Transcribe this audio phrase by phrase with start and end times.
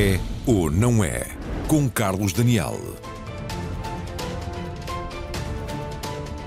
[0.00, 1.26] É ou não é?
[1.66, 2.78] Com Carlos Daniel.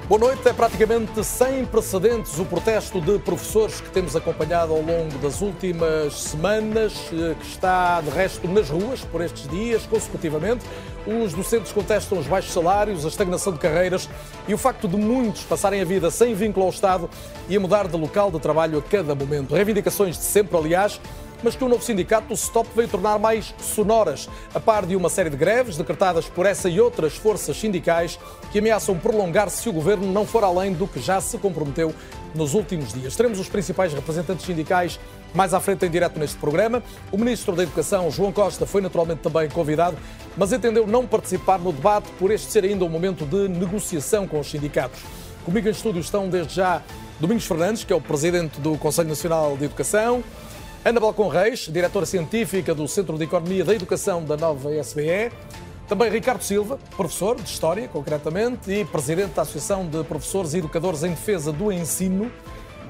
[0.07, 0.47] Boa noite.
[0.47, 6.13] É praticamente sem precedentes o protesto de professores que temos acompanhado ao longo das últimas
[6.13, 10.65] semanas, eh, que está de resto nas ruas por estes dias, consecutivamente.
[11.05, 14.07] Os docentes contestam os baixos salários, a estagnação de carreiras
[14.47, 17.09] e o facto de muitos passarem a vida sem vínculo ao Estado
[17.49, 19.53] e a mudar de local de trabalho a cada momento.
[19.53, 21.01] Reivindicações de sempre, aliás,
[21.43, 25.09] mas que o novo sindicato, o STOP, veio tornar mais sonoras, a par de uma
[25.09, 28.19] série de greves decretadas por essa e outras forças sindicais
[28.51, 31.93] que ameaçam prolongar-se se o governo não for além do que já se comprometeu
[32.33, 33.15] nos últimos dias.
[33.15, 34.99] Teremos os principais representantes sindicais
[35.33, 36.83] mais à frente em direto neste programa.
[37.11, 39.97] O Ministro da Educação, João Costa, foi naturalmente também convidado,
[40.37, 44.39] mas entendeu não participar no debate por este ser ainda um momento de negociação com
[44.39, 44.99] os sindicatos.
[45.45, 46.81] Comigo em estúdio estão desde já
[47.19, 50.23] Domingos Fernandes, que é o Presidente do Conselho Nacional de Educação,
[50.83, 55.31] Ana Balcon Reis, diretora científica do Centro de Economia da Educação da nova SBE.
[55.87, 61.03] Também Ricardo Silva, professor de História, concretamente, e presidente da Associação de Professores e Educadores
[61.03, 62.31] em Defesa do Ensino.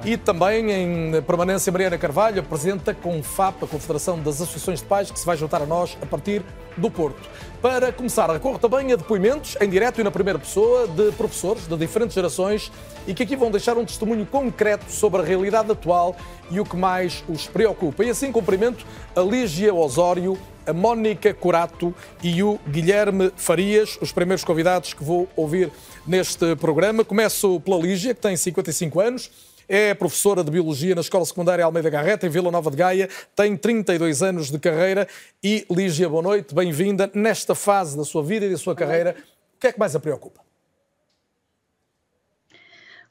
[0.04, 5.12] E também em permanência Mariana Carvalho, presidente da CONFAP, a Confederação das Associações de Pais,
[5.12, 6.42] que se vai juntar a nós a partir
[6.76, 7.22] do Porto.
[7.62, 11.78] Para começar, recorro também a depoimentos em direto e na primeira pessoa de professores de
[11.78, 12.72] diferentes gerações
[13.06, 16.16] e que aqui vão deixar um testemunho concreto sobre a realidade atual
[16.50, 18.04] e o que mais os preocupa.
[18.04, 18.84] E assim cumprimento
[19.16, 20.36] a Lígia Osório,
[20.66, 25.72] a Mónica Corato e o Guilherme Farias, os primeiros convidados que vou ouvir
[26.08, 27.06] neste programa.
[27.06, 31.90] Começo pela Lígia, que tem 55 anos é professora de Biologia na Escola Secundária Almeida
[31.90, 35.08] Garreta, em Vila Nova de Gaia, tem 32 anos de carreira
[35.42, 37.10] e, Lígia, boa noite, bem-vinda.
[37.14, 39.16] Nesta fase da sua vida e da sua carreira,
[39.56, 40.42] o que é que mais a preocupa?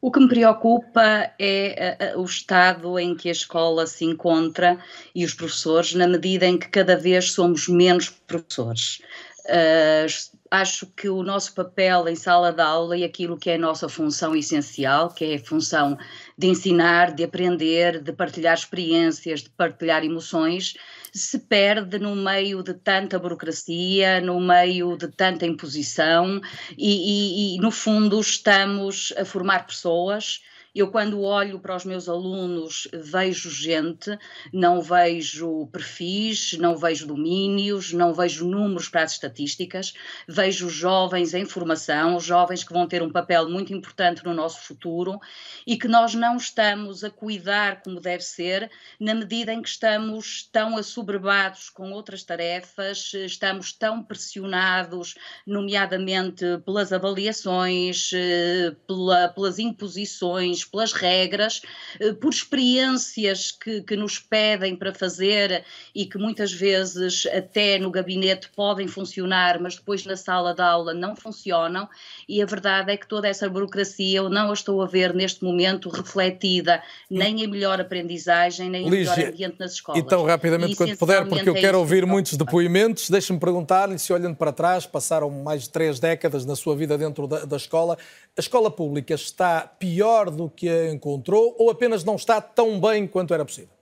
[0.02, 4.79] O que me preocupa é o estado em que a escola se encontra
[5.14, 9.01] e os professores, na medida em que cada vez somos menos professores.
[9.46, 10.07] Uh,
[10.51, 13.89] acho que o nosso papel em sala de aula e aquilo que é a nossa
[13.89, 15.96] função essencial, que é a função
[16.40, 20.74] de ensinar, de aprender, de partilhar experiências, de partilhar emoções,
[21.12, 26.40] se perde no meio de tanta burocracia, no meio de tanta imposição
[26.78, 30.40] e, e, e no fundo estamos a formar pessoas
[30.75, 34.17] eu, quando olho para os meus alunos, vejo gente,
[34.53, 39.92] não vejo perfis, não vejo domínios, não vejo números para as estatísticas,
[40.29, 45.19] vejo jovens em formação, jovens que vão ter um papel muito importante no nosso futuro
[45.67, 50.48] e que nós não estamos a cuidar como deve ser, na medida em que estamos
[50.52, 55.14] tão assoberbados com outras tarefas, estamos tão pressionados,
[55.47, 61.62] nomeadamente pelas avaliações, eh, pela, pelas imposições pelas regras,
[61.98, 67.90] eh, por experiências que, que nos pedem para fazer e que muitas vezes até no
[67.90, 71.88] gabinete podem funcionar, mas depois na sala de aula não funcionam.
[72.28, 75.44] E a verdade é que toda essa burocracia eu não a estou a ver neste
[75.44, 80.00] momento refletida nem em melhor aprendizagem, nem em melhor ambiente nas escolas.
[80.00, 84.36] Então, rapidamente, quando puder, porque eu é quero ouvir muitos depoimentos, deixe-me perguntar-lhe se, olhando
[84.36, 87.96] para trás, passaram mais de três décadas na sua vida dentro da, da escola,
[88.36, 93.06] a escola pública está pior do que a encontrou ou apenas não está tão bem
[93.06, 93.80] quanto era possível?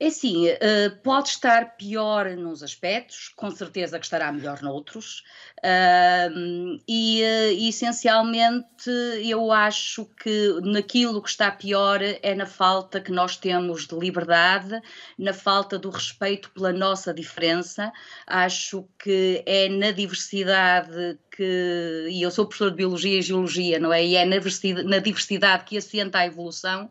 [0.00, 5.24] É assim, uh, pode estar pior nos aspectos, com certeza que estará melhor noutros,
[5.58, 8.88] uh, e uh, essencialmente
[9.24, 14.80] eu acho que naquilo que está pior é na falta que nós temos de liberdade,
[15.18, 17.92] na falta do respeito pela nossa diferença.
[18.24, 23.92] Acho que é na diversidade que, e eu sou professor de Biologia e Geologia, não
[23.92, 24.04] é?
[24.04, 26.88] E é na diversidade que assenta a evolução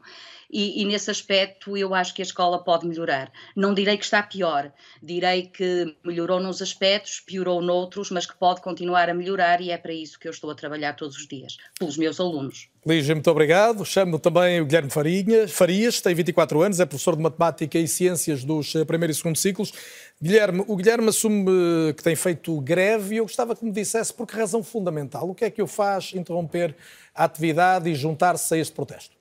[0.50, 3.32] e, e, nesse aspecto eu acho que a escola pode melhorar.
[3.56, 4.72] Não direi que está pior,
[5.02, 9.78] direi que melhorou nos aspectos, piorou noutros, mas que pode continuar a melhorar e é
[9.78, 12.70] para isso que eu estou a trabalhar todos os dias, pelos meus alunos.
[12.86, 13.84] Lígia, muito obrigado.
[13.84, 18.46] Chamo também o Guilherme Farinha, Farias, tem 24 anos, é professor de Matemática e Ciências
[18.46, 19.74] dos eh, primeiro e segundo ciclos.
[20.22, 24.26] Guilherme, o Guilherme assume que tem feito greve e eu gostava que me dissesse por
[24.26, 25.30] que razão fundamental.
[25.30, 26.74] O que é que o faz interromper
[27.14, 29.17] a atividade e juntar-se a este protesto?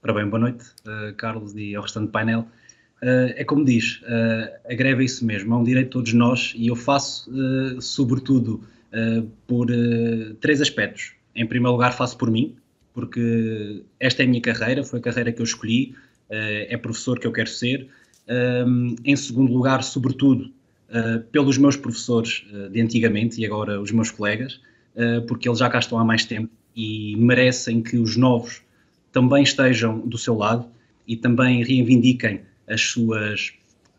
[0.00, 2.46] Ora bem, boa noite, uh, Carlos e ao restante painel.
[3.02, 6.12] Uh, é como diz, uh, a greve é isso mesmo, é um direito de todos
[6.12, 7.28] nós e eu faço,
[7.80, 8.62] sobretudo,
[9.46, 9.66] por
[10.40, 11.14] três aspectos.
[11.34, 12.54] Em primeiro lugar, faço por mim,
[12.94, 15.96] porque esta é a minha carreira, foi a carreira que eu escolhi,
[16.30, 17.88] é professor que eu quero ser.
[19.04, 20.52] em segundo lugar, sobretudo,
[21.32, 24.60] pelos meus professores de antigamente e agora os meus colegas,
[25.26, 28.62] porque eles já cá estão há mais tempo e merecem que os novos
[29.18, 30.64] também estejam do seu lado
[31.04, 33.52] e também reivindiquem as suas,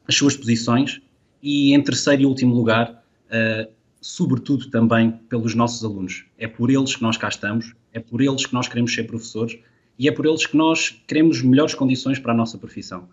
[0.08, 1.02] as suas posições
[1.44, 3.70] e, em terceiro e último lugar, uh,
[4.00, 6.24] sobretudo também pelos nossos alunos.
[6.38, 9.60] É por eles que nós cá estamos, é por eles que nós queremos ser professores
[9.98, 13.10] e é por eles que nós queremos melhores condições para a nossa profissão.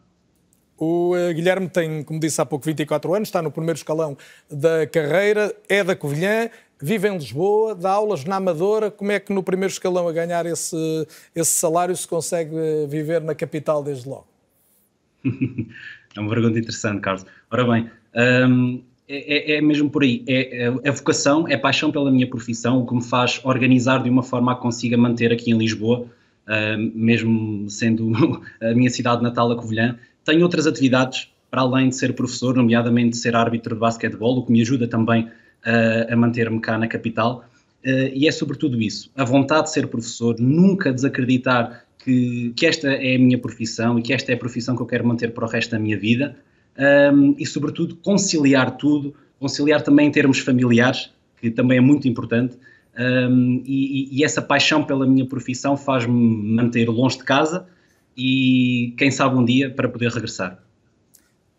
[0.78, 4.16] O uh, Guilherme tem, como disse há pouco, 24 anos, está no primeiro escalão
[4.48, 6.50] da carreira, é da Covilhã,
[6.80, 8.90] vive em Lisboa, dá aulas na Amadora.
[8.90, 12.54] Como é que no primeiro escalão a ganhar esse, esse salário se consegue
[12.88, 14.26] viver na capital desde logo?
[15.24, 17.24] é uma pergunta interessante, Carlos.
[17.50, 17.90] Ora bem,
[18.48, 20.24] um, é, é, é, mesmo por aí.
[20.26, 24.10] É, é, a vocação, é paixão pela minha profissão, o que me faz organizar de
[24.10, 28.12] uma forma a que consiga manter aqui em Lisboa, uh, mesmo sendo
[28.60, 29.96] a minha cidade natal, a Covilhã.
[30.24, 34.50] Tenho outras atividades, para além de ser professor, nomeadamente ser árbitro de basquetebol, o que
[34.50, 35.30] me ajuda também
[36.10, 37.44] a manter-me cá na capital.
[37.84, 42.88] Uh, e é sobretudo isso, a vontade de ser professor, nunca desacreditar que, que, esta
[42.88, 45.44] é a minha profissão e que esta é a profissão que eu quero manter para
[45.44, 46.36] o resto da minha vida
[47.12, 51.10] um, e, sobretudo, conciliar tudo, conciliar também em termos familiares,
[51.40, 52.56] que também é muito importante,
[52.98, 56.12] um, e, e, essa paixão pela minha profissão faz-me
[56.54, 57.68] manter longe de casa
[58.16, 60.58] e, quem sabe, um dia para poder regressar.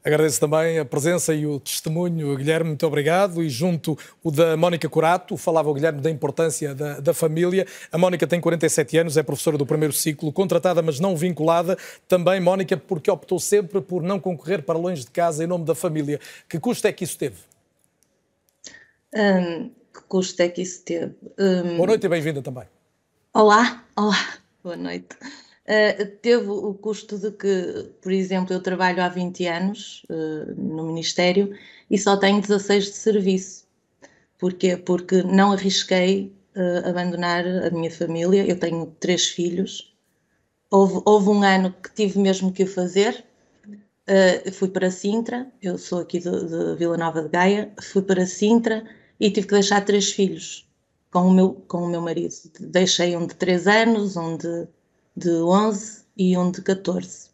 [0.07, 3.43] Agradeço também a presença e o testemunho, Guilherme, muito obrigado.
[3.43, 7.67] E junto o da Mónica Curato, falava o Guilherme da importância da, da, família.
[7.91, 11.77] A Mónica tem 47 anos, é professora do primeiro ciclo, contratada, mas não vinculada.
[12.07, 15.75] Também, Mónica, porque optou sempre por não concorrer para longe de casa em nome da
[15.75, 16.21] família.
[16.47, 17.35] Que custo é que isso teve?
[19.13, 21.15] Hum, que custo é que isso teve?
[21.37, 21.75] Hum...
[21.75, 22.63] Boa noite e bem-vinda também.
[23.33, 25.17] Olá, olá, boa noite.
[25.67, 30.85] Uh, teve o custo de que, por exemplo, eu trabalho há 20 anos uh, no
[30.85, 31.53] Ministério
[31.91, 33.67] e só tenho 16 de serviço.
[34.37, 34.77] Porquê?
[34.77, 38.45] Porque não arrisquei uh, abandonar a minha família.
[38.47, 39.93] Eu tenho três filhos.
[40.71, 43.25] Houve, houve um ano que tive mesmo que o fazer.
[44.53, 47.73] fui para Sintra, eu sou aqui de, de Vila Nova de Gaia.
[47.81, 48.85] Fui para Sintra
[49.19, 50.65] e tive que deixar três filhos
[51.11, 52.33] com o meu, com o meu marido.
[52.59, 54.67] Deixei um de 3 anos, um de
[55.17, 57.29] de 11 e um de 14.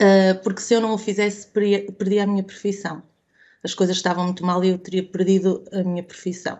[0.00, 3.02] Uh, porque se eu não o fizesse, perdia, perdia a minha profissão.
[3.62, 6.58] As coisas estavam muito mal e eu teria perdido a minha profissão.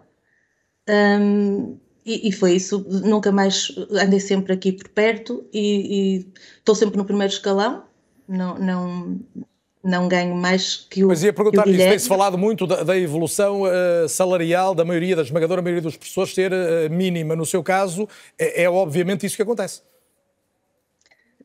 [0.89, 2.85] Um, e, e, foi isso.
[2.89, 6.27] Nunca mais andei sempre aqui por perto e,
[6.59, 7.85] estou sempre no primeiro escalão.
[8.29, 9.21] Não, não,
[9.83, 11.09] não ganho mais que o.
[11.09, 15.23] Mas ia perguntar isso, tem-se falado muito da, da evolução uh, salarial da maioria, da
[15.23, 17.35] esmagadora maioria dos professores ser uh, mínima.
[17.35, 18.09] No seu caso,
[18.39, 19.83] é, é obviamente isso que acontece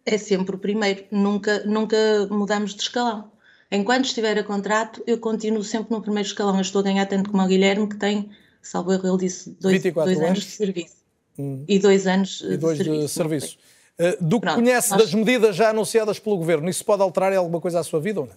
[0.06, 3.32] é sempre o primeiro, nunca, nunca mudamos de escalão.
[3.72, 6.56] Enquanto estiver a contrato, eu continuo sempre no primeiro escalão.
[6.56, 8.30] Eu estou a ganhar tanto como o Guilherme, que tem,
[8.62, 10.96] salvo erro, ele disse, dois, dois anos de serviço.
[11.38, 11.66] Hum.
[11.68, 13.08] E dois anos e dois de serviço.
[13.08, 13.58] De serviço.
[14.00, 15.02] Uh, do que Pronto, conhece nós...
[15.02, 18.28] das medidas já anunciadas pelo Governo, isso pode alterar alguma coisa à sua vida ou
[18.28, 18.36] não?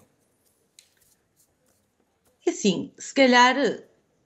[2.47, 3.57] É assim, se calhar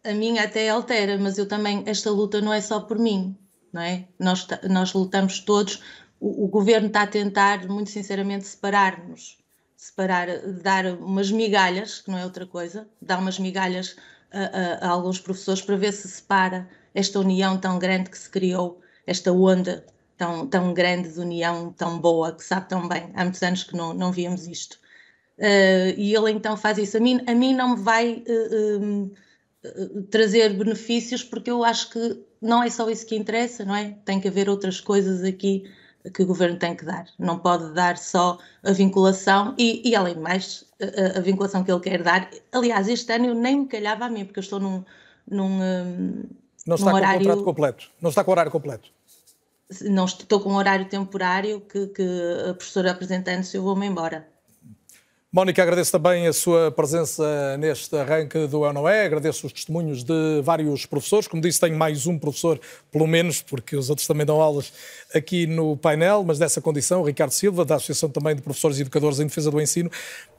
[0.04, 3.36] a minha até altera, mas eu também, esta luta não é só por mim,
[3.72, 4.04] não é?
[4.18, 5.82] Nós, nós lutamos todos
[6.22, 9.38] o, o governo está a tentar, muito sinceramente, separar-nos,
[9.76, 10.28] separar,
[10.62, 13.96] dar umas migalhas, que não é outra coisa, dar umas migalhas
[14.30, 18.30] a, a, a, alguns professores para ver se separa esta união tão grande que se
[18.30, 19.84] criou, esta onda
[20.16, 23.10] tão, tão grande de união, tão boa, que sabe tão bem.
[23.14, 24.78] Há muitos anos que não, não víamos isto.
[25.38, 26.96] Uh, e ele então faz isso.
[26.96, 29.10] A mim, a mim não me vai uh,
[29.64, 33.96] uh, trazer benefícios, porque eu acho que não é só isso que interessa, não é?
[34.04, 35.64] Tem que haver outras coisas aqui
[36.10, 37.06] que o governo tem que dar.
[37.18, 41.70] Não pode dar só a vinculação e, e além de mais, a, a, vinculação que
[41.70, 42.28] ele quer dar.
[42.50, 44.84] Aliás, este ano eu nem me calhava a mim, porque eu estou num.
[45.28, 45.58] num
[46.66, 47.18] não está num horário...
[47.18, 47.90] com o contrato completo.
[48.00, 48.90] Não está com o horário completo.
[49.82, 52.02] Não estou com um horário temporário que, que
[52.50, 54.28] a professora apresentando se eu vou-me embora.
[55.34, 60.84] Mónica, agradeço também a sua presença neste arranque do Anoé, agradeço os testemunhos de vários
[60.84, 61.26] professores.
[61.26, 62.60] Como disse, tenho mais um professor,
[62.90, 64.70] pelo menos, porque os outros também dão aulas
[65.14, 68.82] aqui no painel, mas dessa condição, o Ricardo Silva, da Associação também de Professores e
[68.82, 69.90] Educadores em Defesa do Ensino.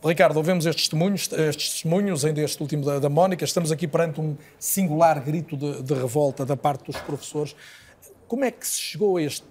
[0.06, 3.44] Ricardo, ouvemos estes testemunhos, estes testemunhos, ainda este último da, da Mónica.
[3.44, 7.56] Estamos aqui perante um singular grito de, de revolta da parte dos professores.
[8.28, 9.44] Como é que se chegou a este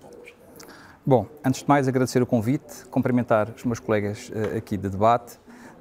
[1.04, 5.36] Bom, antes de mais agradecer o convite, cumprimentar os meus colegas uh, aqui de debate,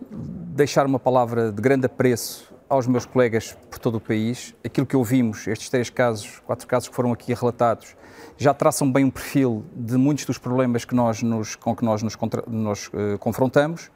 [0.10, 4.56] deixar uma palavra de grande apreço aos meus colegas por todo o país.
[4.66, 7.96] Aquilo que ouvimos, estes três casos, quatro casos que foram aqui relatados,
[8.36, 12.01] já traçam bem um perfil de muitos dos problemas que nós nos, com que nós
[12.01, 13.92] nos, contra, nos uh, confrontamos.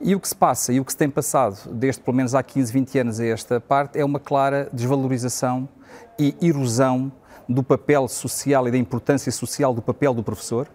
[0.00, 2.44] E o que se passa e o que se tem passado desde pelo menos há
[2.44, 5.68] 15, 20 anos a esta parte é uma clara desvalorização
[6.16, 7.10] e erosão
[7.50, 10.68] do papel social e da importância social do papel do professor,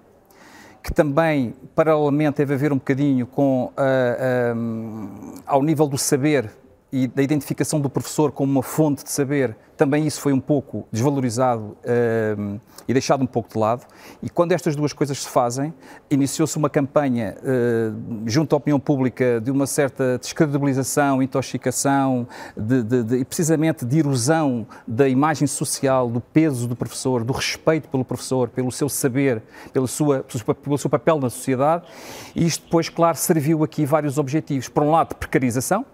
[0.84, 6.52] que também, paralelamente, deve haver um bocadinho com, uh, uh, ao nível do saber
[6.92, 10.88] e da identificação do professor como uma fonte de saber, também isso foi um pouco
[10.92, 13.86] desvalorizado uh, e deixado um pouco de lado.
[14.24, 15.74] E quando estas duas coisas se fazem,
[16.10, 23.04] iniciou-se uma campanha uh, junto à opinião pública de uma certa descredibilização, intoxicação de, de,
[23.04, 28.06] de, e precisamente de erosão da imagem social, do peso do professor, do respeito pelo
[28.06, 30.26] professor, pelo seu saber, pela sua,
[30.64, 31.86] pelo seu papel na sociedade.
[32.34, 34.70] E isto depois, claro, serviu aqui vários objetivos.
[34.70, 35.86] Por um lado, precarização,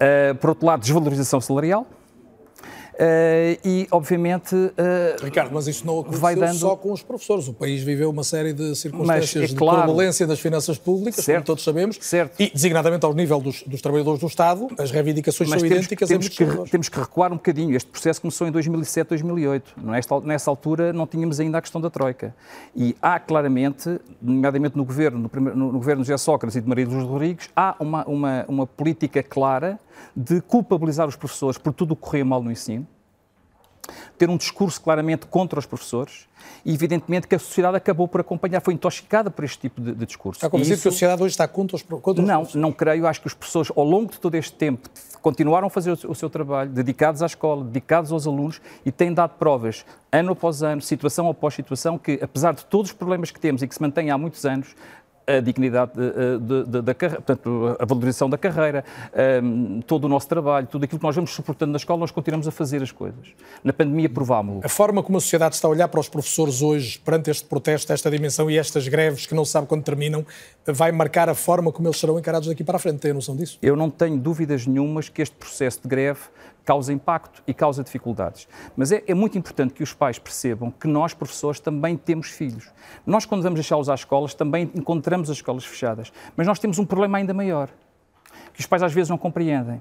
[0.00, 1.86] Uh, por outro lado, desvalorização salarial.
[3.00, 4.54] Uh, e, obviamente.
[4.54, 6.58] Uh, Ricardo, mas isso não aconteceu dando...
[6.58, 7.48] só com os professores.
[7.48, 11.38] O país viveu uma série de circunstâncias é de claro, turbulência das finanças públicas, certo,
[11.38, 12.38] como todos sabemos, certo.
[12.38, 16.08] e, designadamente ao nível dos, dos, trabalhadores do Estado, as reivindicações mas são temos, idênticas
[16.10, 17.74] temos que, temos que recuar um bocadinho.
[17.74, 19.72] Este processo começou em 2007, 2008.
[19.82, 22.34] Nesta, nessa altura não tínhamos ainda a questão da Troika.
[22.76, 26.60] E há claramente, nomeadamente no governo, no, primeiro, no, no governo de José Sócrates e
[26.60, 29.80] de Maria dos Rodrigues, há uma, uma, uma política clara
[30.16, 32.86] de culpabilizar os professores por tudo o que corria mal no ensino,
[34.16, 36.28] ter um discurso claramente contra os professores
[36.64, 40.06] e, evidentemente, que a sociedade acabou por acompanhar, foi intoxicada por este tipo de, de
[40.06, 40.38] discurso.
[40.38, 40.82] Está convencido isso...
[40.82, 42.54] que a sociedade hoje está contra os, contra os Não, professores?
[42.54, 43.06] não creio.
[43.06, 44.88] Acho que os professores, ao longo de todo este tempo,
[45.20, 49.12] continuaram a fazer o, o seu trabalho, dedicados à escola, dedicados aos alunos e têm
[49.12, 53.40] dado provas, ano após ano, situação após situação, que, apesar de todos os problemas que
[53.40, 54.74] temos e que se mantêm há muitos anos,
[55.38, 55.92] a dignidade
[56.82, 58.84] da carreira, portanto, a valorização da carreira,
[59.42, 62.46] um, todo o nosso trabalho, tudo aquilo que nós vamos suportando na escola, nós continuamos
[62.48, 63.28] a fazer as coisas.
[63.62, 64.64] Na pandemia provámos.
[64.64, 67.92] A forma como a sociedade está a olhar para os professores hoje, perante este protesto,
[67.92, 70.24] esta dimensão e estas greves que não se sabe quando terminam,
[70.66, 72.98] vai marcar a forma como eles serão encarados daqui para a frente.
[72.98, 73.58] Tem a noção disso?
[73.62, 76.20] Eu não tenho dúvidas nenhumas que este processo de greve
[76.64, 78.48] causa impacto e causa dificuldades.
[78.76, 82.70] Mas é, é, muito importante que os pais percebam que nós, professores, também temos filhos.
[83.06, 86.12] Nós, quando vamos deixá-los às escolas, também encontramos as escolas fechadas.
[86.36, 87.68] Mas nós temos um problema ainda maior,
[88.52, 89.80] que os pais às vezes não compreendem.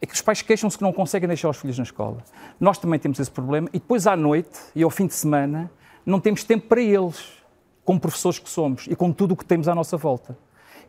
[0.00, 2.18] É que os pais queixam-se que não conseguem deixar os filhos na escola.
[2.58, 5.70] Nós também temos esse problema e depois à noite e ao fim de semana
[6.06, 7.40] não temos tempo para eles,
[7.84, 10.36] como professores que somos e com tudo o que temos à nossa volta.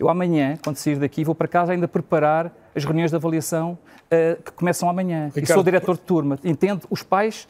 [0.02, 4.42] Eu amanhã, quando sair daqui, vou para casa ainda preparar as reuniões de avaliação uh,
[4.42, 5.28] que começam amanhã.
[5.28, 6.40] Ricardo, e sou diretor de turma.
[6.44, 7.48] Entendo, os pais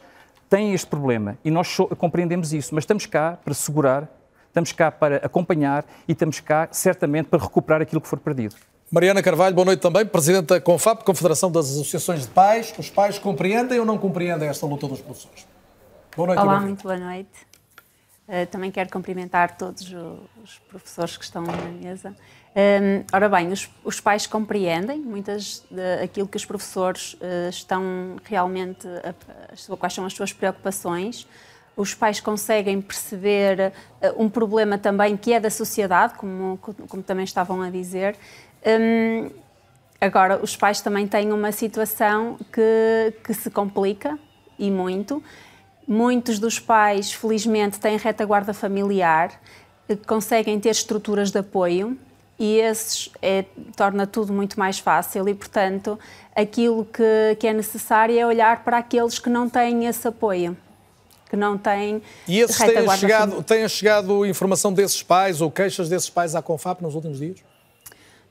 [0.50, 4.06] têm este problema e nós so compreendemos isso, mas estamos cá para segurar,
[4.48, 8.54] estamos cá para acompanhar e estamos cá, certamente, para recuperar aquilo que for perdido.
[8.90, 12.74] Mariana Carvalho, boa noite também, Presidente da CONFAP, Confederação das Associações de Pais.
[12.78, 15.46] Os pais compreendem ou não compreendem esta luta dos professores?
[16.14, 16.42] Boa noite.
[16.42, 17.30] Olá, muito boa noite.
[18.28, 19.90] Uh, também quero cumprimentar todos
[20.42, 22.14] os professores que estão na mesa.
[23.12, 29.76] Ora bem, os, os, pais compreendem muitas daquilo que os professores uh, estão realmente, a,
[29.76, 31.26] quais são as suas preocupações.
[31.74, 37.24] Os pais conseguem perceber uh, um problema também que é da sociedade, como, como também
[37.24, 38.16] estavam a dizer.
[40.02, 44.18] Agora, os pais também têm uma situação que, que se complica
[44.58, 45.22] e muito.
[45.86, 49.30] Muitos dos pais, felizmente, têm retaguarda familiar,
[49.88, 51.96] eh, conseguem ter estruturas de apoio
[52.42, 53.44] e esses é,
[53.76, 55.96] torna tudo muito mais fácil e, portanto,
[56.34, 60.56] aquilo que, que é necessário é olhar para aqueles que não têm esse apoio
[61.30, 62.02] que não têm.
[62.26, 66.82] E esses têm chegado, têm chegado informação desses pais ou queixas desses pais à CONFAP
[66.82, 67.38] nos últimos dias?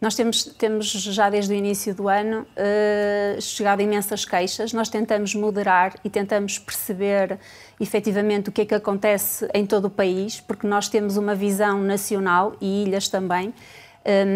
[0.01, 4.73] Nós temos, temos já desde o início do ano uh, chegado imensas queixas.
[4.73, 7.39] Nós tentamos moderar e tentamos perceber
[7.79, 11.81] efetivamente o que é que acontece em todo o país, porque nós temos uma visão
[11.81, 13.53] nacional e ilhas também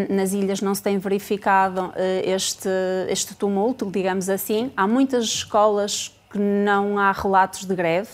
[0.10, 2.70] nas ilhas não se tem verificado eh, este,
[3.10, 4.72] este tumulto, digamos assim.
[4.78, 8.10] Há muitas escolas que não há relatos de greve,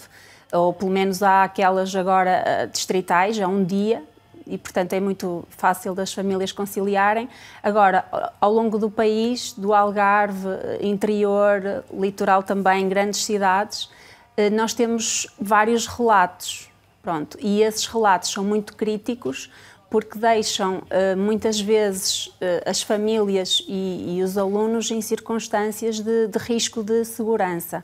[0.54, 4.04] ou pelo menos há aquelas agora eh, distritais, há um dia,
[4.48, 7.30] e portanto é muito fácil das famílias conciliarem.
[7.62, 8.06] Agora,
[8.40, 10.48] ao longo do país, do Algarve,
[10.82, 13.90] interior, litoral também, grandes cidades,
[14.38, 16.70] eh, nós temos vários relatos.
[17.02, 19.50] Pronto, e esses relatos são muito críticos
[19.92, 26.28] porque deixam uh, muitas vezes uh, as famílias e, e, os alunos em circunstâncias de,
[26.28, 27.84] de, risco de segurança.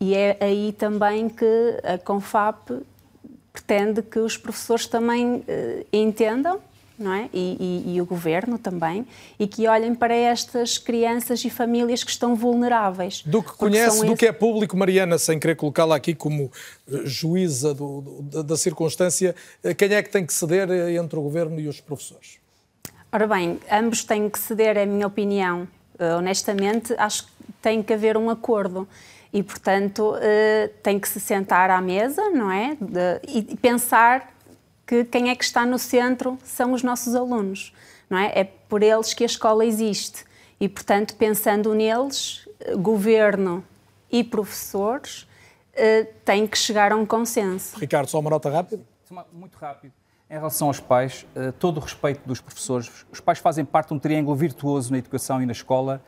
[0.00, 1.44] E é aí também que
[1.84, 2.82] a CONFAP
[3.52, 5.44] pretende que os professores também uh,
[5.92, 6.58] entendam
[6.98, 7.28] não é?
[7.32, 7.56] E,
[7.86, 9.06] e, e, o governo também,
[9.38, 13.22] e que olhem para estas crianças e famílias que estão vulneráveis.
[13.24, 16.50] Do que conhece, do que é público, Mariana, sem querer colocá-la aqui como
[16.90, 21.18] eh, juíza do, do, da circunstância, eh, quem é que tem que ceder eh, entre
[21.18, 22.38] o governo e os professores?
[23.10, 25.68] Ora bem, ambos têm que ceder, é a minha opinião.
[26.18, 28.88] honestamente, acho que tem que haver um acordo
[29.32, 30.14] e, portanto,
[30.82, 32.76] tem que se sentar à mesa, não é?
[33.28, 34.31] e pensar
[34.92, 37.72] que quem é que está no centro são os nossos alunos,
[38.10, 38.30] não é?
[38.40, 40.22] É por eles que a escola existe.
[40.60, 42.46] E, portanto, pensando neles,
[42.76, 43.64] governo
[44.10, 47.78] e professores uh, têm que chegar a um consenso.
[47.78, 48.82] Ricardo, só uma nota rápida?
[49.32, 49.94] Muito rápido.
[50.28, 53.06] Em relação aos pais, uh, todo o respeito dos professores.
[53.10, 56.02] Os pais fazem parte de um triângulo virtuoso na educação e na escola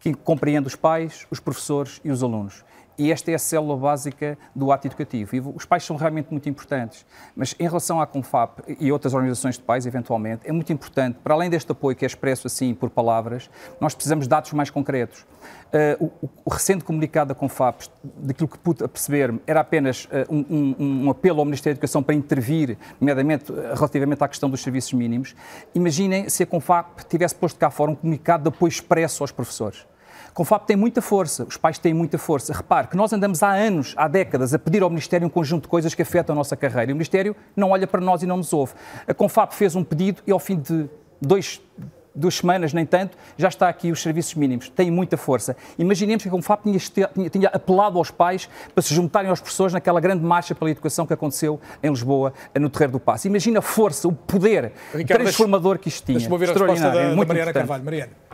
[0.00, 2.64] que compreende os pais, os professores e os alunos
[2.98, 5.36] e esta é a célula básica do ato educativo.
[5.36, 7.06] E os pais são realmente muito importantes.
[7.34, 11.34] Mas em relação à Confap e outras organizações de pais, eventualmente, é muito importante, para
[11.34, 15.26] além deste apoio que é expresso assim por palavras, nós precisamos de dados mais concretos.
[16.00, 20.44] Uh, o, o, recente comunicado da Confap, daquilo que pude perceber, era apenas uh, um,
[20.50, 24.62] um, um, apelo ao Ministério da Educação para intervir, nomeadamente uh, relativamente à questão dos
[24.62, 25.34] serviços mínimos.
[25.74, 29.86] Imaginem se a Confap tivesse posto cá fora um comunicado de apoio expresso aos professores.
[30.34, 32.52] Confap tem muita força, os pais têm muita força.
[32.52, 35.68] Repare que nós andamos há anos, há décadas, a pedir ao Ministério um conjunto de
[35.68, 38.36] coisas que afetam a nossa carreira e o Ministério não olha para nós e não
[38.36, 38.72] nos ouve.
[39.06, 40.88] A Confap fez um pedido e ao fim de
[41.20, 41.60] dois,
[42.14, 44.68] duas semanas, nem tanto, já está aqui os serviços mínimos.
[44.68, 45.56] Tem muita força.
[45.78, 49.72] Imaginemos que a Confap tinha, tinha, tinha, apelado aos pais para se juntarem aos professores
[49.72, 53.26] naquela grande marcha pela educação que aconteceu em Lisboa, no Terreiro do Passo.
[53.26, 56.18] Imagina a força, o poder Ricardo, transformador que isto tinha.
[56.18, 57.84] Deixa-me ouvir a resposta da, da Mariana Carvalho.
[57.84, 58.29] Mariana.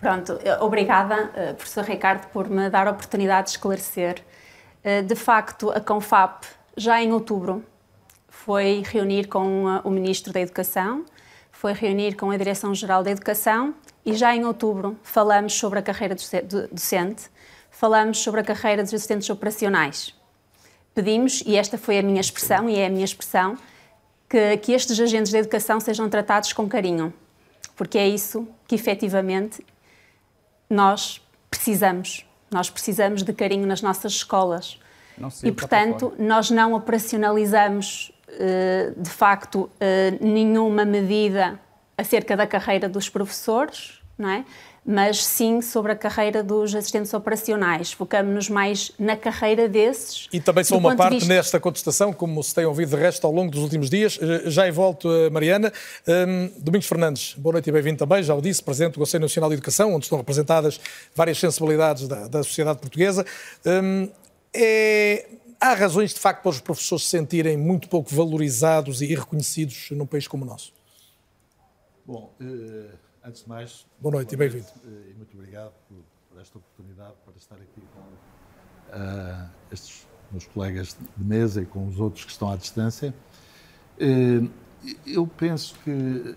[0.00, 4.24] Pronto, obrigada, eh, professor Ricardo, por me dar a oportunidade de esclarecer.
[4.82, 7.62] Eh, de facto, a CONFAP, já em outubro,
[8.28, 11.04] foi reunir com eh, o Ministro da Educação,
[11.52, 13.74] foi reunir com a Direção-Geral da Educação
[14.06, 16.16] e já em outubro falamos sobre a carreira
[16.72, 17.30] docente,
[17.70, 20.14] falamos sobre a carreira dos assistentes operacionais.
[20.94, 23.58] Pedimos, e esta foi a minha expressão, e é a minha expressão,
[24.26, 27.12] que, que estes agentes da educação sejam tratados com carinho,
[27.76, 29.62] porque é isso que efetivamente
[30.70, 32.24] nós precisamos.
[32.50, 34.78] Nós precisamos de carinho nas nossas escolas.
[35.44, 41.60] e, portanto, nós não operacionalizamos, eh, de facto, eh, nenhuma medida
[41.98, 44.44] acerca da carreira dos professores, não é?
[44.84, 47.92] Mas sim sobre a carreira dos assistentes operacionais.
[47.92, 50.28] Focamos-nos mais na carreira desses.
[50.32, 51.32] E também são uma parte vista...
[51.32, 54.18] nesta contestação, como se tem ouvido de resto ao longo dos últimos dias.
[54.20, 55.72] Eh, já em volto, eh, Mariana.
[56.08, 59.50] Um, Domingos Fernandes, boa noite e bem-vindo também, já o disse, Presidente do Conselho Nacional
[59.50, 60.80] de Educação, onde estão representadas
[61.14, 63.24] várias sensibilidades da, da sociedade portuguesa.
[63.64, 64.08] Um,
[64.54, 65.26] é...
[65.60, 70.06] Há razões, de facto, para os professores se sentirem muito pouco valorizados e reconhecidos num
[70.06, 70.72] país como o nosso?
[72.06, 74.66] Bom, uh Antes de mais, boa noite e bem-vindo.
[74.84, 80.96] E muito obrigado por, por, esta oportunidade para estar aqui com uh, estes meus colegas
[81.16, 83.14] de mesa e com os outros que estão à distância.
[84.00, 84.50] Uh,
[85.06, 86.36] eu penso que uh,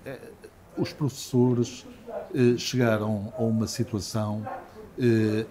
[0.77, 1.83] os professores
[2.59, 4.45] chegaram a uma situação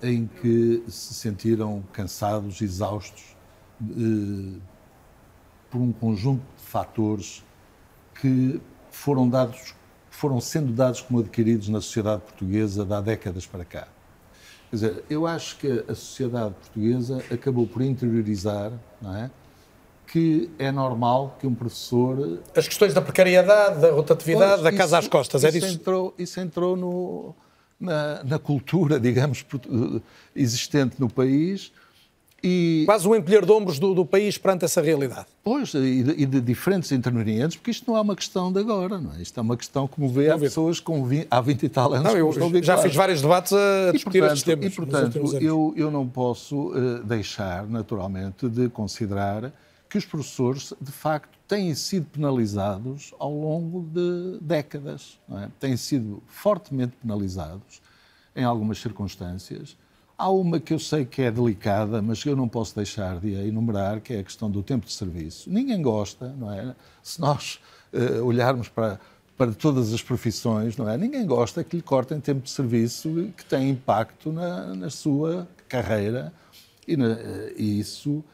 [0.00, 3.37] em que se sentiram cansados, exaustos
[5.68, 7.44] por um conjunto de fatores
[8.14, 8.61] que
[8.92, 9.74] foram dados
[10.12, 13.88] foram sendo dados como adquiridos na sociedade portuguesa de há décadas para cá.
[14.70, 19.31] Quer dizer, eu acho que a sociedade portuguesa acabou por interiorizar, não é?
[20.07, 22.40] Que é normal que um professor.
[22.55, 25.75] As questões da precariedade, da rotatividade, pois, da casa isso, às costas, é isso disso?
[25.75, 27.35] Entrou, isso entrou no,
[27.81, 29.44] na, na cultura, digamos,
[30.37, 31.72] existente no país
[32.42, 32.83] e...
[32.87, 35.26] Quase um encolher de ombros do, do, país perante essa realidade.
[35.44, 38.98] Pois, e de, e de, diferentes intervenientes, porque isto não é uma questão de agora,
[38.98, 39.22] não é?
[39.22, 42.12] Isto é uma questão, como vê, há pessoas com 20, há 20 e tal anos.
[42.12, 44.72] Não, eu já fiz vários debates a discutir portanto, estes temas.
[44.72, 49.52] E, portanto, eu, eu não posso uh, deixar, naturalmente, de considerar
[49.88, 55.48] que os professores, de facto, têm sido penalizados ao longo de décadas, não é?
[55.61, 57.83] Têm sido fortemente penalizados
[58.35, 59.76] em algumas circunstâncias
[60.23, 64.01] Há uma que eu sei que é delicada, mas eu não posso deixar de enumerar,
[64.01, 65.51] que é a questão do tempo de serviço.
[65.51, 66.77] Ninguém gosta, não é?
[67.03, 67.59] Se nós
[67.93, 69.01] uh, olharmos para,
[69.37, 70.97] para todas as profissões, não é?
[70.97, 76.33] Ninguém gosta que lhe cortem tempo de serviço que tem impacto na, na sua carreira
[76.87, 77.19] e, na, uh,
[77.57, 78.25] e isso uh,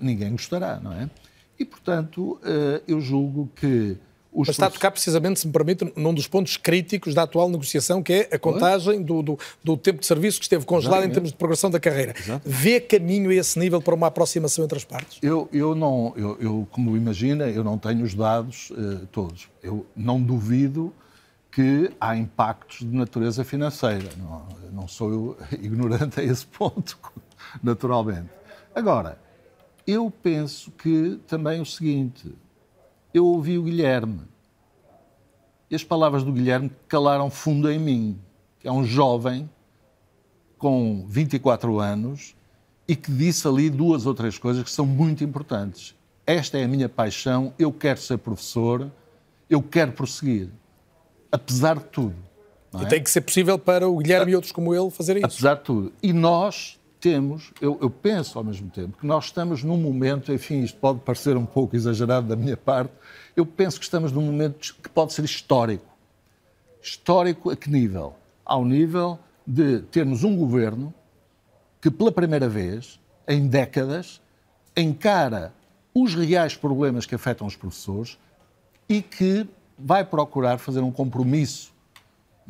[0.00, 1.10] ninguém gostará, não é?
[1.58, 2.40] E, portanto,
[2.86, 3.96] eu julgo que
[4.32, 7.50] os Mas está a tocar precisamente, se me permite, num dos pontos críticos da atual
[7.50, 11.10] negociação, que é a contagem do, do, do tempo de serviço que esteve congelado Exatamente.
[11.10, 12.14] em termos de progressão da carreira.
[12.18, 12.48] Exato.
[12.48, 15.18] Vê caminho a esse nível para uma aproximação entre as partes?
[15.20, 19.48] Eu, eu não, eu, eu como imagina, eu não tenho os dados uh, todos.
[19.62, 20.94] Eu não duvido
[21.50, 24.08] que há impactos de natureza financeira.
[24.16, 26.98] Não, não sou eu ignorante a esse ponto,
[27.62, 28.30] naturalmente.
[28.74, 29.18] Agora,
[29.86, 32.34] eu penso que também o seguinte,
[33.12, 34.20] eu ouvi o Guilherme.
[35.70, 38.18] E as palavras do Guilherme calaram fundo em mim,
[38.60, 39.48] que é um jovem
[40.58, 42.34] com 24 anos
[42.86, 45.94] e que disse ali duas ou três coisas que são muito importantes.
[46.26, 48.90] esta é a minha paixão, eu quero ser professor,
[49.50, 50.50] eu quero prosseguir,
[51.30, 52.14] apesar de tudo.
[52.74, 52.82] É?
[52.82, 55.36] E tem que ser possível para o Guilherme e outros como ele fazerem isso.
[55.36, 55.92] Apesar de tudo.
[56.02, 60.62] E nós temos, eu, eu, penso ao mesmo tempo, que nós estamos num momento, enfim,
[60.62, 62.92] isto pode parecer um pouco exagerado da minha parte,
[63.34, 65.84] eu penso que estamos num momento que pode ser histórico.
[66.80, 68.14] Histórico a que nível?
[68.44, 70.94] Ao nível de termos um governo
[71.80, 74.20] que, pela primeira vez, em décadas,
[74.76, 75.52] encara
[75.92, 78.16] os reais problemas que afetam os professores
[78.88, 79.44] e que
[79.76, 81.72] vai procurar fazer um compromisso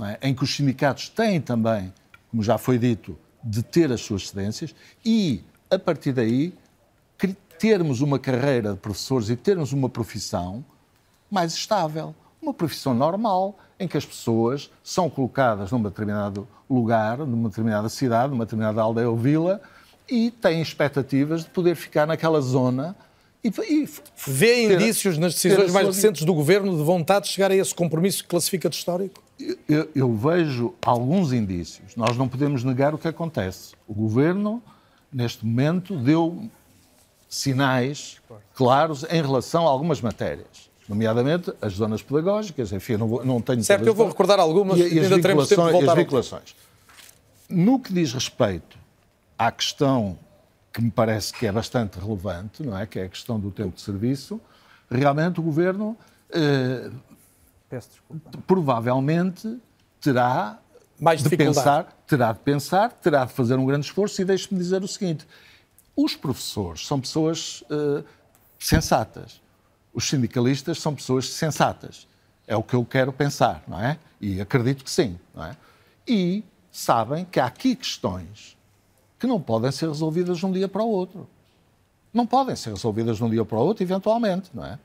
[0.03, 0.29] é?
[0.29, 1.91] em que os sindicatos têm também,
[2.31, 4.75] como já foi dito, de ter as suas cedências
[5.05, 6.55] e, a partir daí,
[7.63, 10.65] termos uma carreira de professores e termos uma profissão
[11.31, 12.13] mais estável.
[12.43, 18.33] Uma profissão normal, em que as pessoas são colocadas num determinado lugar, numa determinada cidade,
[18.33, 19.63] numa determinada aldeia ou vila,
[20.11, 22.97] e têm expectativas de poder ficar naquela zona
[23.45, 23.89] e, e
[24.27, 28.25] Vê indícios nas decisões mais recentes do governo de vontade de chegar a esse compromisso
[28.25, 29.23] que classifica de histórico?
[29.69, 31.97] Eu, eu, vejo alguns indícios.
[31.97, 33.75] Nós não podemos negar o que acontece.
[33.87, 34.63] O governo,
[35.13, 36.49] neste momento, deu
[37.29, 38.21] sinais
[38.55, 40.71] claros em relação a algumas matérias.
[40.89, 43.63] Nomeadamente as zonas pedagógicas, enfim, não, não tenho...
[43.65, 46.55] Certo, eu vou recordar algumas e, e ainda teremos tempo de voltar as vinculações.
[47.49, 48.79] No que diz respeito
[49.39, 50.19] à questão
[50.73, 52.87] que me parece que é bastante relevante, não é?
[52.87, 54.41] Que é a questão do tempo de serviço.
[54.91, 55.97] Realmente o governo
[56.31, 56.91] eh,
[58.47, 59.59] provavelmente
[60.01, 60.59] terá
[61.01, 64.83] Mais de pensar, terá de pensar, terá de fazer um grande esforço e deixe-me dizer
[64.83, 65.27] o seguinte:
[65.97, 68.05] os professores são pessoas eh,
[68.59, 69.41] sensatas,
[69.93, 72.07] os sindicalistas são pessoas sensatas.
[72.47, 73.99] É o que eu quero pensar, não é?
[74.21, 75.57] E acredito que sim, não é?
[76.07, 78.57] E sabem que há aqui questões
[79.19, 81.29] que não podem ser resolvidas de um dia para o outro.
[82.13, 84.79] Não podem ser resolvidas de um dia para o outro, eventualmente, não é?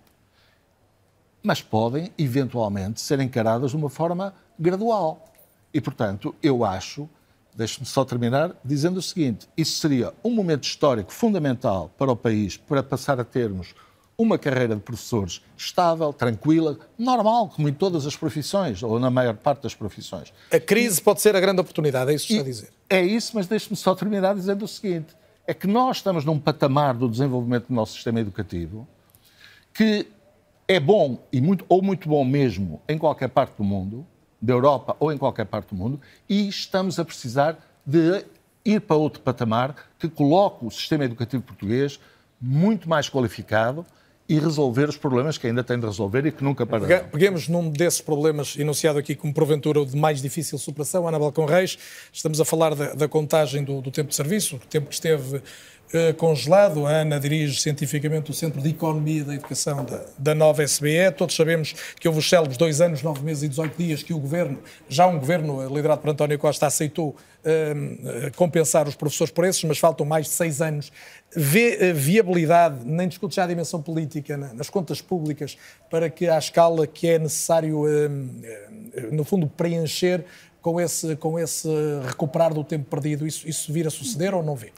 [1.47, 5.33] Mas podem, eventualmente, ser encaradas de uma forma gradual.
[5.73, 7.07] E, portanto, eu acho,
[7.55, 12.57] deixe-me só terminar dizendo o seguinte: isso seria um momento histórico fundamental para o país,
[12.57, 13.73] para passar a termos
[14.17, 19.35] uma carreira de professores estável, tranquila, normal, como em todas as profissões, ou na maior
[19.37, 20.33] parte das profissões.
[20.51, 22.69] A crise pode ser a grande oportunidade, é isso que está a dizer?
[22.89, 25.15] É isso, mas deixe-me só terminar dizendo o seguinte:
[25.47, 28.85] é que nós estamos num patamar do desenvolvimento do nosso sistema educativo
[29.73, 30.07] que
[30.67, 34.05] é bom, e muito, ou muito bom mesmo, em qualquer parte do mundo,
[34.41, 38.25] da Europa ou em qualquer parte do mundo, e estamos a precisar de
[38.65, 41.99] ir para outro patamar que coloque o sistema educativo português
[42.39, 43.85] muito mais qualificado,
[44.29, 47.07] e resolver os problemas que ainda tem de resolver e que nunca pararão.
[47.09, 51.45] Peguemos num desses problemas enunciado aqui como porventura o de mais difícil superação, Ana Balcão
[51.45, 51.77] Reis,
[52.11, 55.41] estamos a falar da, da contagem do, do, tempo de serviço, o tempo que esteve
[56.17, 56.85] congelado.
[56.85, 61.11] A Ana dirige cientificamente o Centro de Economia da Educação da, da nova SBE.
[61.15, 64.19] Todos sabemos que houve os célebres dois anos, nove meses e 18 dias que o
[64.19, 69.63] Governo, já um Governo liderado por António Costa, aceitou uh, compensar os professores por esses,
[69.63, 70.91] mas faltam mais de seis anos
[71.35, 75.57] vê viabilidade, nem discute já a dimensão política nas contas públicas,
[75.89, 80.23] para que à escala que é necessário, hum, hum, no fundo, preencher
[80.61, 81.67] com esse, com esse
[82.05, 84.71] recuperar do tempo perdido, isso, isso vir a suceder ou não vê?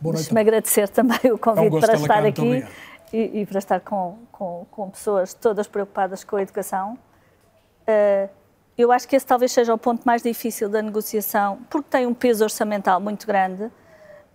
[0.00, 2.64] Deixe-me agradecer também o convite é um para estar aqui
[3.12, 6.98] e, e, para estar com, com, com, pessoas todas preocupadas com a educação.
[7.82, 8.28] Uh,
[8.76, 12.14] eu acho que esse talvez seja o ponto mais difícil da negociação, porque tem um
[12.14, 13.70] peso orçamental muito grande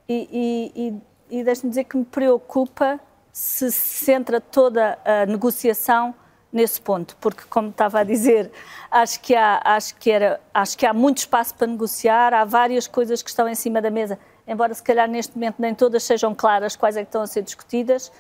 [0.08, 3.00] e, e e deixe-me dizer que me preocupa
[3.32, 6.16] se centra toda a negociação
[6.52, 8.50] nesse ponto, porque como estava a dizer,
[8.90, 12.88] acho que há, acho que era, acho que há muito espaço para negociar, há várias
[12.88, 16.34] coisas que estão em cima da mesa, embora se calhar neste momento nem todas sejam
[16.34, 18.12] claras quais é que estão a ser discutidas,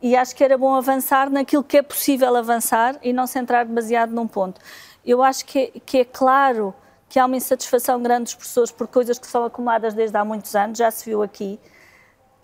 [0.00, 4.12] e acho que era bom avançar naquilo que é possível avançar e não centrar demasiado
[4.12, 4.60] num ponto.
[5.04, 6.74] Eu acho que, que é claro
[7.08, 10.56] que há uma insatisfação grande dos professores por coisas que são acumuladas desde há muitos
[10.56, 11.60] anos, já se viu aqui,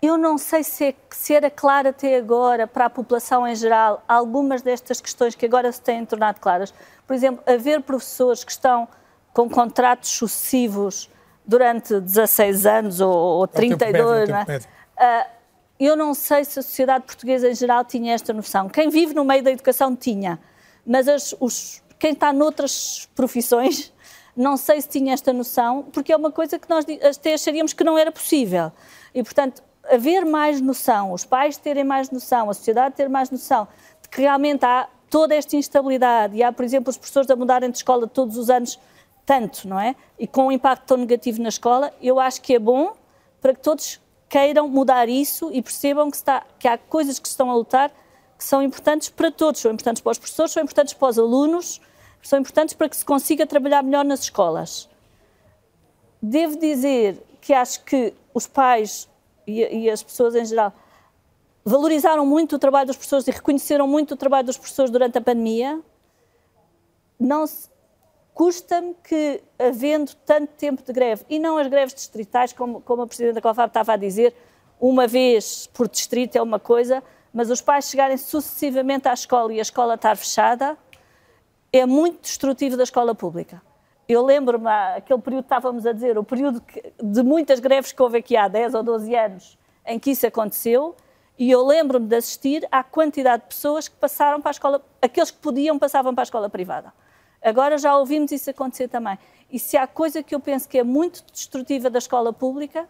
[0.01, 4.01] eu não sei se, é, se era claro até agora para a população em geral
[4.07, 6.73] algumas destas questões que agora se têm tornado claras.
[7.05, 8.87] Por exemplo, haver professores que estão
[9.33, 11.09] com contratos sucessivos
[11.49, 14.57] durante 16 anos ou, ou 32, médio, não é?
[14.57, 15.29] Uh,
[15.79, 18.69] eu não sei se a sociedade portuguesa em geral tinha esta noção.
[18.69, 20.39] Quem vive no meio da educação tinha,
[20.85, 23.91] mas as, os, quem está noutras profissões
[24.35, 27.83] não sei se tinha esta noção, porque é uma coisa que nós até acharíamos que
[27.83, 28.71] não era possível.
[29.13, 33.67] E, portanto, haver mais noção, os pais terem mais noção, a sociedade ter mais noção
[34.01, 37.71] de que realmente há toda esta instabilidade e há, por exemplo, os professores a mudarem
[37.71, 38.79] de escola todos os anos
[39.29, 39.95] tanto, não é?
[40.17, 42.95] E com um impacto tão negativo na escola, eu acho que é bom
[43.39, 47.51] para que todos queiram mudar isso e percebam que, está, que há coisas que estão
[47.51, 47.91] a lutar
[48.35, 51.79] que são importantes para todos, são importantes para os professores, são importantes para os alunos,
[52.23, 54.89] são importantes para que se consiga trabalhar melhor nas escolas.
[56.19, 59.07] Devo dizer que acho que os pais
[59.45, 60.73] e, e as pessoas em geral
[61.63, 65.21] valorizaram muito o trabalho dos professores e reconheceram muito o trabalho dos professores durante a
[65.21, 65.79] pandemia.
[67.19, 67.45] Não
[68.39, 73.05] custa-me que, havendo tanto tempo de greve, e não as greves distritais, como, como a
[73.05, 74.33] Presidente da estava a dizer,
[74.79, 79.59] uma vez por distrito é uma coisa, mas os pais chegarem sucessivamente à escola e
[79.59, 80.77] a escola estar fechada
[81.73, 83.61] é muito destrutivo da escola pública.
[84.07, 86.63] Eu lembro-me, aquele período que estávamos a dizer, o período
[87.03, 90.95] de muitas greves que houve aqui há 10 ou 12 anos em que isso aconteceu,
[91.37, 95.29] e eu lembro-me de assistir à quantidade de pessoas que passaram para a escola, aqueles
[95.29, 96.93] que podiam passavam para a escola privada.
[97.41, 99.17] Agora já ouvimos isso acontecer também.
[99.51, 102.87] E se há coisa que eu penso que é muito destrutiva da escola pública,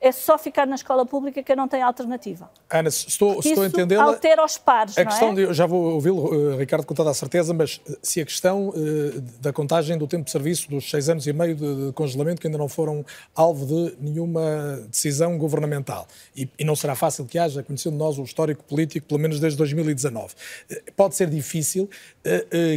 [0.00, 2.50] é só ficar na escola pública que não tem alternativa.
[2.70, 4.04] Ana, estou, estou a entendê-la.
[4.04, 5.34] altera os pares, a questão é?
[5.34, 8.68] de, já vou ouvi-lo, uh, Ricardo, com toda a certeza, mas eh, se a questão
[8.68, 12.40] uh, da contagem do tempo de serviço dos seis anos e meio de, de, congelamento,
[12.40, 13.04] que ainda não foram
[13.34, 16.06] alvo de nenhuma decisão governamental,
[16.36, 19.56] e, e, não será fácil que haja, conhecendo nós o histórico político, pelo menos desde
[19.56, 21.88] 2019, uh, pode ser difícil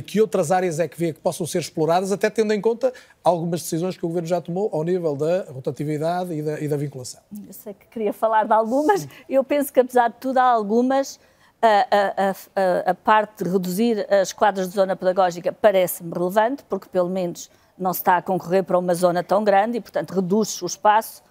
[0.05, 3.62] que outras áreas é que vê que possam ser exploradas, até tendo em conta algumas
[3.62, 7.21] decisões que o Governo já tomou ao nível da rotatividade e da, e da vinculação.
[7.45, 11.19] Eu sei que queria falar de algumas, eu penso que apesar de tudo há algumas.
[11.62, 16.88] A, a, a, a parte de reduzir as quadras de zona pedagógica parece-me relevante, porque
[16.88, 20.62] pelo menos não se está a concorrer para uma zona tão grande e, portanto, reduz
[20.62, 21.21] o espaço.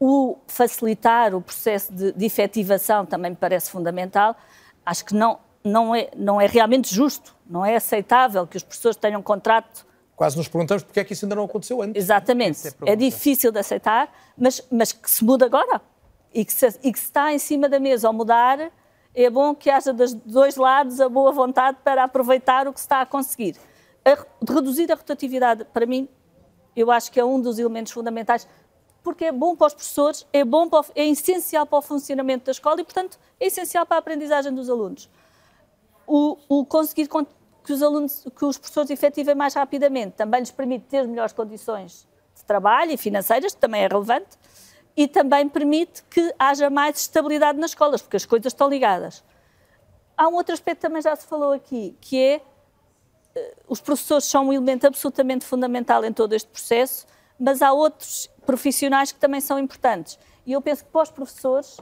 [0.00, 4.34] O facilitar o processo de, de efetivação também me parece fundamental.
[4.84, 8.96] Acho que não, não, é, não é realmente justo, não é aceitável que os professores
[8.96, 9.86] tenham contrato
[10.18, 12.02] quase nos perguntamos porque é que isso ainda não aconteceu antes.
[12.02, 12.66] Exatamente.
[12.84, 15.80] É, é, difícil de aceitar, mas, mas que se muda agora.
[16.34, 18.72] E que, se, e que se está em cima da mesa ao mudar,
[19.14, 22.86] é bom que haja dos dois lados a boa vontade para aproveitar o que se
[22.86, 23.56] está a conseguir.
[24.04, 26.08] A, reduzir a rotatividade, para mim,
[26.74, 28.48] eu acho que é um dos elementos fundamentais,
[29.04, 32.46] porque é bom para os professores, é, bom para o, é essencial para o funcionamento
[32.46, 35.08] da escola e, portanto, é essencial para a aprendizagem dos alunos.
[36.06, 37.06] O, o conseguir
[37.68, 42.08] que os alunos, que os professores efetivem mais rapidamente, também lhes permite ter melhores condições
[42.34, 44.38] de trabalho e financeiras, que também é relevante,
[44.96, 49.22] e também permite que haja mais estabilidade nas escolas, porque as coisas estão ligadas.
[50.16, 52.40] Há um outro aspecto que também já se falou aqui, que é
[53.36, 57.06] eh, os professores são um elemento absolutamente fundamental em todo este processo,
[57.38, 60.18] mas há outros profissionais que também são importantes.
[60.46, 61.76] E eu penso que para os professores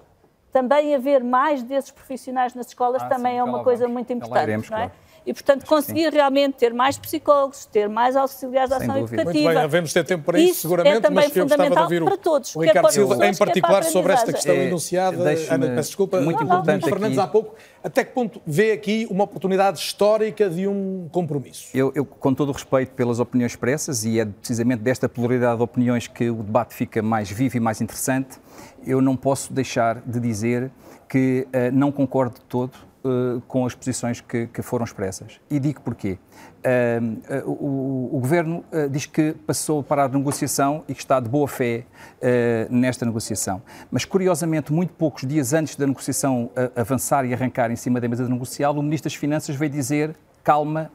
[0.51, 3.93] também haver mais desses profissionais nas escolas ah, também sim, é uma coisa vamos.
[3.93, 4.89] muito importante, iremos, não é?
[4.89, 5.06] Claro.
[5.27, 9.25] E, portanto, conseguir realmente ter mais psicólogos, ter mais auxiliares de ação educativa.
[9.25, 11.89] Muito bem, devemos ter tempo para isso, isso seguramente, é também mas fundamental eu gostava
[11.89, 15.17] de ouvir para todos, o Ricardo Silva, em particular, sobre esta questão é, enunciada.
[15.51, 17.57] Ana, peço desculpa, muito importante Fernandes há pouco.
[17.83, 21.69] Até que ponto vê aqui uma oportunidade histórica de um compromisso?
[21.75, 25.63] Eu, eu, com todo o respeito pelas opiniões expressas, e é precisamente desta pluralidade de
[25.63, 28.39] opiniões que o debate fica mais vivo e mais interessante,
[28.87, 30.71] eu não posso deixar de dizer
[31.09, 32.73] que uh, não concordo de todo
[33.07, 35.41] uh, com as posições que, que, foram expressas.
[35.51, 36.19] E digo porquê.
[36.65, 41.47] Uh, o, o, Governo diz que passou para a negociação e que está de boa
[41.47, 41.85] fé
[42.69, 43.63] nesta negociação.
[43.91, 48.29] Mas, curiosamente, muito poucos dias antes da negociação avançar e arrancar em cima da mesa
[48.29, 50.91] negocial, o Ministro das Finanças veio dizer: calma,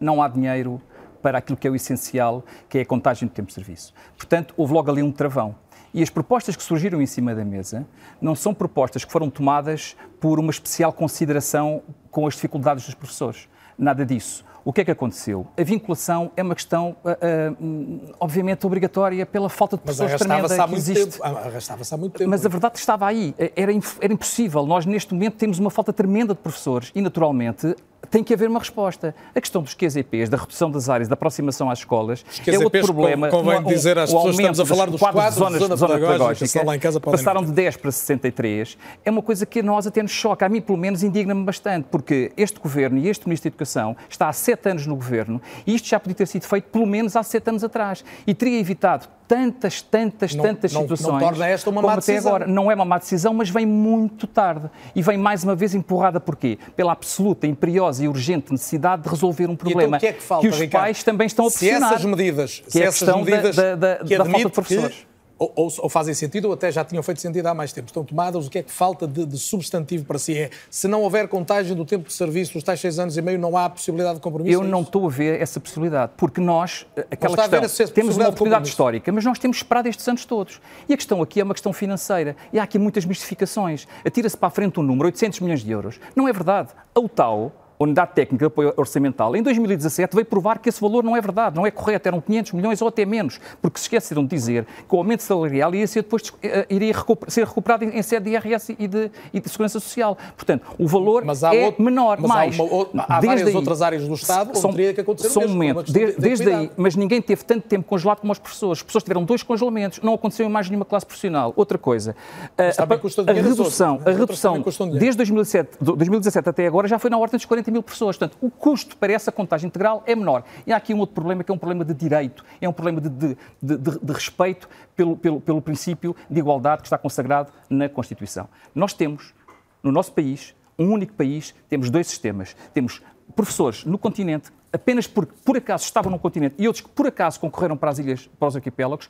[0.00, 0.80] não há dinheiro
[1.24, 3.94] para aquilo que é o essencial, que é a contagem do tempo de serviço.
[4.14, 5.54] Portanto, houve logo ali um travão.
[5.94, 7.86] E as propostas que surgiram em cima da mesa
[8.20, 13.48] não são propostas que foram tomadas por uma especial consideração com as dificuldades dos professores.
[13.78, 14.44] Nada disso.
[14.64, 15.46] O que é que aconteceu?
[15.58, 20.74] A vinculação é uma questão, uh, uh, obviamente, obrigatória pela falta de pessoas tremenda que
[20.74, 21.22] existe.
[21.22, 22.30] Arrastava-se há muito tempo.
[22.30, 23.34] Mas a verdade estava aí.
[23.54, 24.64] Era, era impossível.
[24.64, 27.76] Nós, neste momento, temos uma falta tremenda de professores e, naturalmente,
[28.10, 29.14] tem que haver uma resposta.
[29.34, 33.28] A questão dos QZPs, da redução das áreas, da aproximação às escolas, é outro problema.
[33.28, 36.18] Convém um, dizer às pessoas estamos a falar dos quadros zonas, de zona, zona pedagógica,
[36.18, 38.78] pedagógica lá em casa passaram de 10 para 63.
[39.04, 40.46] É uma coisa que a nós até nos choca.
[40.46, 44.28] A mim, pelo menos, indigna-me bastante, porque este Governo e este Ministro da Educação está
[44.28, 47.22] há sete anos no Governo e isto já podia ter sido feito pelo menos há
[47.22, 51.12] sete anos atrás e teria evitado tantas, tantas, não, tantas não, situações.
[51.12, 52.28] Não torna esta uma má decisão.
[52.34, 52.46] agora.
[52.46, 54.70] Não é uma má decisão, mas vem muito tarde.
[54.94, 56.58] E vem mais uma vez empurrada por quê?
[56.76, 60.46] Pela absoluta, imperiosa e urgente necessidade de resolver um problema então, que, é que, falta,
[60.46, 60.84] que, os Ricardo?
[60.84, 61.88] pais também estão a pressionar.
[61.88, 65.13] Se essas medidas, que se é essas medidas da, da, que da falta de professores.
[65.38, 67.86] Ou, ou, ou, fazem sentido ou até já tinham feito sentido há mais tempo.
[67.86, 70.36] Estão tomadas, o que é que falta de, de, substantivo para si?
[70.38, 73.38] É, se não houver contagem do tempo de serviço, dos tais seis anos e meio,
[73.38, 74.54] não há possibilidade de compromisso?
[74.54, 78.28] Eu é não estou a ver essa possibilidade, porque nós, eh, aquela questão, temos uma
[78.28, 80.60] oportunidade histórica, mas nós temos esperado estes anos todos.
[80.88, 82.36] E a questão aqui é uma questão financeira.
[82.52, 83.86] E há aqui muitas mistificações.
[84.04, 85.98] Atira-se para a frente um número, 800 milhões de euros.
[86.14, 86.68] Não é verdade.
[86.94, 87.52] A UTAU,
[87.84, 91.56] Unidade Técnica de Apoio Orçamental, em 2017 veio provar que esse valor não é verdade,
[91.56, 94.94] não é correto, eram 500 milhões ou até menos, porque se esqueceram de dizer que
[94.94, 96.94] o aumento salarial ia ser depois eh, iria
[97.28, 100.16] ser recuperado em sede de IRS e de, e de Segurança Social.
[100.36, 102.18] Portanto, o valor é outro, menor.
[102.20, 105.00] Mas mais, há, uma, há várias aí, outras áreas do Estado são, onde teria que
[105.00, 108.38] acontecer só um momento, de, desde aí, mas ninguém teve tanto tempo congelado como as
[108.38, 108.78] pessoas.
[108.78, 111.52] As pessoas tiveram dois congelamentos, não aconteceu em mais nenhuma classe profissional.
[111.56, 112.16] Outra coisa,
[112.56, 117.18] eh, a, a, a redução, a redução desde 2007, 2017 até agora já foi na
[117.18, 118.16] ordem dos 40 mil pessoas.
[118.16, 120.44] Portanto, o custo para essa contagem integral é menor.
[120.66, 123.00] E há aqui um outro problema que é um problema de direito, é um problema
[123.00, 127.88] de, de, de, de respeito pelo, pelo, pelo princípio de igualdade que está consagrado na
[127.88, 128.48] Constituição.
[128.74, 129.34] Nós temos,
[129.82, 132.56] no nosso país, um único país, temos dois sistemas.
[132.72, 133.02] Temos
[133.34, 137.38] professores no continente apenas porque por acaso estavam no continente e outros que por acaso
[137.38, 139.08] concorreram para as ilhas, para os arquipélagos,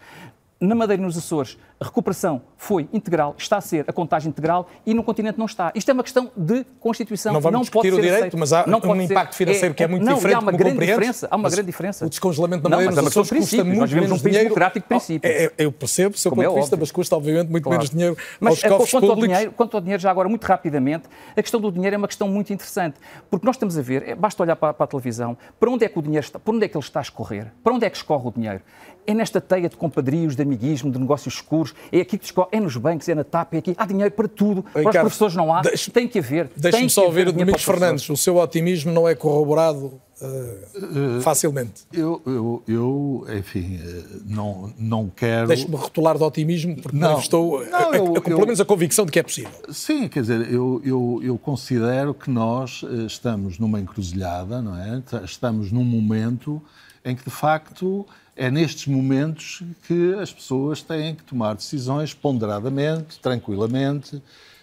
[0.67, 4.69] na Madeira e nos Açores, a recuperação foi integral, está a ser a contagem integral
[4.87, 5.73] e no continente não está.
[5.75, 7.33] Isto é uma questão de Constituição.
[7.33, 8.39] Não vamos não discutir o direito, aceito.
[8.39, 10.79] mas há não um impacto financeiro é, que é muito não, diferente, há uma grande
[10.79, 11.29] diferença.
[11.31, 12.07] Há uma grande diferença.
[12.07, 14.49] O descongelamento da Madeira não, nos Açores custa muito Nós vivemos menos um país dinheiro.
[14.49, 15.31] democrático de princípio.
[15.31, 17.65] É, é, eu percebo o seu Como ponto é de vista, mas custa obviamente muito
[17.65, 17.79] Claro.
[17.79, 21.09] menos dinheiro Mas aos cofres quanto, ao dinheiro, quanto ao dinheiro, já agora, muito rapidamente,
[21.37, 22.97] a questão do dinheiro é uma questão muito interessante.
[23.31, 25.89] Porque nós estamos a ver, é, basta olhar para, para a televisão, para onde é
[25.89, 27.53] que o dinheiro está, para onde é que ele está a escorrer?
[27.63, 28.61] Para onde é que escorre o dinheiro?
[29.07, 32.61] É nesta teia de compadrios, de amiguismo, de negócios escuros, é aqui que escorre, é
[32.61, 33.75] nos bancos, é na TAP, é aqui.
[33.77, 34.63] Há dinheiro para tudo.
[34.63, 36.51] para os professores não há, deixe- tem que haver.
[36.57, 38.09] Deixe-me só ouvir o Domingos Fernandes.
[38.09, 41.83] O seu otimismo não é corroborado eh, facilmente.
[41.93, 45.49] Eu, eu, eu enfim, eh, não, não quero.
[45.49, 47.19] Deixe-me rotular de otimismo, porque Não.
[47.19, 49.51] eh, Não, a- a- eu- a- pelo menos a convicção de que é possível.
[49.71, 55.03] Sim, quer dizer, eu, eu, eu considero que nós estamos numa encruzilhada, não é?
[55.25, 56.63] Estamos num momento
[57.05, 63.21] em que, de facto, é nestes momentos que as pessoas têm que tomar decisões ponderadamente,
[63.21, 64.23] tranquilamente,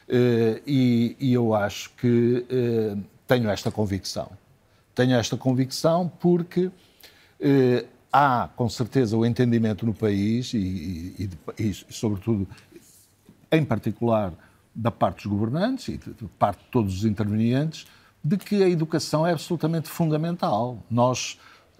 [0.10, 4.30] eh, e, e eu acho que eh, tenho esta convicção.
[4.94, 6.70] Tenho esta convicção porque
[7.40, 12.46] eh, há, com certeza, o entendimento no país e, e- e- sobretudo,
[13.52, 14.34] em particular
[14.76, 16.00] da parte dos governantes e
[16.38, 17.86] parte de todos os intervenientes,
[18.24, 20.78] de que a educação é absolutamente fundamental.
[20.90, 21.40] Nós,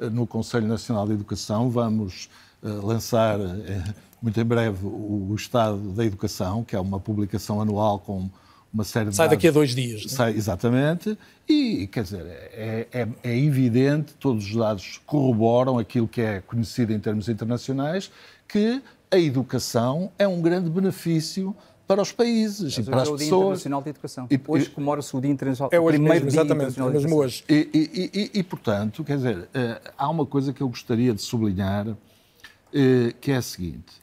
[0.10, 2.30] no Conselho Nacional de Educação, vamos
[2.64, 3.84] eh, lançar eh,
[4.22, 8.30] muito em breve o Estado da Educação, que é uma publicação anual com
[8.74, 10.06] uma série de Sai daqui a dados- dois dias.
[10.06, 10.08] é?
[10.16, 11.18] Sai, exatamente.
[11.48, 16.94] E, quer dizer, é, é- é evidente, todos os dados corroboram aquilo que é conhecido
[16.94, 18.10] em termos internacionais,
[18.48, 21.54] que a educação é um grande benefício
[21.94, 23.42] para os países e para hoje as é o Dia pessoas.
[23.60, 24.28] Internacional de Educação.
[24.32, 26.94] E- hoje comemora-se o Dia Internacional, É o hoje primeiro mesmo, Dia exatamente, é de
[26.94, 27.44] mesmo hoje.
[27.50, 31.22] E, e- e- e, portanto, quer dizer, eh, há uma coisa que eu gostaria de
[31.22, 31.88] sublinhar,
[32.74, 33.94] eh, que é a seguinte: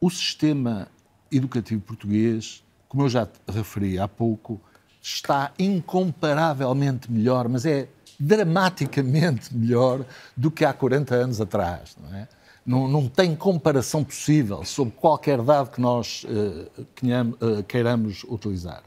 [0.00, 0.88] o sistema
[1.32, 4.60] educativo português, como eu já te referi há pouco,
[5.02, 10.04] está incomparavelmente melhor, mas é dramaticamente melhor
[10.36, 12.28] do que há 40 anos atrás, não é?
[12.70, 18.84] Não, não tem comparação possível sobre qualquer dado que nós eh, queiramos utilizar.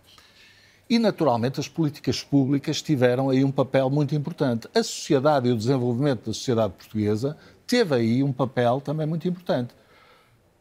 [0.90, 4.70] E, naturalmente, as políticas públicas tiveram aí um papel muito importante.
[4.74, 7.36] A sociedade e o desenvolvimento da sociedade portuguesa
[7.68, 9.76] teve aí um papel também muito importante.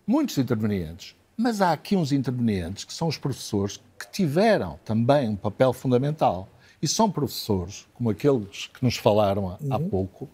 [0.04, 5.37] Muitos intervenientes, mas há aqui uns intervenientes que são os professores que tiveram também um
[5.37, 6.48] papel fundamental.
[6.82, 10.28] E são professores, como aqueles que nos falaram há, há pouco,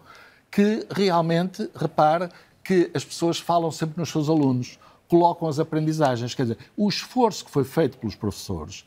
[0.51, 2.31] que realmente, repara,
[2.69, 4.79] que as pessoas falam sempre nos seus alunos,
[5.09, 6.35] colocam as aprendizagens.
[6.35, 8.85] Quer dizer, o esforço que foi feito pelos professores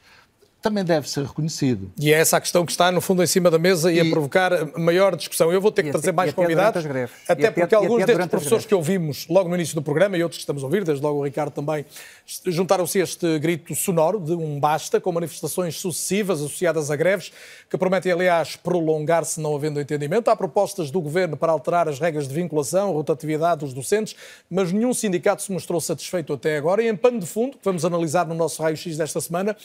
[0.62, 1.92] também deve ser reconhecido.
[2.00, 4.04] E é essa a questão que está, no fundo, em cima da mesa e, a
[4.06, 5.52] E- provocar maior discussão.
[5.52, 7.10] Eu vou ter que trazer até- mais até convidados, até
[7.48, 10.38] até- porque alguns até destes professores que ouvimos logo no início do programa e outros
[10.38, 11.84] que estamos a ouvir, desde logo o Ricardo também,
[12.46, 17.32] juntaram-se a este grito sonoro de um basta, com manifestações sucessivas associadas a greves,
[17.70, 20.30] que prometem, aliás, prolongar-se não havendo entendimento.
[20.30, 24.16] Há propostas do governo para alterar as regras de vinculação, rotatividade dos docentes,
[24.50, 26.84] mas nenhum sindicato se mostrou satisfeito até agora.
[26.84, 29.56] E em pano de fundo, que vamos analisar no nosso raio-x desta semana,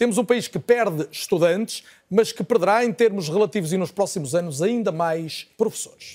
[0.00, 4.34] temos um país que perde estudantes, mas que perderá em termos relativos e nos próximos
[4.34, 6.14] anos ainda mais professores.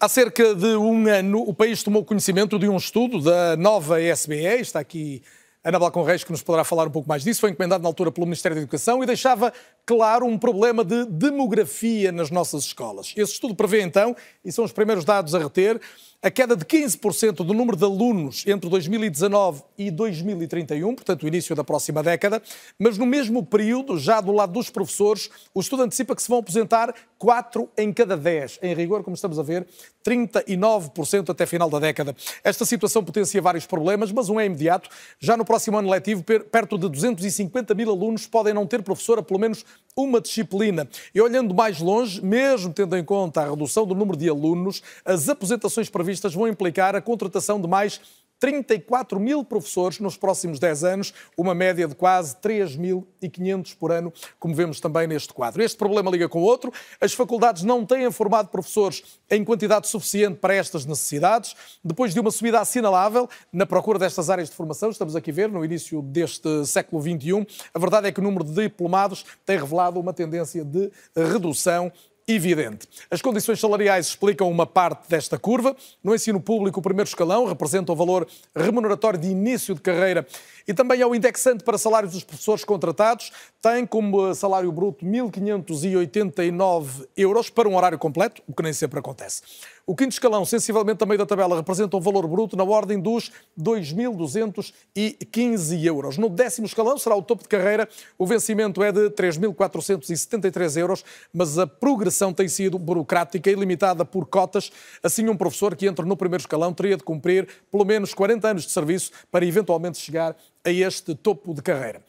[0.00, 4.62] Há cerca de um ano, o país tomou conhecimento de um estudo da nova SBE,
[4.62, 5.22] está aqui
[5.62, 8.10] Ana Balcon Reis, que nos poderá falar um pouco mais disso, foi encomendado na altura
[8.10, 9.52] pelo Ministério da Educação e deixava
[9.84, 13.12] claro um problema de demografia nas nossas escolas.
[13.14, 15.78] Esse estudo prevê então, e são os primeiros dados a reter,
[16.22, 21.56] a queda de 15% do número de alunos entre 2019 e 2031, portanto, o início
[21.56, 22.40] da próxima década,
[22.78, 26.38] mas no mesmo período, já do lado dos professores, o estudo antecipa que se vão
[26.38, 28.60] aposentar 4 em cada 10.
[28.62, 29.66] Em rigor, como estamos a ver,
[30.06, 32.14] 39% até final da década.
[32.44, 34.88] Esta situação potencia vários problemas, mas um é imediato.
[35.18, 39.22] Já no próximo ano letivo, perto de 250 mil alunos podem não ter professor a
[39.22, 39.64] pelo menos
[39.96, 40.88] uma disciplina.
[41.14, 45.28] E olhando mais longe, mesmo tendo em conta a redução do número de alunos, as
[45.28, 48.00] aposentações previstas vão implicar a contratação de mais
[48.42, 54.52] 34 mil professores nos próximos 10 anos, uma média de quase 3.500 por ano, como
[54.52, 55.62] vemos também neste quadro.
[55.62, 56.72] Este problema liga com outro.
[57.00, 61.54] As faculdades não têm formado professores em quantidade suficiente para estas necessidades.
[61.84, 65.48] Depois de uma subida assinalável na procura destas áreas de formação, estamos aqui a ver
[65.48, 70.00] no início deste século XXI, a verdade é que o número de diplomados tem revelado
[70.00, 71.92] uma tendência de redução
[72.26, 72.88] evidente.
[73.10, 75.76] As condições salariais explicam uma parte desta curva.
[76.02, 80.26] No ensino público, o primeiro escalão representa o valor remuneratório de início de carreira
[80.66, 83.30] e também é o indexante para salários dos professores contratados.
[83.60, 89.42] Tem como salário bruto 1.589 euros para um horário completo, o que nem sempre acontece.
[89.84, 95.84] O quinto escalão, sensivelmente meio da tabela, representa um valor bruto na ordem dos 2.215
[95.84, 96.16] euros.
[96.16, 101.04] No décimo escalão, será o topo de carreira, o vencimento é de 3.473 euros,
[101.34, 104.70] mas a progressão tem sido burocrática e limitada por cotas.
[105.02, 108.62] Assim, um professor que entra no primeiro escalão teria de cumprir pelo menos 40 anos
[108.62, 112.02] de serviço para eventualmente chegar a este topo de carreira.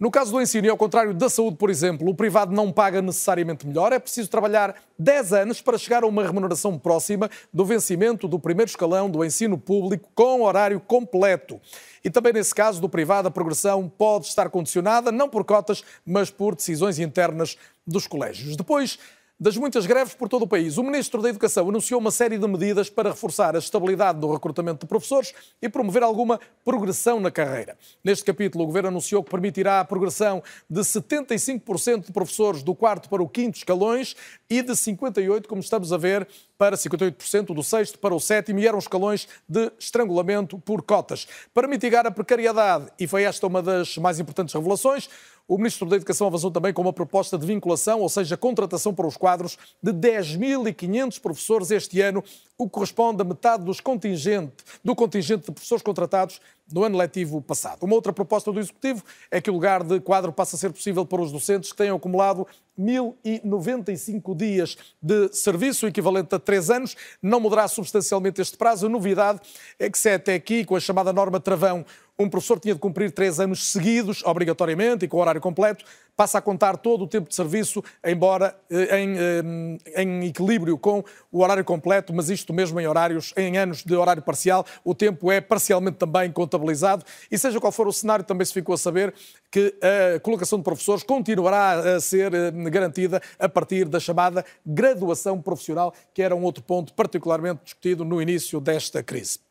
[0.00, 3.02] No caso do ensino, e ao contrário da saúde, por exemplo, o privado não paga
[3.02, 8.26] necessariamente melhor, é preciso trabalhar 10 anos para chegar a uma remuneração próxima do vencimento
[8.26, 11.60] do primeiro escalão do ensino público com horário completo.
[12.02, 16.30] E também nesse caso do privado, a progressão pode estar condicionada não por cotas, mas
[16.30, 18.56] por decisões internas dos colégios.
[18.56, 18.98] Depois,
[19.40, 22.46] das muitas greves por todo o país, o Ministro da Educação anunciou uma série de
[22.46, 25.32] medidas para reforçar a estabilidade do recrutamento de professores
[25.62, 27.78] e promover alguma progressão na carreira.
[28.04, 33.08] Neste capítulo, o Governo anunciou que permitirá a progressão de 75% de professores do quarto
[33.08, 34.14] para o quinto escalões
[34.50, 36.28] e de 58%, como estamos a ver,
[36.58, 41.26] para 58% do sexto para o sétimo e eram escalões de estrangulamento por cotas.
[41.54, 45.08] Para mitigar a precariedade, e foi esta uma das mais importantes revelações,
[45.50, 49.04] o Ministro da Educação avançou também com uma proposta de vinculação, ou seja, contratação para
[49.04, 52.22] os quadros de 10.500 professores este ano,
[52.56, 54.52] o que corresponde a metade dos contingente,
[54.84, 56.40] do contingente de professores contratados
[56.72, 57.82] no ano letivo passado.
[57.82, 61.04] Uma outra proposta do Executivo é que o lugar de quadro passe a ser possível
[61.04, 62.46] para os docentes que tenham acumulado
[62.78, 66.96] 1.095 dias de serviço, equivalente a três anos.
[67.22, 68.86] Não mudará substancialmente este prazo.
[68.86, 69.40] A novidade
[69.78, 71.84] é que se é até aqui, com a chamada norma travão,
[72.18, 75.84] um professor tinha de cumprir três anos seguidos, obrigatoriamente e com horário completo,
[76.16, 81.02] passa a contar todo o tempo de serviço, embora eh, em, eh, em, equilíbrio com
[81.30, 85.30] o horário completo, mas isto mesmo em horários, em anos de horário parcial, o tempo
[85.30, 87.04] é parcialmente também contabilizado.
[87.30, 89.14] E seja qual for o cenário, também se ficou a saber
[89.50, 89.74] que
[90.16, 95.92] a colocação de professores continuará a ser eh, garantida a partir da chamada graduação profissional,
[96.14, 99.49] que era um outro ponto particularmente discutido no início desta crise.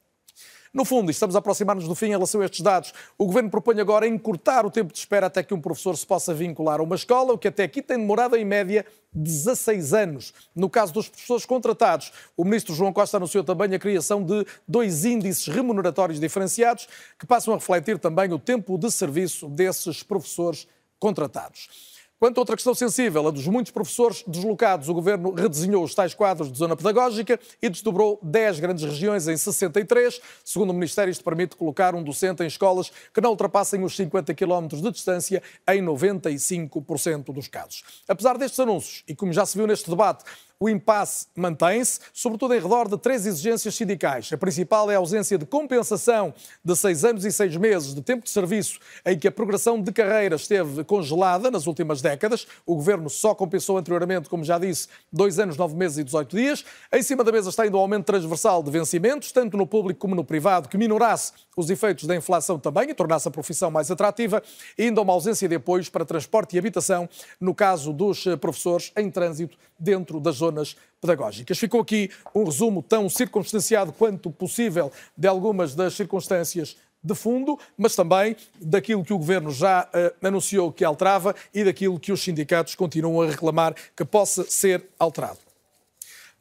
[0.72, 2.93] No fundo, estamos a aproximar-nos do fim em relação a estes dados.
[3.17, 6.32] O Governo propõe agora encurtar o tempo de espera até que um professor se possa
[6.32, 10.32] vincular a uma escola, o que até aqui tem demorado em média 16 anos.
[10.55, 15.05] No caso dos professores contratados, o Ministro João Costa anunciou também a criação de dois
[15.05, 20.67] índices remuneratórios diferenciados que passam a refletir também o tempo de serviço desses professores
[20.99, 21.99] contratados.
[22.20, 26.13] Quanto a outra questão sensível, a dos muitos professores deslocados, o Governo redesenhou os tais
[26.13, 30.20] quadros de zona pedagógica e desdobrou 10 grandes regiões em 63.
[30.43, 34.34] Segundo o Ministério, isto permite colocar um docente em escolas que não ultrapassem os 50
[34.34, 37.86] km de distância em 95% dos casos.
[38.05, 40.26] Apesar destes anúncios, e como já se viu neste debate,
[40.62, 44.30] o impasse mantém-se, sobretudo em redor de três exigências sindicais.
[44.34, 48.26] A principal é a ausência de compensação de seis anos e seis meses de tempo
[48.26, 52.45] de serviço em que a progressão de carreira esteve congelada nas últimas décadas.
[52.66, 56.66] O governo só compensou anteriormente, como já disse, dois anos, nove meses e 18 dias.
[56.91, 60.14] Em cima da mesa está ainda o aumento transversal de vencimentos, tanto no público como
[60.14, 64.43] no privado, que minorasse os efeitos da inflação também e tornasse a profissão mais atrativa.
[64.78, 69.57] Ainda uma ausência de apoios para transporte e habitação, no caso dos professores em trânsito
[69.80, 71.57] dentro das zonas zonas pedagógicas.
[71.57, 77.95] Ficou aqui um resumo tão circunstanciado quanto possível de algumas das circunstâncias de fundo, mas
[77.95, 82.76] também daquilo que o governo já uh, anunciou que alterava e daquilo que os sindicatos
[82.76, 85.49] continuam a reclamar que possa ser alterado.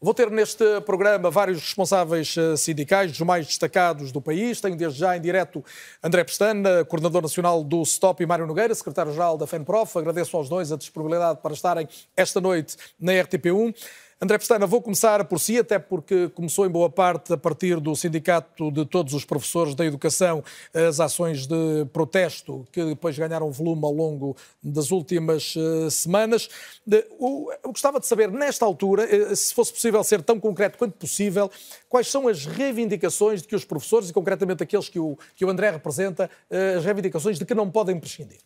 [0.00, 4.60] Vou ter neste programa vários responsáveis eh, sindicais, dos mais destacados do país.
[4.60, 5.64] Tenho desde já em direto
[6.00, 9.98] André Pestana, coordenador nacional do STOP, e Mário Nogueira, secretário-geral da FENPROF.
[9.98, 13.74] Agradeço aos dois a disponibilidade para estarem esta noite na RTP1.
[14.20, 17.94] André Pestana, vou começar por si, até porque começou em boa parte a partir do
[17.94, 20.42] Sindicato de Todos os Professores da Educação
[20.74, 26.48] as ações de protesto que depois ganharam volume ao longo das últimas uh, semanas.
[26.84, 31.48] Eu gostava de saber, nesta altura, uh, se fosse possível ser tão concreto quanto possível,
[31.88, 36.28] quais são as reivindicações de que os professores, e concretamente aqueles que o, André representa,
[36.50, 38.38] uh, as reivindicações de que não podem prescindir.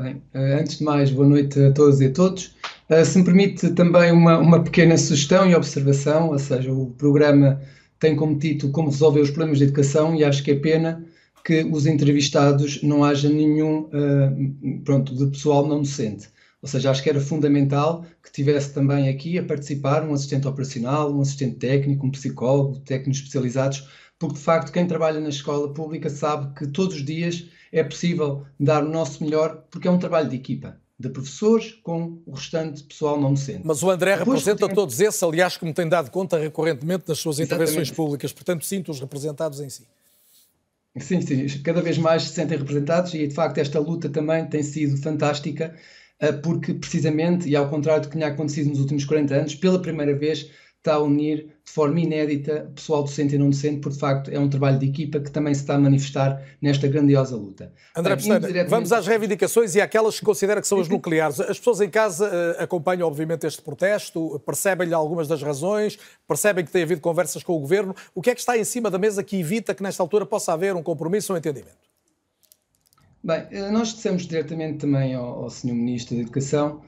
[0.00, 2.56] Bem, antes de mais, boa noite a todas e a todos.
[2.88, 7.60] Uh, se me permite também uma, uma pequena sugestão e observação, ou seja, o programa
[7.98, 11.04] tem como título Como resolver os problemas de educação e acho que é pena
[11.44, 16.30] que os entrevistados não haja nenhum uh, pronto, de pessoal não docente.
[16.62, 21.14] Ou seja, acho que era fundamental que tivesse também aqui a participar um assistente operacional,
[21.14, 23.86] um assistente técnico, um psicólogo, técnicos especializados,
[24.18, 28.44] porque de facto quem trabalha na escola pública sabe que todos os dias é possível
[28.58, 32.82] dar o nosso melhor, porque é um trabalho de equipa de professores com o restante
[32.82, 33.62] pessoal não docente.
[33.64, 37.38] Mas o André Depois, representa todos esses, aliás, como tem dado conta recorrentemente nas suas
[37.38, 37.96] intervenções Exatamente.
[37.96, 39.86] públicas, portanto sinto-os representados em si.
[40.98, 44.62] Sim, sim, cada vez mais se sentem representados e de facto esta luta também tem
[44.62, 45.74] sido fantástica
[46.18, 49.80] eh, porque precisamente, e ao contrário do que tinha acontecido nos últimos 40 anos, pela
[49.80, 54.00] primeira vez está a unir de forma inédita pessoal docente e não docente, porque de
[54.00, 57.72] facto é um trabalho de equipa que também se está a manifestar nesta grandiosa luta.
[57.96, 61.38] André Pestana, vamos às reivindicações e àquelas que considera que são as nucleares.
[61.38, 65.96] As pessoas em casa uh, acompanham obviamente este protesto, percebem-lhe algumas das razões,
[66.26, 67.94] percebem que tem havido conversas com o Governo.
[68.16, 70.52] O que é que está em cima da mesa que evita que nesta altura possa
[70.52, 71.78] haver um compromisso ou um entendimento?
[73.22, 75.74] Bem, eh, nós dissemos diretamente também ao, ao Sr.
[75.74, 76.82] Ministro da Educação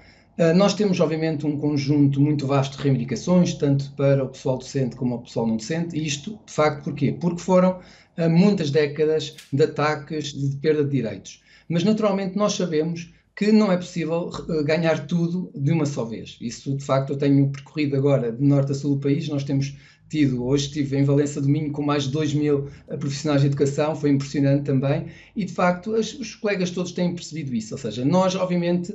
[0.56, 5.16] nós temos, obviamente, um conjunto muito vasto de reivindicações, tanto para o pessoal docente como
[5.16, 7.12] o pessoal não docente, e isto, de facto, porquê?
[7.12, 7.80] Porque foram
[8.16, 11.42] uh, muitas décadas de ataques, de perda de direitos.
[11.68, 16.38] Mas, naturalmente, nós sabemos que não é possível uh, ganhar tudo de uma só vez.
[16.40, 19.76] Isso, de facto, eu tenho percorrido agora de norte a sul do país, nós temos
[20.08, 22.68] tido, hoje estive em Valença domingo com mais de 2 mil
[23.00, 27.54] profissionais de educação, foi impressionante também, e de facto as, os colegas todos têm percebido
[27.54, 28.94] isso, ou seja, nós obviamente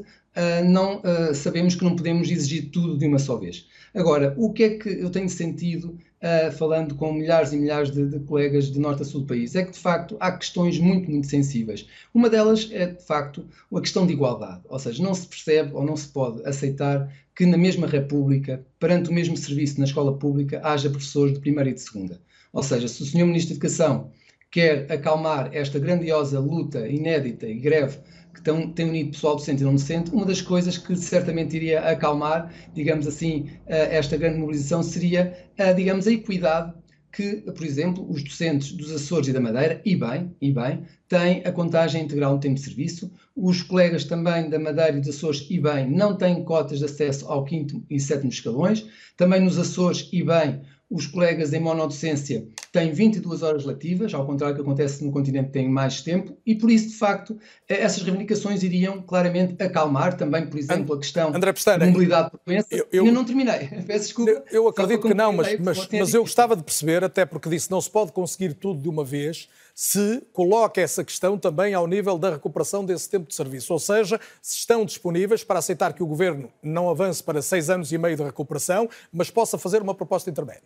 [0.68, 3.68] não uh, sabemos que não podemos exigir tudo de uma só vez.
[3.94, 8.06] Agora, o que é que eu tenho sentido uh, falando com milhares e milhares de,
[8.06, 9.56] de, colegas de norte a sul do país?
[9.56, 11.88] É que, de facto, há questões muito, muito sensíveis.
[12.14, 14.62] Uma delas é, de facto, a questão de igualdade.
[14.70, 19.10] Ou seja, não se percebe ou não se pode aceitar que na mesma República, perante
[19.10, 22.20] o mesmo serviço na escola pública, haja professores de primeira e de segunda.
[22.54, 23.26] Ou seja, se o Sr.
[23.26, 24.12] Ministro da Educação
[24.50, 27.98] quer acalmar esta grandiosa luta inédita e greve
[28.42, 32.54] que tem unido pessoal docente e não docente, uma das coisas que certamente iria acalmar,
[32.74, 35.36] digamos assim, eh, esta grande mobilização seria,
[35.76, 36.74] digamos, a equidade
[37.12, 41.42] que, por exemplo, os docentes dos Açores e da Madeira, e bem, e bem, têm
[41.46, 43.12] a contagem integral no tempo de serviço.
[43.36, 47.26] Os colegas também da Madeira e dos Açores, e bem, não têm cotas de acesso
[47.28, 48.86] ao quinto e sétimo escalões.
[49.16, 54.55] Também nos Açores, e bem, os colegas em monodocência têm 22 horas letivas, ao contrário
[54.55, 57.38] do que acontece no continente, têm mais tempo, e por isso, de facto,
[57.68, 62.32] eh, essas reivindicações iriam claramente acalmar também, por exemplo, a questão André Pestana, de mobilidade
[62.32, 62.68] por doença.
[62.72, 64.32] Eu, eu, não terminei, peço desculpa.
[64.32, 67.70] Eu, eu acredito que não, mas, mas, mas eu gostava de perceber, até porque disse
[67.72, 72.18] não se pode conseguir tudo de uma vez, se coloca essa questão também ao nível
[72.18, 73.72] da recuperação desse tempo de serviço.
[73.72, 77.91] Ou seja, se estão disponíveis para aceitar que o Governo não avance para seis anos
[77.91, 80.63] e meio de recuperação, mas possa fazer uma proposta intermédia.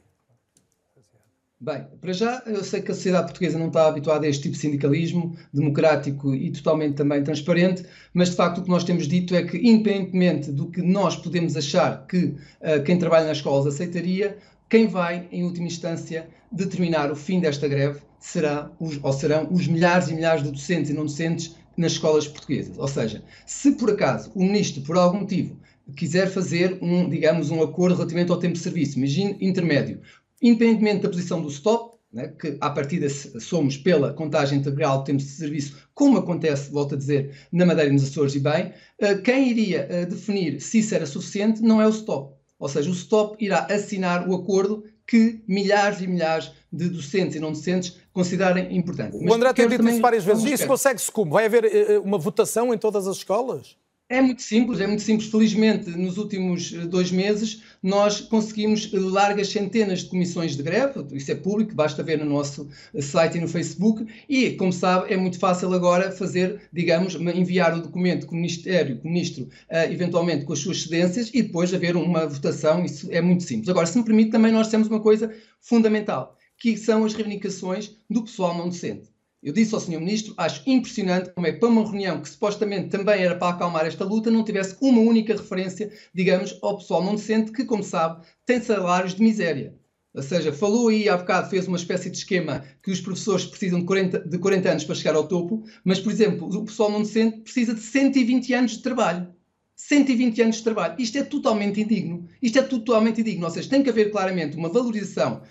[1.64, 4.55] Bem, para já, eu sei que a sociedade portuguesa não está habituada a este tipo
[4.55, 7.86] de sindicalismo democrático e totalmente também transparente,
[8.16, 11.55] mas de facto o que nós temos dito é que, independentemente do que nós podemos
[11.55, 17.16] achar que uh, quem trabalha nas escolas aceitaria, quem vai, em última instância, determinar o
[17.16, 21.05] fim desta greve será os, ou serão os milhares e milhares de docentes e não
[21.05, 22.76] docentes nas escolas portuguesas.
[22.80, 25.59] Ou seja, se por acaso o ministro, por algum motivo,
[25.95, 29.99] quiser fazer um, digamos, um acordo relativamente ao tempo de serviço, imagine intermédio,
[30.41, 35.19] independentemente da posição do stop, né, que à partida somos pela contagem integral do tempo
[35.19, 39.15] de serviço, como acontece, volto a dizer, na Madeira e nos Açores e bem, eh,
[39.15, 42.35] quem iria eh, definir se isso era suficiente não é o stop.
[42.59, 47.39] Ou seja, o STOP irá assinar o acordo que milhares e milhares de docentes e
[47.39, 49.17] não docentes considerem importante.
[49.17, 50.43] o André tem dito isso várias vezes.
[50.43, 51.31] Isso consegue-se como?
[51.31, 53.75] Vai haver uh, uma votação em todas as escolas?
[54.12, 55.30] É muito simples, é muito simples.
[55.30, 61.32] Felizmente, nos últimos eh, dois meses, nós conseguimos largas centenas de comissões de greve, isso
[61.32, 65.16] é público, basta ver no nosso eh, site e no Facebook, e, como sabe, é
[65.16, 70.43] muito fácil agora fazer, digamos, enviar o documento que o Ministério, o Ministro, uh, eventualmente
[70.43, 73.70] com as suas cedências, e depois haver uma votação, isso é muito simples.
[73.70, 78.24] Agora, se me permite, também nós temos uma coisa fundamental, que são as reivindicações do
[78.24, 79.11] pessoal não docente.
[79.43, 79.99] Eu disse ao Sr.
[79.99, 84.05] Ministro, acho impressionante como é para uma reunião que supostamente também era para acalmar esta
[84.05, 88.61] luta, não tivesse uma única referência, digamos, ao pessoal não docente, que, como sabe, tem
[88.61, 89.75] salários de miséria.
[90.13, 93.79] Ou seja, falou aí há bocado, fez uma espécie de esquema que os professores precisam
[93.79, 97.01] de 40, de 40 anos para chegar ao topo, mas, por exemplo, o pessoal não
[97.01, 99.33] docente precisa de 120 anos de trabalho.
[99.75, 100.95] 120 anos de trabalho.
[100.99, 102.27] Isto é totalmente indigno.
[102.41, 103.45] Isto é totalmente indigno.
[103.45, 105.41] Ou seja, tem que haver claramente uma valorização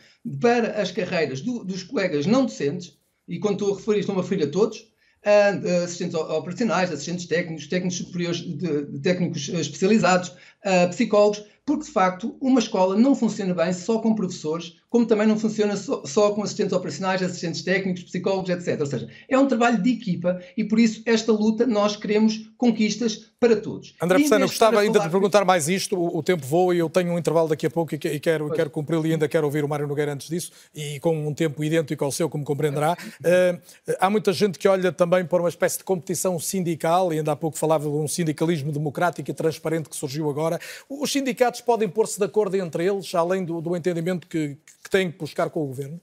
[0.41, 3.00] para as carreiras do, dos colegas não docentes,
[3.31, 7.69] e quando estou a referir, estou-me a referir a todos, uh, assistentes operacionais, assistentes técnicos,
[7.69, 13.73] técnicos superiores, de, técnicos especializados, uh, psicólogos, porque de facto uma escola não funciona bem
[13.73, 18.51] só com professores, como também não funciona só, só, com assistentes operacionais, assistentes técnicos, psicólogos,
[18.51, 18.81] etc.
[18.81, 23.31] Ou seja, é um trabalho de equipa e por isso esta luta nós queremos conquistas
[23.39, 23.95] para todos.
[24.03, 27.13] André Pessana, gostava ainda de perguntar mais isto, o, o, tempo voa e eu tenho
[27.13, 29.69] um intervalo daqui a pouco e, e quero, quero cumpri-lo e ainda quero ouvir o
[29.69, 32.99] Mário Nogueira antes disso e com um tempo idêntico ao seu, como compreenderá.
[33.21, 33.59] Uh,
[33.99, 37.37] há muita gente que olha também para uma espécie de competição sindical e ainda há
[37.37, 40.61] pouco falava de um sindicalismo democrático e transparente que surgiu agora.
[40.89, 45.11] Os sindicatos podem pôr-se de acordo entre eles, além do, do entendimento que, que têm
[45.11, 46.01] que buscar com o governo?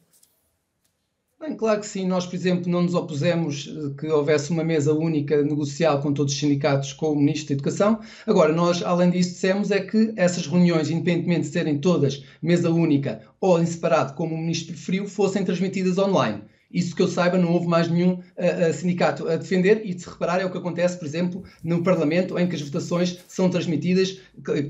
[1.40, 2.08] Bem, claro que sim.
[2.08, 6.34] Nós, por exemplo, não nos opusemos eh, que houvesse uma mesa única negocial com todos
[6.34, 8.00] os sindicatos com o Ministro da Educação.
[8.26, 13.22] Agora, nós, além disso, dissemos é que essas reuniões, independentemente de serem todas mesa única
[13.40, 16.42] ou em separado, como o Ministro preferiu, fossem transmitidas online.
[16.72, 20.10] Isso que eu saiba, não houve mais nenhum uh, sindicato a defender, e de se
[20.10, 24.20] reparar é o que acontece, por exemplo, no Parlamento, em que as votações são transmitidas,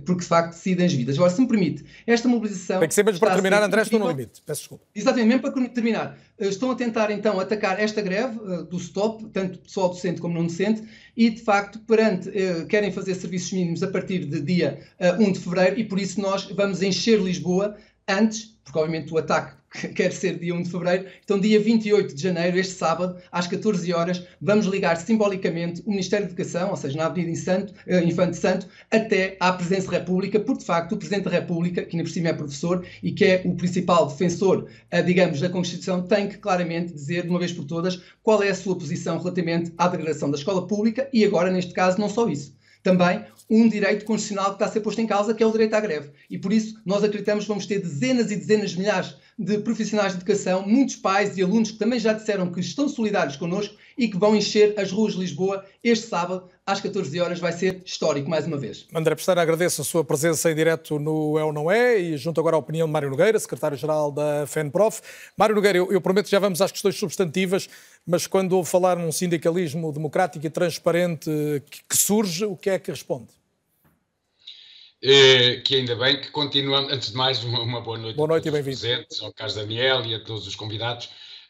[0.05, 1.15] porque de facto decidem as vidas.
[1.15, 2.79] Agora, se me permite, esta mobilização.
[2.79, 4.41] Tem que ser mesmo para terminar, André, estou no limite.
[4.45, 4.85] Peço desculpa.
[4.95, 6.17] Exatamente, mesmo para terminar.
[6.39, 10.45] Estão a tentar então atacar esta greve uh, do STOP, tanto pessoal docente como não
[10.45, 10.83] docente,
[11.15, 14.79] e de facto, perante, uh, querem fazer serviços mínimos a partir de dia
[15.19, 17.75] 1 de fevereiro, e por isso nós vamos encher Lisboa
[18.07, 19.55] antes, porque obviamente o ataque
[19.95, 21.05] quer ser dia 1 de fevereiro.
[21.23, 26.25] Então, dia 28 de janeiro, este sábado, às 14 horas, vamos ligar simbolicamente o Ministério
[26.25, 30.59] da Educação, ou seja, na Avenida uh, Infante Santo, até à Presidência da República, porque
[30.59, 33.41] de facto o Presidente da República, que ainda por cima é professor e que é
[33.45, 37.65] o principal defensor, uh, digamos, da Constituição, tem que claramente dizer, de uma vez por
[37.65, 41.73] todas, qual é a sua posição relativamente à degradação da escola pública e agora, neste
[41.73, 45.33] caso, não só isso também um direito constitucional que está a ser posto em causa,
[45.33, 46.09] que é o direito à greve.
[46.29, 50.13] E por isso nós acreditamos que vamos ter dezenas e dezenas de milhares de profissionais
[50.13, 54.07] de educação, muitos pais e alunos que também já disseram que estão solidários connosco e
[54.07, 57.39] que vão encher as ruas de Lisboa este sábado às 14 horas.
[57.39, 58.87] Vai ser histórico mais uma vez.
[58.93, 62.39] André Pestana, agradeço a sua presença em direto no É ou Não É e junto
[62.39, 65.01] agora à opinião de Mário Nogueira, secretário-geral da FENPROF.
[65.37, 67.69] Mário Nogueira, eu, eu prometo que já vamos às questões substantivas,
[68.05, 71.29] mas quando ouve falar num sindicalismo democrático e transparente
[71.69, 73.36] que, que surge, o que é que responde?
[75.01, 76.91] Eh, que ainda bem que continuamos.
[76.91, 79.55] Antes de mais, uma, uma boa noite, boa noite a todos os presentes, ao Carlos
[79.55, 81.09] Daniel e a todos os convidados.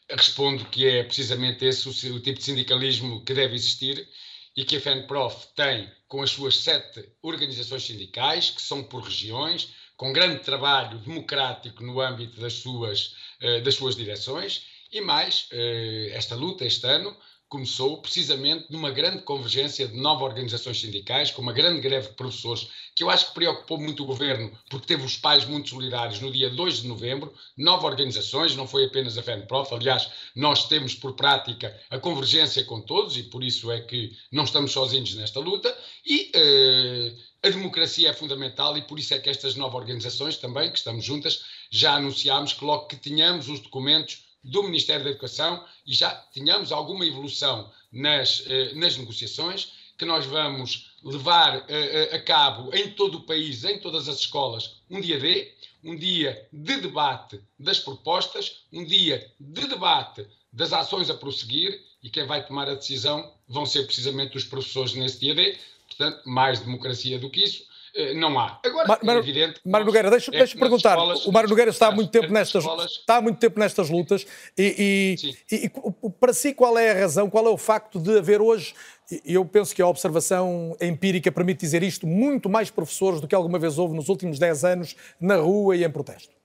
[0.09, 4.07] Respondo que é precisamente esse o, o tipo de sindicalismo que deve existir
[4.55, 9.69] e que a FENPROF tem com as suas sete organizações sindicais, que são por regiões,
[9.95, 16.09] com grande trabalho democrático no âmbito das suas, uh, das suas direções, e mais, uh,
[16.11, 17.15] esta luta este ano
[17.49, 22.67] começou precisamente numa grande convergência de nove organizações sindicais, com uma grande greve de professores,
[22.93, 26.19] que eu acho que preocupou muito o governo, porque teve os pais muito solidários.
[26.19, 30.93] No dia 2 de novembro, nove organizações, não foi apenas a FENPROF, aliás, nós temos
[30.93, 35.39] por prática a convergência com todos e por isso é que não estamos sozinhos nesta
[35.39, 35.75] luta
[36.05, 40.69] e eh, a democracia é fundamental e por isso é que estas nove organizações também,
[40.69, 45.63] que estamos juntas, já anunciámos que logo que tínhamos os documentos do Ministério da Educação
[45.85, 52.15] e já tínhamos alguma evolução nas, eh, nas negociações, que nós vamos levar eh, eh,
[52.15, 55.51] a cabo em todo o país, em todas as escolas, um dia D,
[55.83, 62.09] um dia de debate das propostas, um dia de debate das ações a prosseguir e
[62.09, 65.57] quem vai tomar a decisão vão ser precisamente os professores nesse dia D.
[65.87, 67.65] Portanto, mais democracia do que isso
[68.15, 68.59] não há.
[68.63, 69.59] Agora, Mar, é evidente.
[69.65, 70.91] Mário Nogueira, deixa, é deixa perguntar.
[70.91, 72.91] Escolas, o Mário Nogueira está há muito tempo nestas, escolas...
[72.91, 74.25] está muito tempo nestas lutas
[74.57, 75.17] e,
[75.51, 78.41] e, e, e, para si qual é a razão, qual é o facto de haver
[78.41, 78.73] hoje,
[79.25, 83.57] eu penso que a observação empírica permite dizer isto, muito mais professores do que alguma
[83.57, 86.35] vez houve nos últimos 10 anos na rua e em protesto?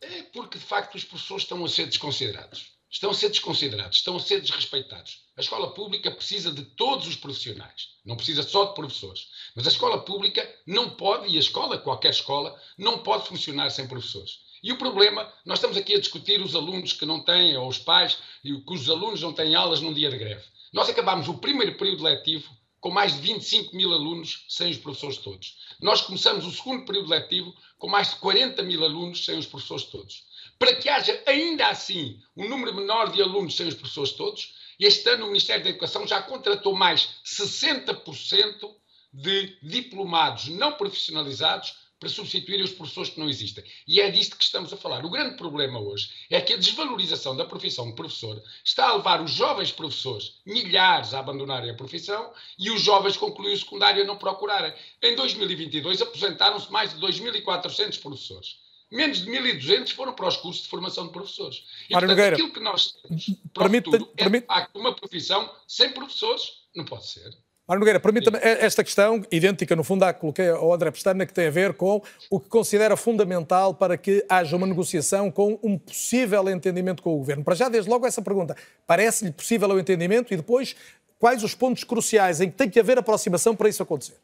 [0.00, 4.16] É porque, de facto, os professores estão a ser desconsiderados estão a ser desconsiderados, estão
[4.16, 5.18] a ser desrespeitados.
[5.36, 9.26] A escola pública precisa de todos os profissionais, não precisa só de professores.
[9.56, 13.88] Mas a escola pública não pode, e a escola, qualquer escola, não pode funcionar sem
[13.88, 14.38] professores.
[14.62, 17.78] E o problema, nós estamos aqui a discutir os alunos que não têm, ou os
[17.78, 20.44] pais, e cujos alunos não têm aulas num dia de greve.
[20.72, 22.48] Nós acabámos o primeiro período letivo
[22.80, 25.56] com mais de 25 mil alunos sem os professores todos.
[25.80, 29.84] Nós começamos o segundo período letivo com mais de 40 mil alunos sem os professores
[29.84, 30.22] todos.
[30.58, 35.08] Para que haja ainda assim um número menor de alunos sem os professores todos, este
[35.08, 38.74] ano o Ministério da Educação já contratou mais 60%
[39.12, 43.64] de diplomados não profissionalizados para substituir os professores que não existem.
[43.86, 45.04] E é disto que estamos a falar.
[45.06, 49.22] O grande problema hoje é que a desvalorização da profissão de professor está a levar
[49.22, 54.06] os jovens professores, milhares, a abandonarem a profissão e os jovens concluem o secundário a
[54.06, 54.74] não procurarem.
[55.02, 58.63] Em 2022 aposentaram-se mais de 2.400 professores.
[58.94, 61.64] Menos de 1.200 foram para os cursos de formação de professores.
[61.90, 64.46] E, Mário portanto, aquilo que nós temos para permite, futuro é, permite...
[64.46, 66.62] facto, uma profissão sem professores.
[66.76, 67.28] Não pode ser.
[67.66, 71.32] Mário Nogueira, permita-me esta questão, idêntica no fundo à que coloquei ao André Pestana, que
[71.32, 75.76] tem a ver com o que considera fundamental para que haja uma negociação com um
[75.76, 77.42] possível entendimento com o Governo.
[77.42, 78.56] Para já, desde logo, essa pergunta.
[78.86, 80.76] Parece-lhe possível o entendimento e depois,
[81.18, 84.18] quais os pontos cruciais em que tem que haver aproximação para isso acontecer?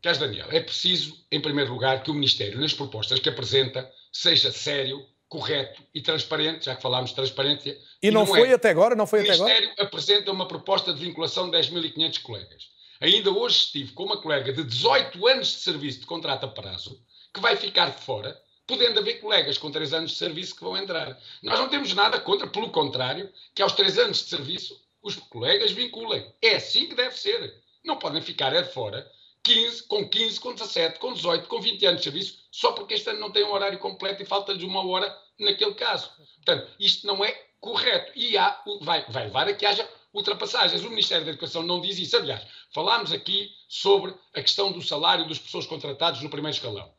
[0.00, 4.52] Queres, Daniel, é preciso, em primeiro lugar, que o Ministério, nas propostas que apresenta, seja
[4.52, 7.76] sério, correto e transparente, já que falámos de transparência.
[8.02, 8.54] E, e não, não, foi é.
[8.54, 8.94] até agora?
[8.94, 9.52] Não foi o até agora?
[9.52, 12.68] Ministério apresenta uma proposta de vinculação de 10.500 colegas.
[13.00, 17.00] Ainda hoje estive com uma colega de 18 anos de serviço de contrato a prazo,
[17.32, 20.76] que vai ficar de fora, podendo haver colegas com 3 anos de serviço que vão
[20.76, 21.18] entrar.
[21.42, 25.72] Nós não temos nada contra, pelo contrário, que aos 3 anos de serviço os colegas
[25.72, 26.26] vinculem.
[26.42, 27.54] É assim que deve ser.
[27.84, 29.08] Não podem ficar é de fora
[29.48, 33.08] 15, com 15, com 17, com 18, com 20 anos de serviço, só porque este
[33.08, 36.10] ano não tem um horário completo e falta-lhes uma hora naquele caso.
[36.36, 38.12] Portanto, isto não é correto.
[38.14, 40.84] E há, vai, vai levar a que haja ultrapassagens.
[40.84, 42.14] O Ministério da Educação não diz isso.
[42.14, 46.92] Aliás, falámos aqui sobre a questão do salário das pessoas contratadas no primeiro escalão.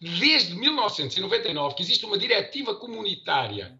[0.00, 3.78] Desde 1999 que existe uma diretiva comunitária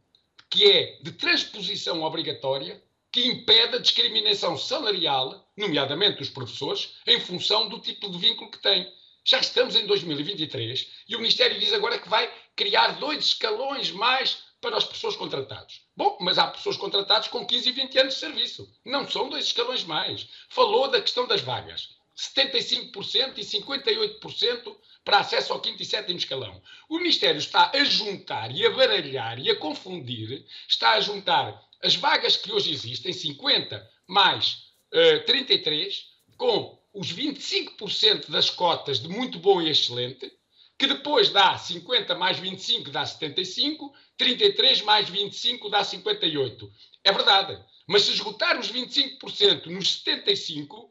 [0.51, 7.69] que é de transposição obrigatória que impede a discriminação salarial, nomeadamente dos professores, em função
[7.69, 8.91] do tipo de vínculo que têm.
[9.25, 14.43] Já estamos em 2023 e o Ministério diz agora que vai criar dois escalões mais
[14.61, 15.81] para as pessoas contratadas.
[15.97, 18.71] Bom, mas há pessoas contratadas com 15 e 20 anos de serviço.
[18.85, 20.27] Não são dois escalões mais.
[20.49, 21.89] Falou da questão das vagas.
[22.17, 26.63] 75% e 58% para acesso ao quinto e sétimo escalão.
[26.89, 31.97] O Ministério está a juntar e a baralhar e a confundir, está a juntar as
[31.97, 34.64] vagas que hoje existem, 50 mais
[34.95, 36.05] uh, 33,
[36.37, 40.33] com os 25% das cotas de muito bom e excelente,
[40.79, 46.71] que depois dá 50 mais 25 dá 75, 33 mais 25 dá 58.
[47.03, 47.63] É verdade.
[47.87, 50.91] Mas se esgotar os 25% nos 75,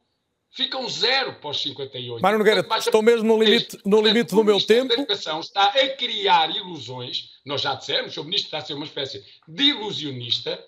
[0.51, 2.21] ficam zero para os 58.
[2.21, 4.91] Mário Nogueira, estou mesmo no limite, no limite do meu tempo.
[4.91, 7.31] A educação está a criar ilusões.
[7.45, 10.63] Nós já dissemos, o ministro está a ser uma espécie de ilusionista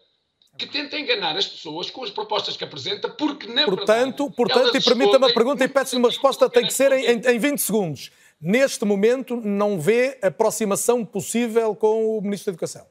[0.57, 4.75] que tenta enganar as pessoas com as propostas que apresenta, porque na portanto, verdade, portanto,
[4.75, 8.11] e permita-me a pergunta e peço-lhe uma resposta, tem que ser em, em 20 segundos.
[8.39, 12.85] Neste momento, não vê aproximação possível com o Ministro da Educação?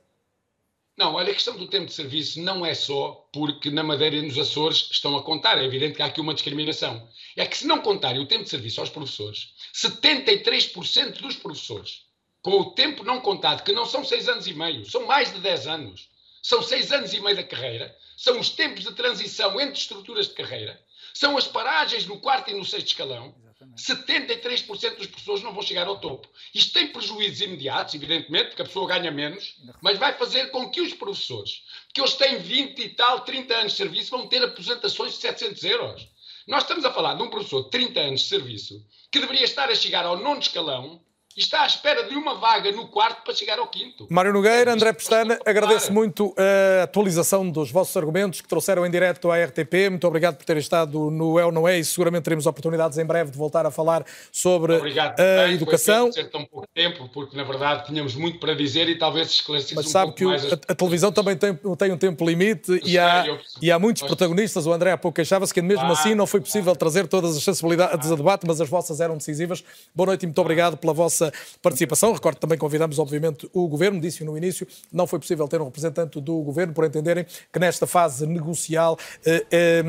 [0.96, 4.22] Não, olha, a questão do tempo de serviço não é só porque na Madeira e
[4.22, 5.58] nos Açores estão a contar.
[5.58, 7.08] É evidente que há aqui uma discriminação.
[7.36, 12.02] É que se não contarem o tempo de serviço aos professores, 73% dos professores,
[12.40, 15.40] com o tempo não contado, que não são seis anos e meio, são mais de
[15.40, 16.08] 10 anos,
[16.44, 20.34] são seis anos e meio da carreira, são os tempos de transição entre estruturas de
[20.34, 20.78] carreira,
[21.14, 23.34] são as paragens no quarto e no sexto escalão.
[23.78, 26.28] 73% das pessoas não vão chegar ao topo.
[26.54, 30.82] Isto tem prejuízos imediatos, evidentemente, porque a pessoa ganha menos, mas vai fazer com que
[30.82, 31.62] os professores,
[31.94, 35.64] que hoje têm 20 e tal, 30 anos de serviço, vão ter aposentações de 700
[35.64, 36.08] euros.
[36.46, 39.70] Nós estamos a falar de um professor de 30 anos de serviço que deveria estar
[39.70, 41.02] a chegar ao nono escalão
[41.36, 44.06] e está à espera de uma vaga no quarto para chegar ao quinto.
[44.08, 49.30] Mário Nogueira, André Pestana, agradeço muito a atualização dos vossos argumentos que trouxeram em direto
[49.30, 49.90] à RTP.
[49.90, 53.04] Muito obrigado por terem estado no É ou Não É e seguramente teremos oportunidades em
[53.04, 56.04] breve de voltar a falar sobre obrigado, a educação.
[56.04, 59.74] Foi ser tão pouco tempo, porque na verdade tínhamos muito para dizer e talvez esclarecesse
[59.74, 62.98] Mas um sabe que mais a, a, televisão também tem, tem um tempo limite e
[62.98, 63.24] há,
[63.60, 64.66] e há muitos protagonistas.
[64.66, 67.36] O André há pouco queixava-se que mesmo ah, assim não foi possível ah, trazer todas
[67.36, 69.64] as sensibilidades ah, a debate, mas as vossas eram decisivas.
[69.94, 71.23] Boa noite e muito obrigado pela vossa
[71.62, 72.12] participação participação.
[72.12, 76.20] Recordo também convidamos, obviamente, o Governo, disse no início, não foi possível ter um representante
[76.20, 79.82] do Governo, por entenderem que nesta fase negocial eh, eh,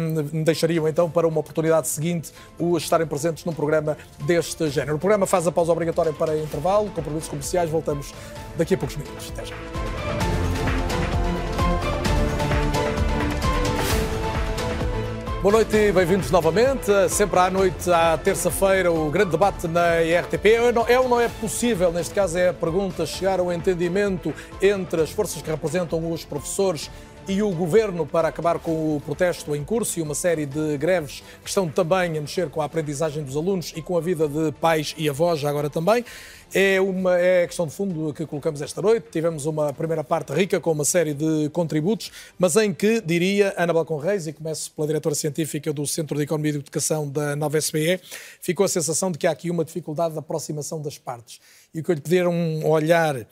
[0.44, 4.98] deixariam então para uma oportunidade seguinte o estarem presentes num programa deste género.
[4.98, 8.14] O programa faz a pausa obrigatória para intervalo, compromissos comerciais, voltamos
[8.58, 9.32] daqui a poucos minutos.
[9.32, 10.35] Até já.
[15.46, 16.92] Boa noite e bem-vindos novamente.
[17.08, 20.54] Sempre à noite, à terça-feira, o grande debate na IRTP.
[20.88, 25.12] É ou não é possível, neste caso é a pergunta, chegar ao entendimento entre as
[25.12, 26.90] forças que representam os professores
[27.28, 31.24] e o governo para acabar com o protesto em curso e uma série de greves
[31.44, 34.52] que estão também a mexer com a aprendizagem dos alunos e com a vida de
[34.54, 36.06] pais e avós, já agora também.
[36.54, 39.08] É, uma, é a questão de fundo que colocamos esta noite.
[39.12, 43.74] Tivemos uma primeira parte rica com uma série de contributos, mas em que, diria Ana
[43.74, 47.58] Balcon Reis, e começo pela diretora científica do Centro de Economia e Educação da nova
[47.58, 48.00] SBE,
[48.40, 51.42] ficou a sensação de que há aqui uma dificuldade de aproximação das partes.
[51.76, 53.28] E que eu lhe pedir um olhar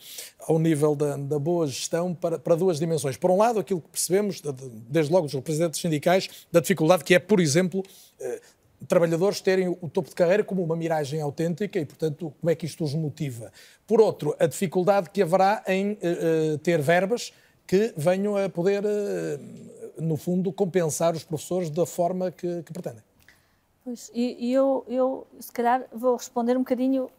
[0.48, 3.16] ao nível da, da boa gestão para, para, duas dimensões.
[3.16, 4.42] Por um lado, aquilo que percebemos,
[4.90, 7.82] desde logo dos representantes sindicais, da dificuldade que é, por exemplo,
[8.20, 8.42] eh,
[8.88, 12.66] trabalhadores terem o topo de carreira como uma miragem autêntica e, portanto, como é que
[12.66, 13.52] isto os motiva.
[13.88, 17.32] Por outro, a dificuldade que haverá em uh, ter verbas
[17.66, 18.84] que venham a poder,
[19.98, 23.02] no fundo, compensar os professores da forma que, que pretendem.
[23.84, 27.10] Pois, e, e eu, eu, se calhar, vou responder um bocadinho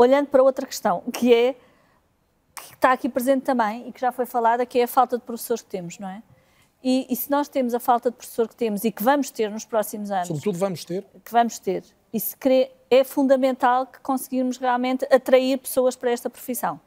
[0.00, 1.54] olhando para outra questão, que é
[2.54, 5.24] que está aqui presente também e que já foi falada, que é a falta de
[5.24, 6.22] professores que temos, não é?
[6.82, 9.50] E, e, se nós temos a falta de professor que temos e que vamos ter
[9.50, 10.28] nos próximos anos.
[10.28, 11.04] Sobretudo vamos ter.
[11.22, 11.84] Que vamos ter.
[12.10, 16.80] E se crê, é fundamental que conseguirmos realmente atrair pessoas para esta profissão.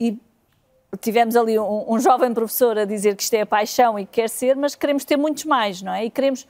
[0.00, 0.18] E
[1.02, 4.12] tivemos ali um, um, jovem professor a dizer que isto é a paixão e que
[4.12, 6.06] quer ser, mas queremos ter muitos mais, não é?
[6.06, 6.48] E queremos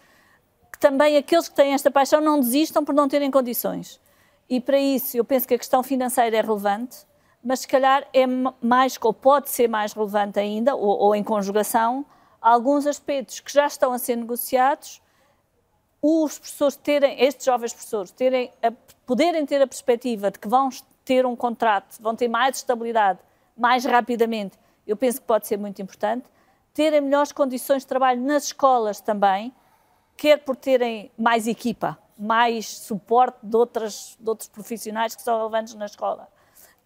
[0.70, 4.00] que também aqueles que têm esta paixão não desistam por não terem condições.
[4.48, 7.06] E para isso, eu penso que a questão financeira é relevante,
[7.42, 12.04] mas se calhar é mais, ou pode ser mais relevante ainda, ou, ou em conjugação,
[12.40, 15.02] alguns aspectos que já estão a ser negociados,
[16.00, 18.70] os professores terem, estes jovens professores, terem a,
[19.06, 20.68] poderem ter a perspectiva de que vão
[21.04, 23.18] ter um contrato, vão ter mais estabilidade
[23.56, 26.26] mais rapidamente, eu penso que pode ser muito importante.
[26.72, 29.52] Terem melhores condições de trabalho nas escolas também,
[30.16, 35.74] quer por terem mais equipa, mais suporte de, outras, de outros profissionais que são relevantes
[35.74, 36.28] na escola,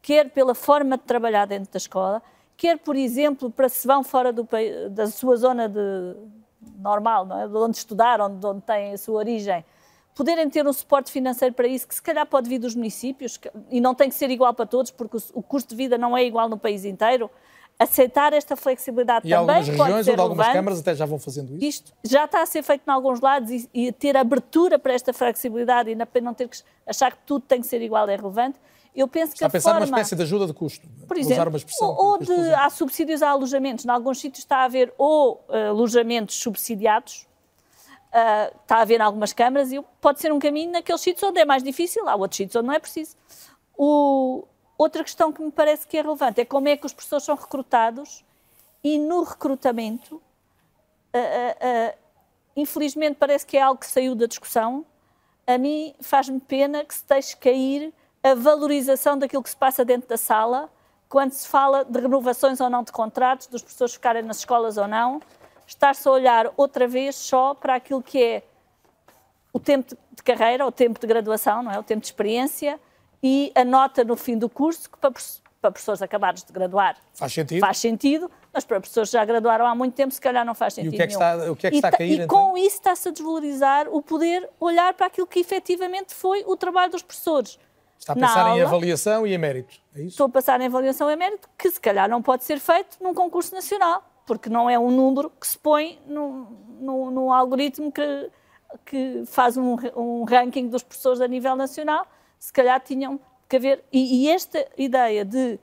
[0.01, 2.23] quer pela forma de trabalhar dentro da escola
[2.59, 4.47] quer, por exemplo, para se vão fora do,
[4.91, 5.81] da sua zona de,
[6.77, 7.49] normal, não é?
[7.49, 9.65] de onde estudaram, de onde têm a sua origem,
[10.15, 13.39] poderem ter um suporte financeiro para isso, que se calhar pode vir dos municípios,
[13.71, 16.25] e não tem que ser igual para todos, porque o, custo de vida não é
[16.25, 17.31] igual no país inteiro,
[17.79, 21.65] aceitar esta flexibilidade e também algumas regiões onde algumas câmaras até já vão fazendo isso?
[21.65, 25.13] Isto já está a ser feito em alguns lados e, e ter abertura para esta
[25.13, 28.59] flexibilidade e não ter que achar que tudo tem que ser igual é relevante.
[28.95, 30.89] Eu penso Está que a pensar forma, numa espécie de ajuda de custo.
[31.07, 33.85] Por exemplo, ou de, há subsídios a alojamentos.
[33.85, 37.29] Em alguns sítios está a haver ou uh, alojamentos subsidiados,
[38.09, 41.39] uh, está a haver em algumas câmaras, e pode ser um caminho naqueles sítios onde
[41.39, 43.15] é mais difícil, há outros sítios onde não é preciso.
[43.77, 44.45] O,
[44.79, 47.35] outra questão que me parece que é relevante é como é que os professores são
[47.35, 48.25] recrutados
[48.83, 50.23] e no recrutamento,
[51.15, 51.99] uh,
[52.57, 54.87] infelizmente parece que é algo que saiu da discussão,
[55.45, 60.09] a mim faz-me pena que se deixe cair a valorização daquilo que se passa dentro
[60.09, 60.71] da sala,
[61.09, 64.87] quando se fala de renovações ou não de contratos, dos professores ficarem nas escolas ou
[64.87, 65.21] não,
[65.67, 68.43] estar-se a olhar outra vez só para aquilo que é
[69.53, 71.79] o tempo de carreira, o tempo de graduação, não é?
[71.79, 72.79] o tempo de experiência
[73.23, 75.13] e a nota no fim do curso, que para,
[75.61, 77.61] para professores acabados de graduar faz sentido.
[77.61, 80.75] faz sentido, mas para professores que já graduaram há muito tempo, se calhar não faz
[80.75, 80.93] sentido.
[80.93, 82.11] E o que é que está, o que é que está e, a cair?
[82.11, 82.29] E então?
[82.29, 86.93] com isso está-se a desvalorizar o poder olhar para aquilo que efetivamente foi o trabalho
[86.93, 87.59] dos professores
[87.99, 90.11] Está a pensar aula, em avaliação e em mérito, é isso?
[90.11, 93.13] Estou a pensar em avaliação e mérito, que se calhar não pode ser feito num
[93.13, 98.31] concurso nacional, porque não é um número que se põe num, algoritmo que,
[98.87, 102.07] que faz um, um, ranking dos professores a nível nacional.
[102.39, 103.85] Se calhar tinham que haver.
[103.93, 105.59] E, e esta ideia de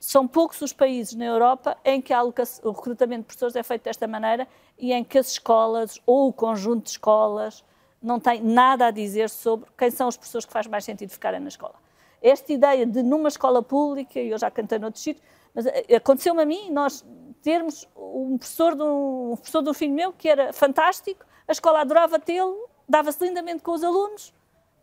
[0.00, 4.06] são poucos os países na Europa em que o recrutamento de professores é feito desta
[4.06, 4.46] maneira
[4.78, 7.64] e em que as escolas ou o conjunto de escolas
[8.00, 11.40] não tem nada a dizer sobre quem são as pessoas que faz mais sentido ficarem
[11.40, 11.74] na escola.
[12.22, 16.42] Esta ideia de numa escola pública, e eu já cantei noutros sítios, mas eh, aconteceu-me
[16.42, 17.04] a mim, nós
[17.42, 21.52] termos um professor, de um, um professor de um filho meu que era fantástico, a
[21.52, 24.32] escola adorava tê-lo, dava-se lindamente com os alunos,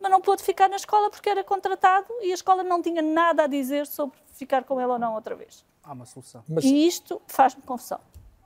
[0.00, 3.44] mas não pôde ficar na escola porque era contratado e a escola não tinha nada
[3.44, 5.64] a dizer sobre ficar com ele ou não outra vez.
[5.82, 6.42] Há uma solução.
[6.48, 6.64] Mas...
[6.64, 8.00] E isto faz-me confusão.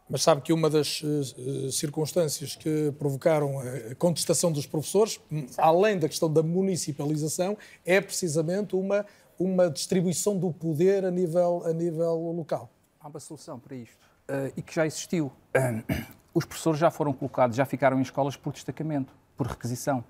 [0.08, 5.20] Mas sabe que uma das uh, circunstâncias que provocaram a contestação dos professores,
[5.56, 9.06] além da questão da municipalização, é precisamente uma,
[9.38, 12.68] uma distribuição do poder a nível, a nível local.
[12.98, 15.26] Há uma solução para isto uh, e que já existiu.
[15.56, 20.04] Uh, os professores já foram colocados, já ficaram em escolas por destacamento, por requisição.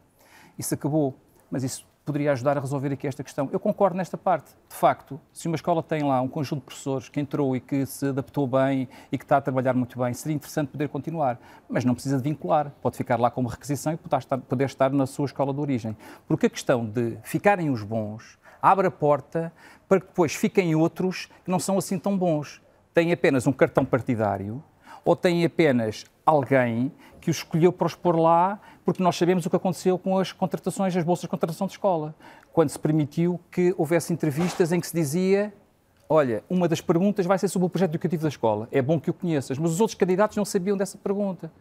[0.58, 1.14] Isso acabou,
[1.50, 3.48] mas isso poderia ajudar a resolver aqui esta questão.
[3.52, 4.50] Eu concordo nesta parte.
[4.68, 7.86] De facto, se uma escola tem lá um conjunto de professores que entrou e que
[7.86, 11.38] se adaptou bem e que está a trabalhar muito bem, seria interessante poder continuar.
[11.68, 12.72] Mas não precisa de vincular.
[12.82, 15.96] Pode ficar lá como requisição e poder estar, na sua escola de origem.
[16.26, 19.52] Porque a questão de ficarem os bons abre a porta
[19.88, 22.60] para que depois fiquem outros que não são assim tão bons.
[22.92, 24.62] Têm apenas um cartão partidário
[25.04, 29.50] ou têm apenas alguém que os escolheu para os pôr lá, porque nós sabemos o
[29.50, 32.14] que aconteceu com as contratações, as bolsas de contratação de escola,
[32.52, 35.52] quando se permitiu que houvesse entrevistas em que se dizia
[36.12, 38.66] olha, uma das perguntas vai ser sobre o projeto educativo da escola.
[38.72, 41.52] É bom que o conheças, mas os outros candidatos não sabiam dessa pergunta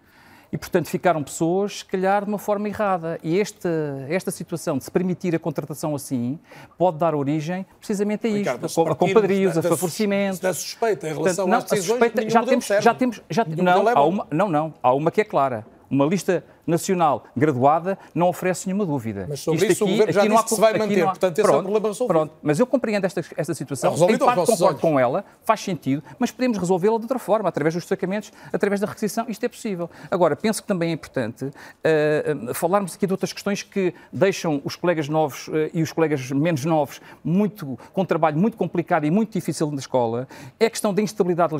[0.51, 3.19] e, portanto, ficaram pessoas, se calhar, de uma forma errada.
[3.23, 3.69] E esta,
[4.09, 6.39] esta situação de se permitir a contratação assim
[6.77, 10.41] pode dar origem precisamente a isto, Ricardo, a compadrios, a favorecimento.
[10.41, 13.87] Da suspeita em relação portanto, não, às decisões, suspeita, já temos, já temos, já, não,
[13.87, 15.65] há uma, não, não, há uma que é clara.
[15.89, 19.25] Uma lista nacional graduada não oferece nenhuma dúvida.
[19.27, 21.05] Mas sobre Isto isso aqui, o Governo já disse há, que se vai manter, há,
[21.07, 22.13] portanto esse pronto, é o problema resolvido.
[22.13, 24.81] Pronto, mas eu compreendo esta, esta situação, é em parte concordo olhos.
[24.81, 28.87] com ela, faz sentido, mas podemos resolvê-la de outra forma, através dos destacamentos, através da
[28.87, 29.89] requisição, isto é possível.
[30.11, 34.75] Agora, penso que também é importante uh, falarmos aqui de outras questões que deixam os
[34.75, 39.11] colegas novos uh, e os colegas menos novos muito, com um trabalho muito complicado e
[39.11, 40.27] muito difícil na escola,
[40.59, 41.53] é a questão da instabilidade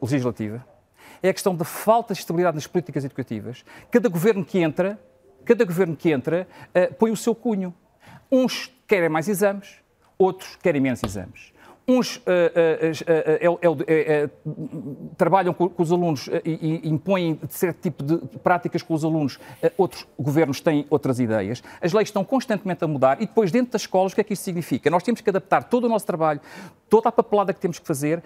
[0.00, 0.64] legislativa
[1.24, 3.64] é a questão da falta de estabilidade nas políticas educativas.
[3.90, 5.00] Cada governo que entra,
[5.42, 7.74] cada governo que entra uh, põe o seu cunho.
[8.30, 9.76] Uns querem mais exames,
[10.18, 11.53] outros querem menos exames.
[11.86, 12.20] Uns uh,
[13.06, 14.30] uh,
[15.18, 19.38] trabalham com, com, os alunos e, e impõem certo tipo de práticas com os alunos,
[19.76, 21.62] outros governos têm outras ideias.
[21.82, 24.32] As leis estão constantemente a mudar e depois, dentro das escolas, o que é que
[24.32, 24.88] isso significa?
[24.88, 26.40] Nós temos que adaptar todo o nosso trabalho,
[26.88, 28.22] toda a papelada que temos que fazer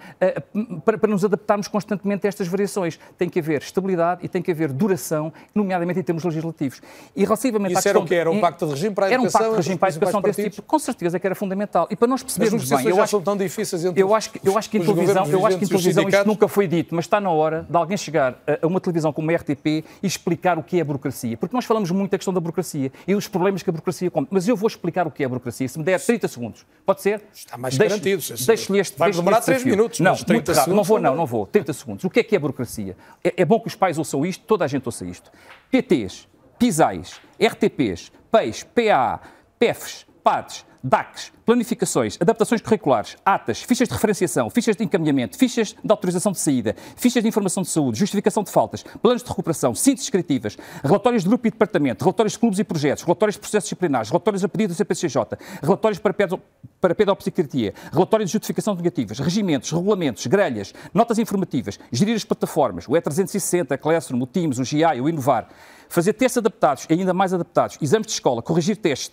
[0.85, 2.99] para, para nos adaptarmos constantemente a estas variações.
[3.17, 6.81] Tem que haver estabilidade e tem que haver duração, nomeadamente em termos legislativos.
[7.15, 8.31] E relativamente isso à era o que era?
[8.31, 9.41] Um pacto de regime para a educação?
[9.41, 10.61] Era um pacto de regime para a educação desse tipo?
[10.61, 11.87] Com certeza que era fundamental.
[11.89, 12.87] E para nós percebermos bem...
[12.87, 15.65] Eu acho, difíceis entre eu acho que, eu acho que em televisão, eu acho que
[15.65, 18.79] em televisão isto nunca foi dito, mas está na hora de alguém chegar a uma
[18.79, 21.37] televisão como a RTP e explicar o que é a burocracia.
[21.37, 24.27] Porque nós falamos muito da questão da burocracia e dos problemas que a burocracia come.
[24.29, 26.65] Mas eu vou explicar o que é a burocracia, se me der 30 segundos.
[26.85, 27.21] Pode ser?
[27.33, 28.45] Está mais deixe, garantido.
[28.45, 29.99] Deixe-lhe este Vai demorar 3 minutos.
[29.99, 30.75] Não, muito rápido.
[30.75, 31.45] Não vou, não, não vou.
[31.45, 32.03] 30 segundos.
[32.03, 32.95] O que é que é a burocracia?
[33.23, 35.31] É, é bom que os pais ouçam isto, toda a gente ouça isto.
[35.71, 36.27] PTs,
[36.57, 39.21] PISAIs, RTPs, PEIs, PA,
[39.57, 45.91] PEFs, PADs, DACs, planificações, adaptações curriculares, atas, fichas de referenciação, fichas de encaminhamento, fichas de
[45.91, 50.05] autorização de saída, fichas de informação de saúde, justificação de faltas, planos de recuperação, sínteses
[50.05, 54.09] escritivas, relatórios de grupo e departamento, relatórios de clubes e projetos, relatórios de processos disciplinares,
[54.09, 56.41] relatórios a pedido do CPCJ, relatórios para, pedo,
[56.79, 62.91] para pedopsiquiatria, relatórios de justificação negativas, regimentos, regulamentos, grelhas, notas informativas, gerir as plataformas, o
[62.91, 65.49] E360, a Classroom, o Teams, o GI, o Inovar,
[65.89, 69.11] fazer testes adaptados e ainda mais adaptados, exames de escola, corrigir testes,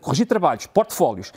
[0.00, 1.32] corrigir trabalhos, portfólios,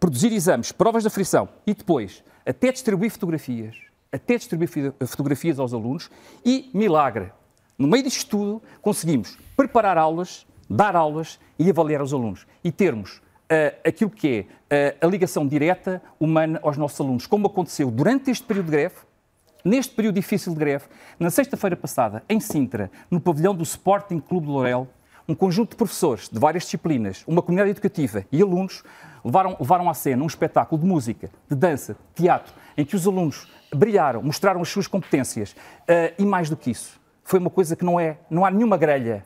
[0.00, 3.76] produzir exames, provas de aflição e depois até distribuir fotografias,
[4.10, 6.10] até distribuir fotografias aos alunos
[6.44, 7.30] e, milagre,
[7.78, 13.16] no meio disto tudo, conseguimos preparar aulas, dar aulas e avaliar os alunos e termos
[13.16, 18.30] uh, aquilo que é uh, a ligação direta humana aos nossos alunos, como aconteceu durante
[18.30, 18.94] este período de greve,
[19.64, 20.84] neste período difícil de greve,
[21.18, 24.88] na sexta-feira passada, em Sintra, no pavilhão do Sporting Clube de Lorel,
[25.28, 28.82] um conjunto de professores de várias disciplinas, uma comunidade educativa e alunos
[29.24, 33.06] levaram, levaram à cena um espetáculo de música, de dança, de teatro, em que os
[33.06, 35.52] alunos brilharam, mostraram as suas competências.
[35.52, 38.76] Uh, e mais do que isso, foi uma coisa que não é, não há nenhuma
[38.76, 39.24] grelha,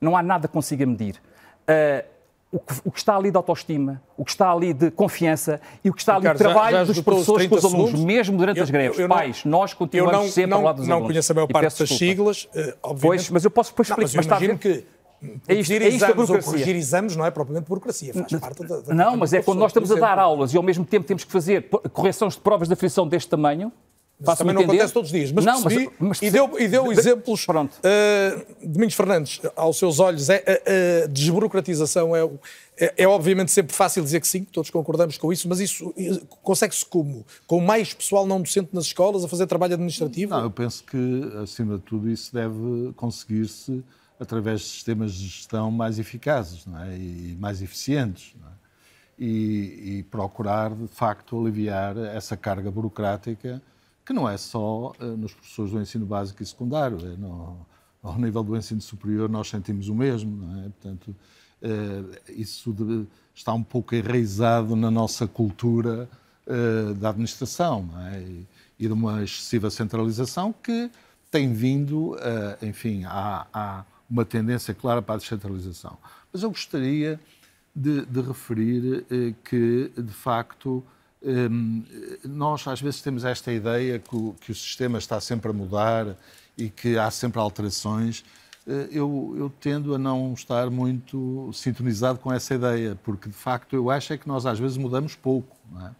[0.00, 1.20] não há nada que consiga medir.
[1.62, 2.12] Uh,
[2.52, 5.88] o que, o que, está ali de autoestima, o que está ali de confiança e
[5.88, 8.04] o que está Ricardo, ali de trabalho já, já dos professores com os alunos, segundos.
[8.04, 8.98] mesmo durante eu, as greves.
[8.98, 11.08] Eu, eu Pais, não, nós continuamos não, sempre não, ao lado dos não alunos.
[11.08, 12.48] Não conheço a maior parte das siglas, uh,
[12.82, 13.00] obviamente.
[13.00, 14.02] Pois, mas eu posso depois explicar.
[14.02, 14.84] Mas, mas imagino que
[15.46, 16.14] é isto, é isto
[16.44, 19.70] corrigir exames não é propriamente burocracia, faz parte da, da Não, mas é quando nós
[19.70, 22.74] estamos a dar aulas e ao mesmo tempo temos que fazer correções de provas de
[22.74, 23.72] aflição deste tamanho,
[24.24, 25.32] mas também não acontece todos os dias.
[25.32, 27.44] Mas, não, percebi, mas, mas, e deu, e deu exemplos.
[27.44, 27.76] Pronto.
[27.78, 32.28] Uh, Domingos Fernandes, aos seus olhos, é, a, a desburocratização é,
[32.78, 35.92] é, é, obviamente sempre fácil dizer que sim, todos concordamos com isso, mas isso
[36.42, 37.26] consegue-se como?
[37.46, 40.30] Com mais pessoal não docente nas escolas a fazer trabalho administrativo?
[40.30, 43.82] Não, eu penso que, acima de tudo, isso deve conseguir-se
[44.18, 46.96] através de sistemas de gestão mais eficazes é?
[46.96, 48.34] e mais eficientes.
[48.46, 48.62] É?
[49.18, 53.62] E, e, procurar, de facto, aliviar essa carga burocrática
[54.04, 57.64] que não é só uh, nos professores do ensino básico e secundário, é no,
[58.02, 60.62] ao nível do ensino superior nós sentimos o mesmo, é?
[60.62, 61.14] portanto,
[61.62, 66.08] uh, isso de, está um pouco enraizado na nossa cultura
[66.46, 68.20] uh, da administração é?
[68.20, 68.46] e,
[68.80, 70.90] e, de uma excessiva centralização que
[71.30, 72.14] tem vindo,
[72.60, 75.96] enfim, a, a uma tendência clara para a descentralização.
[76.30, 77.18] Mas eu gostaria
[77.74, 80.84] de, de referir eh, que, de facto,
[81.22, 81.82] ehm,
[82.22, 86.14] nós às vezes temos esta ideia que o, que o sistema está sempre a mudar
[86.58, 88.22] e que há sempre alterações.
[88.66, 93.74] Eh, eu, eu, tendo a não estar muito sintonizado com essa ideia, porque de facto
[93.74, 95.56] eu acho é que nós às vezes mudamos pouco.
[95.86, 95.90] É?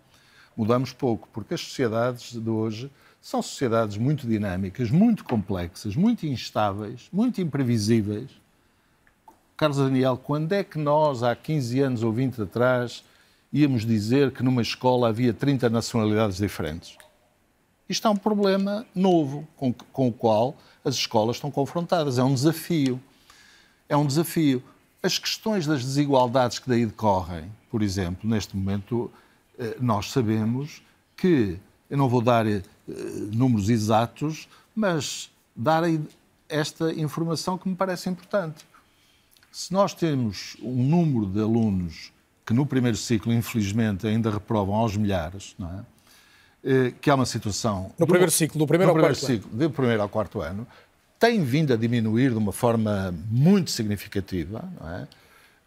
[0.54, 2.90] Mudamos pouco, porque as sociedades de hoje
[3.22, 8.28] são sociedades muito dinâmicas, muito complexas, muito instáveis, muito imprevisíveis.
[9.56, 13.04] Carlos Daniel, quando é que nós, há 15 anos ou 20 atrás,
[13.52, 16.98] íamos dizer que numa escola havia 30 nacionalidades diferentes?
[17.88, 22.18] Isto é um problema novo com, com o qual as escolas estão confrontadas.
[22.18, 23.00] É um desafio.
[23.88, 24.60] É um desafio.
[25.00, 29.12] As questões das desigualdades que daí decorrem, por exemplo, neste momento,
[29.56, 30.82] eh, nós sabemos
[31.16, 31.58] que,
[31.88, 32.62] eu não vou dar eh,
[33.32, 35.82] números exatos, mas dar
[36.48, 38.64] esta informação que me parece importante.
[39.50, 42.12] Se nós temos um número de alunos
[42.44, 45.84] que no primeiro ciclo, infelizmente, ainda reprovam aos milhares, não é?
[46.64, 47.92] Eh, que há uma situação...
[47.98, 49.58] No do, primeiro ciclo, do primeiro ao primeiro quarto ciclo, ano.
[49.58, 50.66] Do primeiro ao quarto ano,
[51.18, 55.08] tem vindo a diminuir de uma forma muito significativa, não é?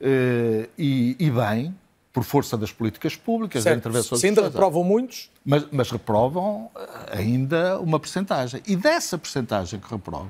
[0.01, 1.74] Eh, e, e bem,
[2.16, 3.76] por força das políticas públicas, certo.
[3.76, 5.30] da intervenção Se ainda reprovam muitos?
[5.43, 8.61] Mas, mas reprovam eh, ainda uma percentagem.
[8.66, 10.30] E dessa percentagem que reprova,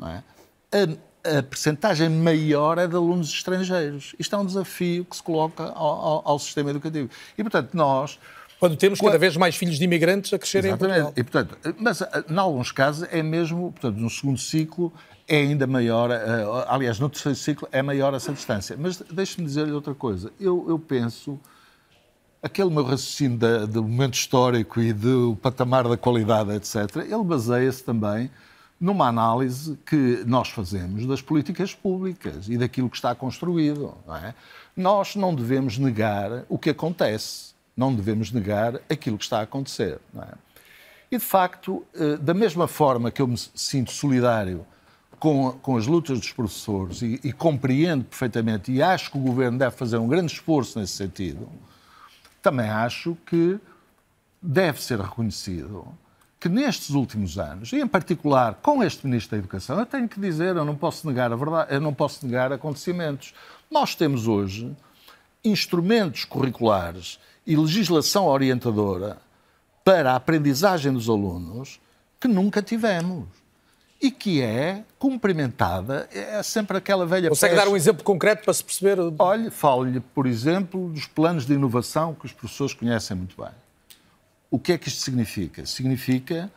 [0.00, 0.22] é?
[0.70, 4.14] A, a percentagem maior é de alunos estrangeiros.
[4.16, 7.10] Isto é um desafio que se coloca ao, ao, ao sistema educativo.
[7.36, 8.20] E, portanto, nós...
[8.62, 11.18] Quando temos cada vez mais filhos de imigrantes a crescerem Exatamente.
[11.18, 11.58] em Portugal.
[11.64, 12.00] E, portanto, mas,
[12.30, 14.92] em alguns casos, é mesmo, portanto, no segundo ciclo,
[15.26, 18.76] é ainda maior, eh, aliás, no terceiro ciclo é maior essa distância.
[18.78, 20.30] Mas deixe-me dizer-lhe outra coisa.
[20.38, 21.40] Eu, eu penso,
[22.40, 27.82] aquele meu raciocínio da, do momento histórico e do patamar da qualidade, etc., ele baseia-se
[27.82, 28.30] também
[28.80, 33.92] numa análise que nós fazemos das políticas públicas e daquilo que está construído.
[34.06, 34.36] Não é?
[34.76, 39.98] Nós não devemos negar o que acontece, não devemos negar aquilo que está a acontecer.
[40.16, 40.34] É?
[41.10, 44.66] E, de facto, eh, da mesma forma que eu me sinto solidário
[45.18, 49.58] com, com as lutas dos professores e, e compreendo perfeitamente, e acho que o governo
[49.58, 51.48] deve fazer um grande esforço nesse sentido,
[52.42, 53.58] também acho que
[54.40, 55.86] deve ser reconhecido
[56.40, 60.18] que nestes últimos anos, e em particular com este Ministro da Educação, eu tenho que
[60.18, 63.32] dizer, eu não posso negar a verdade, eu não posso negar acontecimentos.
[63.70, 64.76] Nós temos hoje
[65.44, 69.18] instrumentos curriculares e legislação orientadora
[69.84, 71.80] para a aprendizagem dos alunos
[72.20, 73.26] que nunca tivemos
[74.00, 78.64] e que é cumprimentada, é sempre aquela velha Consegue dar um exemplo concreto para se
[78.64, 78.98] perceber?
[79.16, 83.52] Olhe, fale-lhe, por exemplo, dos planos de inovação que os professores conhecem muito bem.
[84.50, 85.64] O que é que isto significa?
[85.64, 86.50] Significa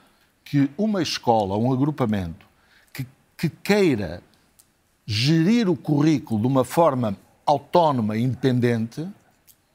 [0.43, 2.47] que uma escola, um agrupamento
[2.91, 3.05] que,
[3.37, 4.23] que queira
[5.05, 7.15] gerir o currículo de uma forma
[7.45, 9.07] autónoma e independente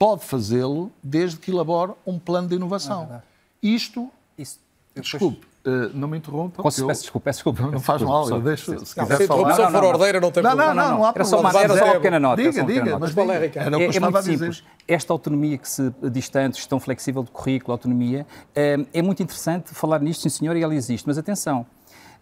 [0.00, 3.06] pode fazê-lo desde que elabore um plano de inovação.
[3.12, 3.20] É
[3.62, 4.58] Isto, Isso,
[4.96, 6.62] desculpe, Uh, não me interrompa.
[6.62, 6.86] Posso, eu...
[6.86, 7.62] Peço desculpa, peço desculpa.
[7.64, 8.78] Não, não faz mal, eu deixo.
[8.82, 9.54] Se quiser se falar.
[9.54, 10.72] Se for ordeira, não tem problema.
[10.72, 12.42] Não, não, não, há era só uma, era só uma pequena nota.
[12.42, 13.76] Diga, diga, mas qual é, Ricardo?
[13.78, 14.64] É, é muito simples.
[14.88, 20.00] Esta autonomia que se distante, gestão flexível de currículo, autonomia, é, é muito interessante falar
[20.00, 21.06] nisto, sim senhor, e ela existe.
[21.06, 21.66] Mas atenção,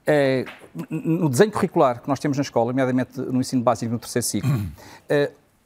[0.05, 0.45] é,
[0.91, 4.51] no desenho curricular que nós temos na escola, nomeadamente no ensino básico no terceiro ciclo,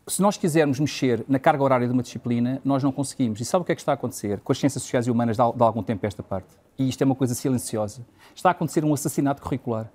[0.07, 3.41] se nós quisermos mexer na carga horária de uma disciplina, nós não conseguimos.
[3.41, 5.37] E sabe o que é que está a acontecer com as ciências sociais e humanas
[5.37, 6.49] de, de algum tempo esta parte?
[6.79, 8.05] E isto é uma coisa silenciosa.
[8.35, 9.91] Está a acontecer um assassinato curricular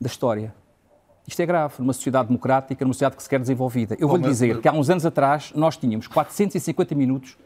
[0.00, 0.54] da história.
[1.26, 3.96] Isto é grave numa sociedade democrática, numa sociedade que se quer desenvolvida.
[3.98, 7.36] Eu vou-lhe dizer que há uns anos atrás nós tínhamos 450 minutos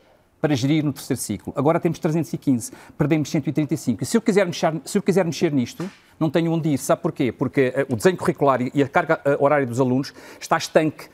[0.41, 1.53] para gerir no terceiro ciclo.
[1.57, 4.03] Agora temos 315, perdemos 135.
[4.03, 5.89] E se eu quiser mexer, se eu quiser mexer nisto,
[6.19, 6.79] não tenho onde ir.
[6.79, 7.31] Sabe porquê?
[7.31, 11.09] Porque uh, o desenho curricular e a carga uh, horária dos alunos está estanque eh,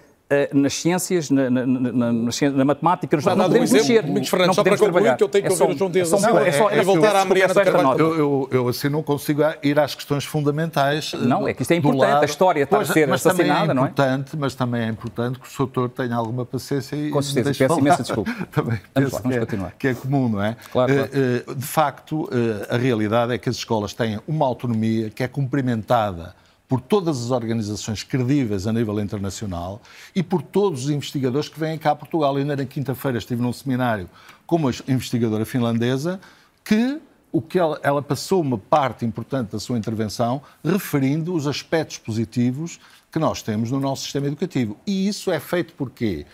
[0.53, 4.03] nas ciências, na, na, na, na matemática, não, não podemos mexer.
[4.03, 6.13] Domingos Fernandes, só para concluir, que eu tenho que é ouvir o João Dias.
[6.13, 7.99] É só, é só, é voltar à Mariana Carvalho.
[7.99, 11.13] Eu, eu, eu, assim não consigo ir às questões fundamentais.
[11.15, 12.23] Eh, não, é que isto é importante, lado.
[12.23, 13.93] a história está pois, a ser mas assassinada, é não é?
[14.39, 18.03] Mas também é importante que o doutor tenha alguma paciência e Com certeza, peço imensa
[18.03, 18.35] desculpa.
[18.51, 19.69] também vamos, lá, vamos que continuar.
[19.69, 20.57] É, que é comum, não é?
[20.73, 21.11] Claro, claro.
[21.13, 22.29] Eh, de facto,
[22.71, 26.35] a realidade é que as escolas têm uma autonomia que é cumprimentada
[26.69, 29.81] por todas as organizações credíveis a nível internacional
[30.15, 32.37] e por todos os investigadores que vêm cá a Portugal.
[32.37, 34.09] Ainda na quinta-feira estive num seminário
[34.47, 36.21] com uma investigadora finlandesa
[36.65, 37.01] que
[37.31, 42.79] o que ela, ela, passou uma parte importante da sua intervenção referindo os aspectos positivos
[43.11, 44.77] que nós temos no nosso sistema educativo.
[44.87, 46.25] E isso é feito por quê?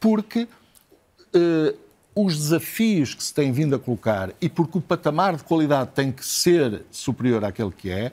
[0.00, 0.48] Porque
[1.34, 1.74] eh,
[2.14, 6.10] os desafios que se têm vindo a colocar e porque o patamar de qualidade tem
[6.10, 8.10] que ser superior àquele que é,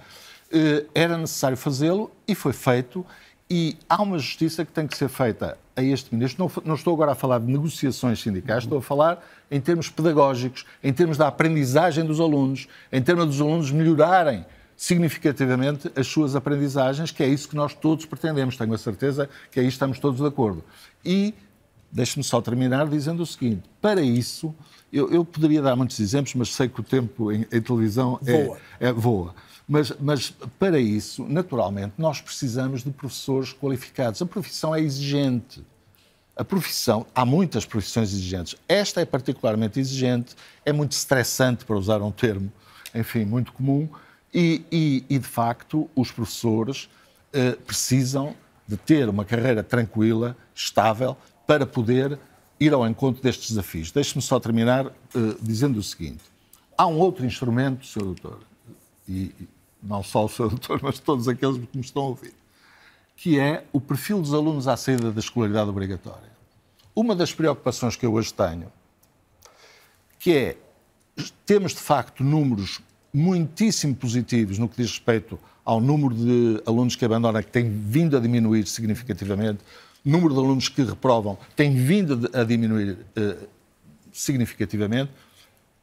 [0.94, 3.06] era necessário fazê-lo e foi feito.
[3.50, 6.44] E há uma justiça que tem que ser feita a este ministro.
[6.44, 10.66] Não, não, estou agora a falar de negociações sindicais, estou a falar em termos pedagógicos,
[10.84, 17.12] em termos da aprendizagem dos alunos, em termos dos alunos melhorarem significativamente as suas aprendizagens,
[17.12, 18.58] que é isso que nós todos pretendemos.
[18.58, 20.64] Tenho a certeza que aí estamos todos de acordo.
[21.06, 21.34] E
[21.92, 24.54] deixe-me só terminar dizendo o seguinte: para isso,
[24.92, 28.44] eu, eu, poderia dar muitos exemplos, mas sei que o tempo em, em televisão é,
[28.44, 28.58] voa.
[28.80, 29.36] É, voa.
[29.68, 34.22] Mas, mas, para isso, naturalmente, nós precisamos de professores qualificados.
[34.22, 35.64] A profissão é exigente.
[36.36, 38.56] A profissão, há muitas profissões exigentes.
[38.68, 40.36] Esta é particularmente exigente,
[40.66, 42.52] é muito estressante, para usar um termo,
[42.94, 43.88] enfim, muito comum,
[44.34, 46.90] e, e, e de facto, os professores
[47.32, 48.36] eh, precisam
[48.68, 51.16] de ter uma carreira tranquila, estável,
[51.46, 52.18] para poder
[52.60, 53.92] ir ao encontro destes desafios.
[53.92, 54.92] Deixe-me só terminar uh,
[55.42, 56.24] dizendo o seguinte:
[56.78, 58.04] há um outro instrumento, Sr.
[58.04, 58.40] Doutor,
[59.08, 59.32] e
[59.84, 60.50] não só o Sr.
[60.50, 62.34] Doutor, mas todos aqueles que me estão a ouvir,
[63.16, 66.32] que é o perfil dos alunos à saída da escolaridade obrigatória.
[66.96, 68.72] Uma das preocupações que eu hoje tenho,
[70.20, 70.58] que é,
[71.46, 72.82] temos de facto números
[73.14, 78.18] muitíssimo positivos no que diz respeito ao número de alunos que abandonam, que tem vindo
[78.18, 79.60] a diminuir significativamente,
[80.04, 83.48] número de alunos que reprovam tem vindo a diminuir uh,
[84.12, 85.12] significativamente.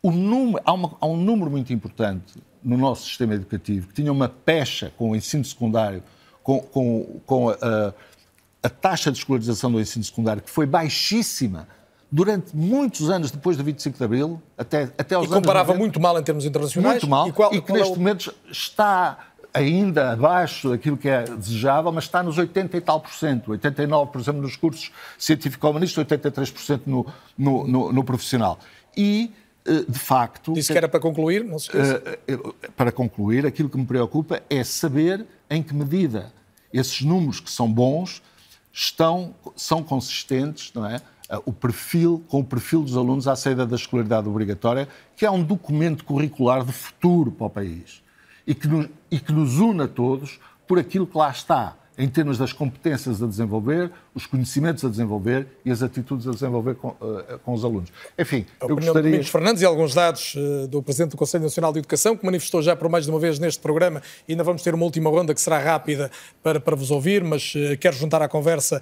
[0.02, 4.28] Número, há, uma, há, um número muito importante no nosso sistema educativo que tinha uma
[4.28, 6.02] pecha com o ensino secundário,
[6.42, 7.94] com, com, com a,
[8.62, 11.66] a taxa de escolarização do ensino secundário, que foi baixíssima
[12.10, 16.18] durante muitos anos depois do 25 de Abril, até, até aos e comparava muito mal
[16.18, 17.02] em termos internacionais.
[17.02, 17.96] Muito mal, e, qual, e que neste é o...
[17.96, 23.12] momento está ainda abaixo daquilo que é desejável, mas está nos 80 e tal por
[23.12, 27.06] cento, 89, por exemplo, nos cursos científico-humanistas, 83% no,
[27.36, 28.58] no, no, no profissional.
[28.96, 29.32] E,
[29.88, 30.52] de facto...
[30.52, 31.70] Disse que era para concluir, não se.
[31.76, 32.38] Eh, eh,
[32.76, 36.32] para concluir, aquilo que me preocupa é saber em que medida
[36.72, 38.22] esses números que são bons
[38.72, 41.00] estão, são consistentes, não é?
[41.46, 45.42] o perfil, com o perfil dos alunos à saída da escolaridade obrigatória, que é um
[45.42, 48.02] documento curricular de futuro para o país
[48.46, 52.08] e que, nos, e que nos une a todos por aquilo que lá está em
[52.08, 56.88] termos das competências a desenvolver, os conhecimentos a desenvolver e as atitudes a desenvolver com,
[56.88, 57.90] uh, com os alunos.
[58.18, 59.02] Enfim, a eu gostaria...
[59.02, 62.62] Domingos Fernandes e alguns dados uh, do Presidente do Conselho Nacional de Educação, que manifestou
[62.62, 65.34] já por mais de uma vez neste programa, e ainda vamos ter uma última ronda
[65.34, 66.10] que será rápida
[66.42, 68.80] para, para vos ouvir, mas uh, quero juntar à conversa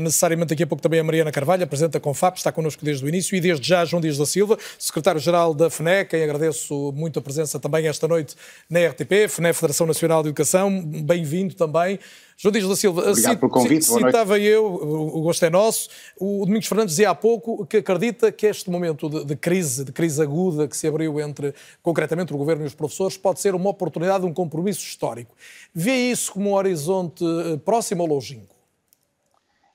[0.00, 3.04] necessariamente daqui a pouco também a Mariana Carvalho, a Presidente da Confap, está connosco desde
[3.04, 7.20] o início, e desde já João Dias da Silva, Secretário-Geral da FNE, quem agradeço muito
[7.20, 8.34] a presença também esta noite
[8.68, 12.00] na RTP, FNE, Federação Nacional de Educação, bem-vindo também.
[12.40, 16.68] João Dias da Silva, Obrigado pelo convite, citava eu, o gosto é nosso, o Domingos
[16.68, 20.68] Fernandes dizia há pouco que acredita que este momento de, de, crise, de crise aguda
[20.68, 21.52] que se abriu entre,
[21.82, 25.34] concretamente, o Governo e os professores, pode ser uma oportunidade, um compromisso histórico.
[25.74, 28.54] Vê isso como um horizonte eh, próximo ou longínquo?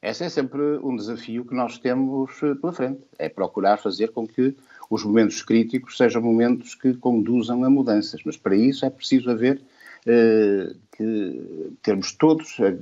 [0.01, 4.25] Esse é sempre um desafio que nós temos eh, pela frente, é procurar fazer com
[4.25, 4.55] que
[4.89, 9.61] os momentos críticos sejam momentos que conduzam a mudanças, mas para isso é preciso haver
[10.07, 12.75] eh, que termos todos a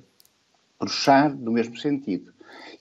[0.79, 2.31] puxar no mesmo sentido.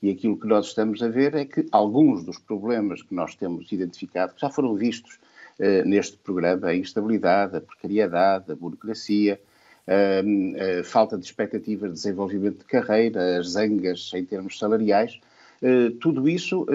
[0.03, 3.71] E aquilo que nós estamos a ver é que alguns dos problemas que nós temos
[3.71, 5.19] identificado, que já foram vistos
[5.59, 9.39] uh, neste programa, a instabilidade, a precariedade, a burocracia,
[9.87, 15.21] uh, a falta de expectativas de desenvolvimento de carreira, as zangas em termos salariais,
[15.63, 16.67] uh, tudo isso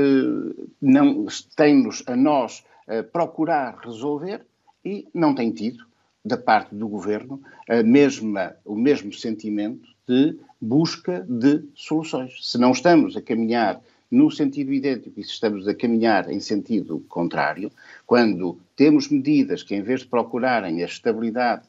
[0.80, 1.26] não
[1.56, 2.64] tem-nos a nós
[3.11, 4.45] procurar resolver
[4.84, 5.84] e não tem tido
[6.26, 7.39] da parte do governo
[7.85, 12.39] mesma, o mesmo sentimento de busca de soluções.
[12.41, 13.80] Se não estamos a caminhar
[14.10, 17.72] no sentido idêntico e se estamos a caminhar em sentido contrário,
[18.06, 21.64] quando temos medidas que, em vez de procurarem a estabilidade,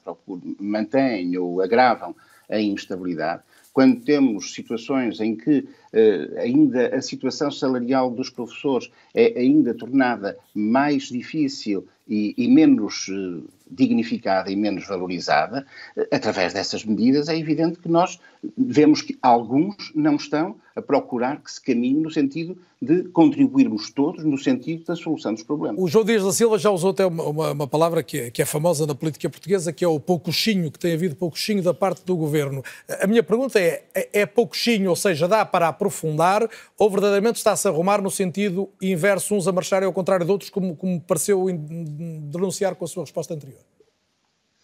[0.60, 2.14] mantêm ou agravam
[2.48, 3.42] a instabilidade,
[3.72, 10.38] quando temos situações em que eh, ainda a situação salarial dos professores é ainda tornada
[10.54, 15.66] mais difícil e, e menos eh, dignificada e menos valorizada,
[16.12, 18.18] através dessas medidas, é evidente que nós
[18.56, 24.22] vemos que alguns não estão a procurar que se caminhe no sentido de contribuirmos todos
[24.22, 25.82] no sentido da solução dos problemas.
[25.82, 28.42] O João Dias da Silva já usou até uma, uma, uma palavra que é, que
[28.42, 32.04] é, famosa na política portuguesa, que é o poucochinho, que tem havido poucochinho da parte
[32.04, 32.62] do governo.
[33.00, 36.46] A minha pergunta é, é, é poucochinho, ou seja, dá para aprofundar,
[36.78, 40.50] ou verdadeiramente está-se a arrumar no sentido inverso, uns a marcharem ao contrário de outros,
[40.50, 41.46] como, como pareceu
[42.30, 43.55] denunciar com a sua resposta anterior?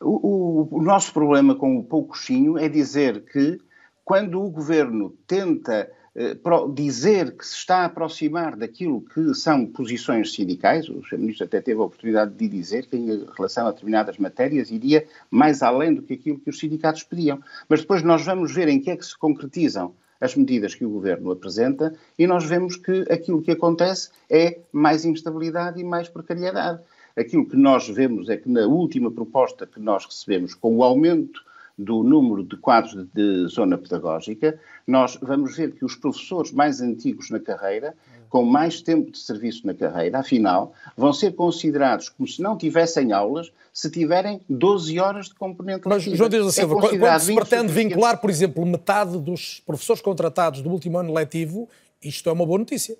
[0.03, 3.61] O, o, o nosso problema com o poucochinho é dizer que
[4.05, 6.37] quando o governo tenta eh,
[6.74, 11.19] dizer que se está a aproximar daquilo que são posições sindicais, o Sr.
[11.19, 15.62] Ministro até teve a oportunidade de dizer que em relação a determinadas matérias iria mais
[15.62, 17.41] além do que aquilo que os sindicatos pediam.
[17.69, 20.91] Mas depois nós vamos ver em que é que se concretizam as medidas que o
[20.91, 26.81] Governo apresenta e nós vemos que aquilo que acontece é mais instabilidade e mais precariedade.
[27.16, 31.40] Aquilo que nós vemos é que na última proposta que nós recebemos, com o aumento
[31.76, 37.30] do número de quadros de zona pedagógica, nós vamos ver que os professores mais antigos
[37.30, 37.94] na carreira,
[38.28, 43.12] com mais tempo de serviço na carreira, afinal, vão ser considerados como se não tivessem
[43.12, 47.20] aulas se tiverem 12 horas de componente Mas, João Dias da é Silva, é quando
[47.20, 51.68] se pretende vincular, por exemplo, metade dos professores contratados do último ano letivo,
[52.02, 52.97] isto é uma boa notícia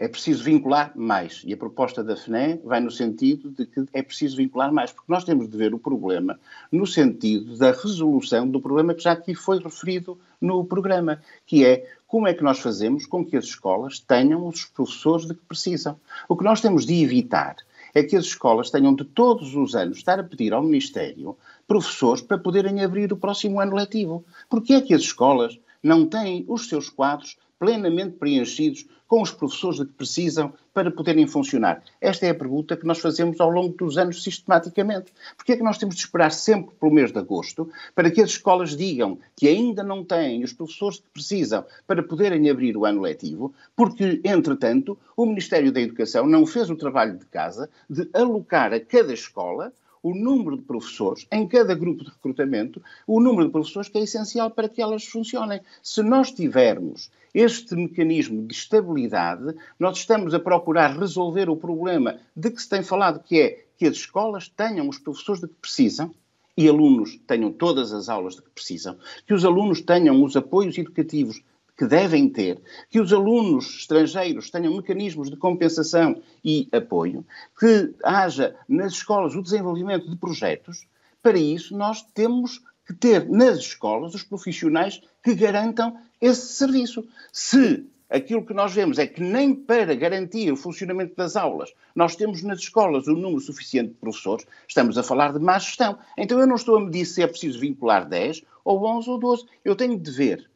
[0.00, 1.42] é preciso vincular mais.
[1.44, 5.12] E a proposta da FNE vai no sentido de que é preciso vincular mais, porque
[5.12, 6.40] nós temos de ver o problema
[6.72, 11.86] no sentido da resolução do problema que já aqui foi referido no programa, que é
[12.08, 16.00] como é que nós fazemos com que as escolas tenham os professores de que precisam.
[16.26, 17.56] O que nós temos de evitar
[17.94, 21.36] é que as escolas tenham de todos os anos estar a pedir ao Ministério
[21.68, 24.24] professores para poderem abrir o próximo ano letivo.
[24.48, 29.78] Porque é que as escolas não têm os seus quadros plenamente preenchidos com os professores
[29.78, 31.82] de que precisam para poderem funcionar?
[32.00, 35.12] Esta é a pergunta que nós fazemos ao longo dos anos sistematicamente.
[35.36, 38.30] Porquê é que nós temos de esperar sempre pelo mês de agosto para que as
[38.30, 43.02] escolas digam que ainda não têm os professores que precisam para poderem abrir o ano
[43.02, 43.52] letivo?
[43.76, 48.80] Porque, entretanto, o Ministério da Educação não fez o trabalho de casa de alocar a
[48.80, 49.70] cada escola
[50.02, 54.02] o número de professores em cada grupo de recrutamento, o número de professores que é
[54.02, 55.60] essencial para que elas funcionem.
[55.82, 62.50] Se nós tivermos este mecanismo de estabilidade, nós estamos a procurar resolver o problema de
[62.50, 66.12] que se tem falado, que é que as escolas tenham os professores de que precisam,
[66.56, 70.76] e alunos tenham todas as aulas de que precisam, que os alunos tenham os apoios
[70.76, 71.42] educativos
[71.80, 77.24] que devem ter, que os alunos estrangeiros tenham mecanismos de compensação e apoio,
[77.58, 80.86] que haja nas escolas o desenvolvimento de projetos.
[81.22, 87.02] Para isso, nós temos que ter nas escolas os profissionais que garantam esse serviço.
[87.32, 92.14] Se aquilo que nós vemos é que nem para garantir o funcionamento das aulas nós
[92.14, 95.98] temos nas escolas o número suficiente de professores, estamos a falar de má gestão.
[96.18, 99.46] Então eu não estou a medir se é preciso vincular 10 ou 11 ou 12.
[99.64, 100.49] Eu tenho de ver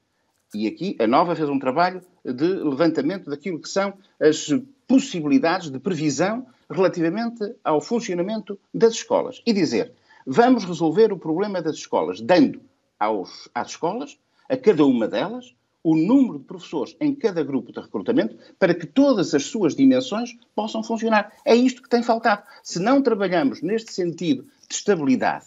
[0.55, 4.49] e aqui a Nova fez um trabalho de levantamento daquilo que são as
[4.87, 9.43] possibilidades de previsão relativamente ao funcionamento das escolas.
[9.47, 9.93] E dizer,
[10.27, 12.61] vamos resolver o problema das escolas, dando
[12.99, 14.19] aos, às escolas,
[14.49, 18.87] a cada uma delas, o número de professores em cada grupo de recrutamento para que
[18.87, 21.31] todas as suas dimensões possam funcionar.
[21.45, 22.43] É isto que tem faltado.
[22.63, 25.47] Se não trabalhamos neste sentido de estabilidade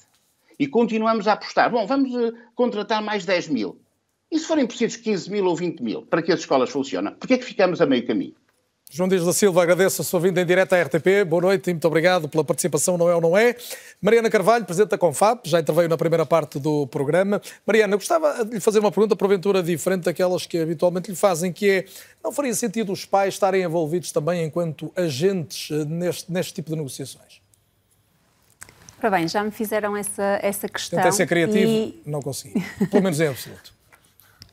[0.60, 3.80] e continuamos a apostar, bom, vamos uh, contratar mais 10 mil,
[4.32, 7.36] e se forem precisos 15 mil ou 20 mil para que as escolas funcionem, porquê
[7.36, 8.36] é que ficamos a meio caminho?
[8.90, 11.26] João Dias da Silva, agradeço a sua vinda em direto à RTP.
[11.28, 13.54] Boa noite e muito obrigado pela participação, não é ou não é.
[14.02, 17.42] Mariana Carvalho, Presidente da Confab, já interveio na primeira parte do programa.
[17.66, 21.70] Mariana, gostava de lhe fazer uma pergunta, porventura diferente daquelas que habitualmente lhe fazem, que
[21.70, 21.86] é,
[22.24, 26.78] não faria sentido os pais estarem envolvidos também enquanto agentes eh, neste, neste tipo de
[26.78, 27.42] negociações?
[29.00, 30.98] Ora bem, já me fizeram essa, essa questão.
[30.98, 32.02] Tentei ser criativo, e...
[32.06, 32.64] não consegui.
[32.90, 33.77] Pelo menos em absoluto.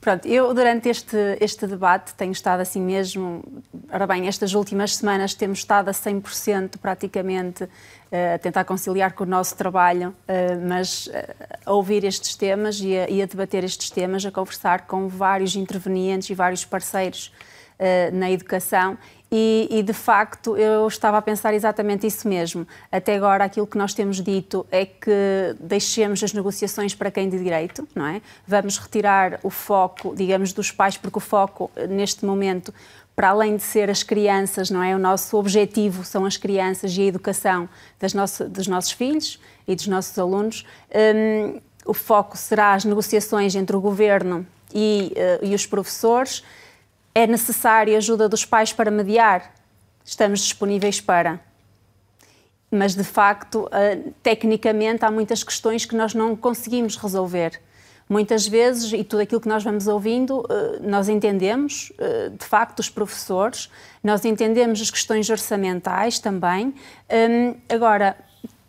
[0.05, 3.43] Pronto, eu durante este, este debate tenho estado assim mesmo,
[3.91, 7.67] ora bem, estas últimas semanas temos estado a 100% praticamente
[8.13, 12.79] eh, a tentar conciliar com o nosso trabalho, eh, mas eh, a ouvir estes temas
[12.83, 17.33] e a, e a debater estes temas, a conversar com vários intervenientes e vários parceiros
[18.13, 18.97] na educação
[19.37, 22.65] e, e, de facto eu estava a pensar exatamente isso mesmo.
[22.93, 27.43] Até agora aquilo que nós temos dito é que deixemos as negociações para quem de
[27.43, 28.23] direito, não é?
[28.47, 32.73] Vamos retirar o foco, digamos, dos pais, porque o foco neste momento,
[33.17, 34.95] para além de ser as crianças, não é?
[34.95, 37.69] O nosso objetivo são as crianças e a educação
[37.99, 40.65] das nosso, dos nossos filhos e dos nossos alunos.
[40.95, 46.45] Um, o foco será as negociações entre o governo e, uh, e os professores
[47.15, 49.55] é necessária a ajuda dos pais para mediar?
[50.05, 51.41] Estamos disponíveis para.
[52.71, 57.61] Mas, de facto, eh, tecnicamente, há muitas questões que nós não conseguimos resolver.
[58.09, 62.81] Muitas vezes, e tudo aquilo que nós vamos ouvindo, eh, nós entendemos, eh, de facto,
[62.81, 63.71] os professores,
[64.03, 66.75] nós entendemos as questões orçamentais também.
[67.09, 68.17] Hum, agora,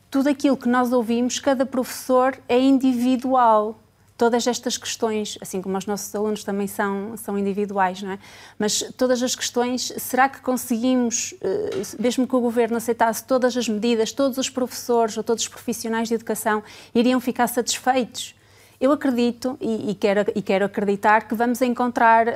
[0.09, 3.77] tudo aquilo que nós ouvimos, cada professor é individual
[4.17, 8.19] todas estas questões, assim como os nossos alunos também são, são individuais, não é?
[8.57, 13.67] Mas todas as questões, será que conseguimos, eh, mesmo que o governo aceitasse todas as
[13.67, 16.63] medidas, todos os professores ou todos os profissionais de educação
[16.93, 18.35] iriam ficar satisfeitos?
[18.79, 22.31] Eu acredito e, e, quero, e quero acreditar que vamos encontrar uh,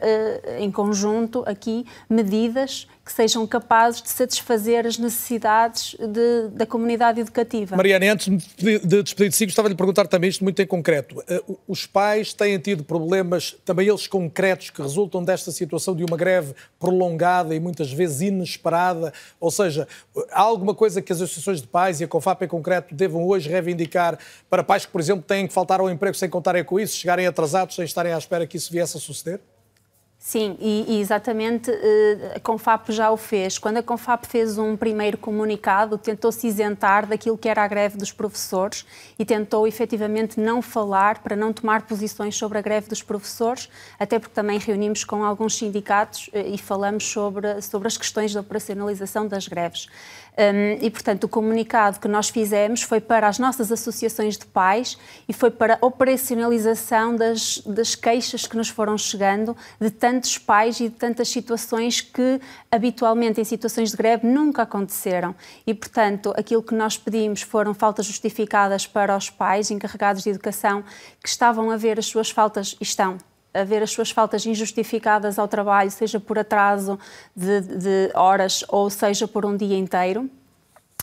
[0.57, 7.75] em conjunto aqui medidas que sejam capazes de satisfazer as necessidades de, da comunidade educativa.
[7.75, 11.23] Mariana, antes de despedir de si, gostava de lhe perguntar também isto muito em concreto.
[11.27, 16.15] Eh, os pais têm tido problemas, também eles concretos, que resultam desta situação de uma
[16.15, 19.11] greve prolongada e muitas vezes inesperada?
[19.39, 19.87] Ou seja,
[20.31, 23.49] há alguma coisa que as associações de pais e a COFAP em concreto devam hoje
[23.49, 26.95] reivindicar para pais que, por exemplo, têm que faltar ao emprego sem contarem com isso,
[26.95, 29.39] chegarem atrasados sem estarem à espera que isso viesse a suceder?
[30.21, 33.57] Sim, e, e, exatamente eh, a Confap já o fez.
[33.57, 37.97] Quando a Confap fez um primeiro comunicado, tentou se isentar daquilo que era a greve
[37.97, 38.85] dos professores
[39.17, 44.19] e tentou efetivamente não falar para não tomar posições sobre a greve dos professores, até
[44.19, 49.25] porque também reunimos com alguns sindicatos eh, e falamos sobre, sobre as questões da operacionalização
[49.25, 49.87] das greves.
[50.39, 54.97] Um, e, portanto, o comunicado que nós fizemos foi para as nossas associações de pais
[55.27, 60.79] e foi para a operacionalização das, das queixas que nos foram chegando de tantos pais
[60.79, 62.39] e de tantas situações que,
[62.71, 65.35] habitualmente, em situações de greve, nunca aconteceram.
[65.67, 70.85] E, portanto, aquilo que nós pedimos foram faltas justificadas para os pais encarregados de educação
[71.21, 73.17] que estavam a ver as suas faltas, e estão,
[73.53, 76.99] a ver as suas faltas injustificadas ao trabalho, seja por atraso
[77.35, 80.29] de, de, horas ou seja por um dia inteiro.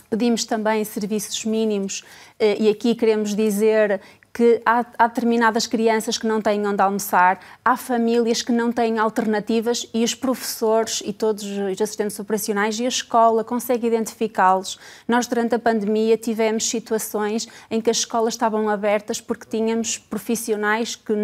[0.08, 2.04] Pedimos também serviços mínimos
[2.38, 4.00] eh, e aqui queremos dizer
[4.36, 8.98] que há, há, determinadas crianças que não têm onde almoçar, há famílias que não têm
[8.98, 14.78] alternativas e os professores e todos os assistentes operacionais e a escola conseguem identificá-los.
[15.08, 20.94] Nós, durante a pandemia, tivemos situações em que as escolas estavam abertas porque tínhamos profissionais
[20.94, 21.14] que,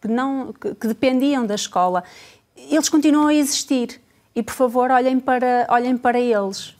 [0.00, 2.04] que, não, que, que dependiam da escola,
[2.56, 4.00] eles continuam a existir.
[4.34, 6.76] E, por favor, olhem para, olhem para eles.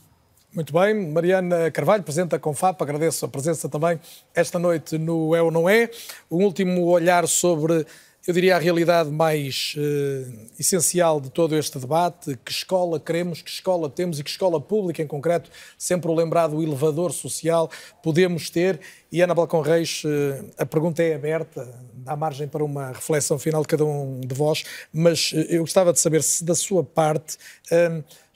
[0.55, 4.01] Muito bem, Mariana Carvalho, Presidente da Confap, agradeço a presença também
[4.34, 5.90] esta noite no É ou Não É.
[6.30, 7.86] Um último olhar sobre
[8.27, 13.51] eu diria, a realidade mais uh, essencial de todo este debate: que escola queremos, que
[13.51, 15.48] escola temos e que escola pública em concreto,
[15.78, 17.70] sempre o lembrado elevador social,
[18.03, 18.81] podemos ter.
[19.12, 23.62] E Ana Balcão Reis, uh, a pergunta é aberta, dá margem para uma reflexão final
[23.62, 27.39] de cada um de vós, mas uh, eu gostava de saber se da sua parte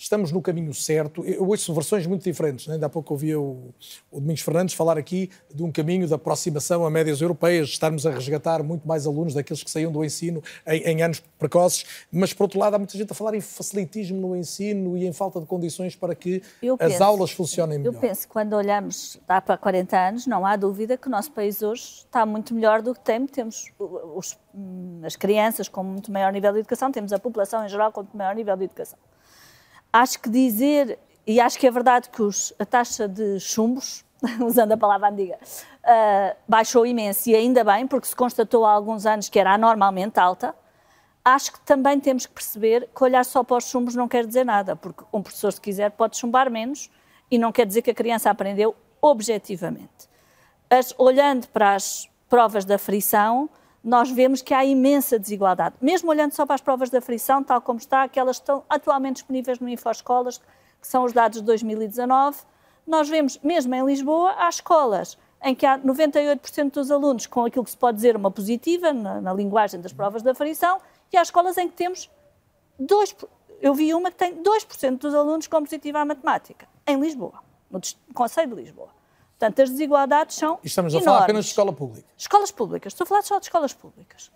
[0.01, 1.23] estamos no caminho certo.
[1.27, 2.67] Eu ouço versões muito diferentes.
[2.67, 2.75] Né?
[2.75, 3.75] Ainda há pouco ouvia o,
[4.11, 8.11] o Domingos Fernandes falar aqui de um caminho de aproximação a médias europeias, estarmos a
[8.11, 12.45] resgatar muito mais alunos daqueles que saíam do ensino em, em, anos precoces, mas por
[12.45, 15.45] outro lado há muita gente a falar em facilitismo no ensino e em falta de
[15.45, 17.95] condições para que eu as penso, aulas funcionem melhor.
[17.95, 21.31] Eu penso que quando olhamos há para 40 anos, não há dúvida que o nosso
[21.33, 23.27] país hoje está muito melhor do que tem.
[23.27, 24.39] Temos os,
[25.05, 28.17] as crianças com muito maior nível de educação, temos a população em geral com muito
[28.17, 28.99] maior nível de educação
[29.93, 34.05] acho que dizer, e acho que é verdade que os, a taxa de chumbos,
[34.45, 35.39] usando a palavra antiga,
[35.85, 40.19] uh, baixou imenso e ainda bem, porque se constatou há alguns anos que era anormalmente
[40.19, 40.55] alta.
[41.25, 44.45] Acho que também temos que perceber que olhar só para os chumbos não quer dizer
[44.45, 46.91] nada, porque um professor, se quiser, pode chumbar menos
[47.31, 50.09] e não quer dizer que a criança aprendeu objetivamente.
[50.69, 53.51] As, olhando para as provas da frição,
[53.83, 55.75] nós vemos que há imensa desigualdade.
[55.81, 59.59] Mesmo olhando só para as provas da frição, tal como está, aquelas estão atualmente disponíveis
[59.59, 60.39] no InfoEscolas,
[60.81, 62.39] que são os dados de 2019,
[62.87, 67.65] nós vemos, mesmo em Lisboa, há escolas em que há 98% dos alunos com aquilo
[67.65, 70.79] que se pode dizer uma positiva, na, na linguagem das provas da frição,
[71.13, 72.11] e há escolas em que temos
[72.81, 73.27] 2%.
[73.61, 77.81] Eu vi uma que tem 2% dos alunos com positiva à matemática, em Lisboa, no
[78.15, 79.00] Conselho de Lisboa.
[79.41, 80.59] Portanto, as desigualdades são.
[80.63, 81.05] E estamos a enormes.
[81.07, 82.07] falar apenas de escola pública.
[82.15, 82.93] Escolas públicas.
[82.93, 84.31] Estou a falar só de escolas públicas.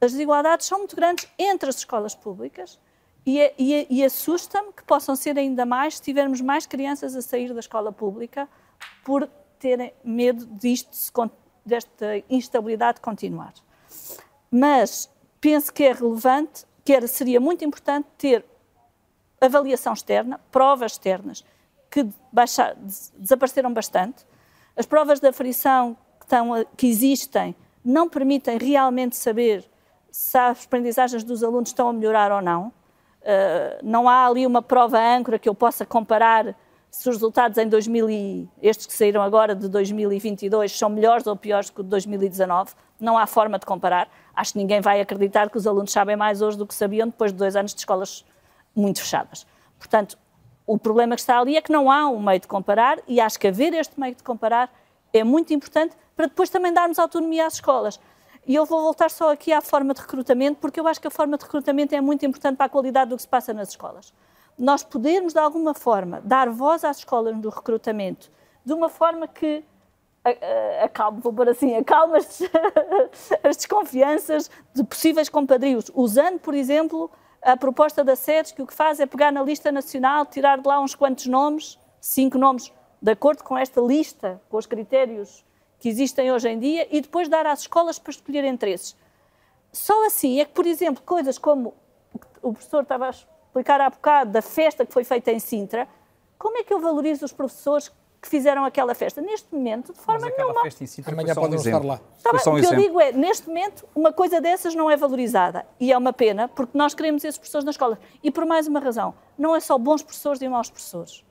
[0.00, 2.76] As desigualdades são muito grandes entre as escolas públicas
[3.24, 7.54] e, e, e assusta-me que possam ser ainda mais se tivermos mais crianças a sair
[7.54, 8.48] da escola pública
[9.04, 9.28] por
[9.60, 10.90] terem medo disto,
[11.64, 13.54] desta instabilidade continuar.
[14.50, 15.08] Mas
[15.40, 18.44] penso que é relevante, que era, seria muito importante ter
[19.40, 21.44] avaliação externa, provas externas,
[21.88, 22.74] que baixar,
[23.16, 24.31] desapareceram bastante,
[24.76, 27.54] as provas da frição que, estão, que existem
[27.84, 29.64] não permitem realmente saber
[30.10, 32.68] se as aprendizagens dos alunos estão a melhorar ou não.
[33.22, 36.56] Uh, não há ali uma prova âncora que eu possa comparar
[36.90, 41.34] se os resultados em 2000 e, estes que saíram agora de 2022 são melhores ou
[41.34, 42.74] piores que o de 2019.
[43.00, 44.08] Não há forma de comparar.
[44.36, 47.32] Acho que ninguém vai acreditar que os alunos sabem mais hoje do que sabiam depois
[47.32, 48.24] de dois anos de escolas
[48.76, 49.46] muito fechadas.
[49.78, 50.18] Portanto,
[50.66, 53.38] o problema que está ali é que não há um meio de comparar e acho
[53.38, 54.72] que haver este meio de comparar
[55.12, 58.00] é muito importante para depois também darmos autonomia às escolas.
[58.46, 61.10] E eu vou voltar só aqui à forma de recrutamento, porque eu acho que a
[61.10, 64.12] forma de recrutamento é muito importante para a qualidade do que se passa nas escolas.
[64.58, 68.30] Nós podermos, de alguma forma, dar voz às escolas do recrutamento
[68.64, 69.64] de uma forma que
[70.82, 72.42] acalmo, vou pôr assim, acalmo as,
[73.42, 77.10] as desconfianças de possíveis compadrios, usando, por exemplo,
[77.42, 80.68] a proposta da SEDES, que o que faz é pegar na lista nacional, tirar de
[80.68, 85.44] lá uns quantos nomes, cinco nomes, de acordo com esta lista, com os critérios
[85.80, 88.96] que existem hoje em dia, e depois dar às escolas para escolher entre esses.
[89.72, 91.74] Só assim é que, por exemplo, coisas como
[92.40, 95.88] o professor estava a explicar há bocado da festa que foi feita em Sintra,
[96.38, 99.20] como é que eu valorizo os professores que fizeram aquela festa.
[99.20, 100.62] Neste momento, de forma Mas nenhuma.
[100.62, 102.00] Festa em Sintra Amanhã podem um estar lá.
[102.22, 104.96] Tá bem, um o que eu digo é, neste momento, uma coisa dessas não é
[104.96, 105.66] valorizada.
[105.80, 107.98] E é uma pena, porque nós queremos esses professores na escola.
[108.22, 111.24] E por mais uma razão, não é só bons professores e maus professores.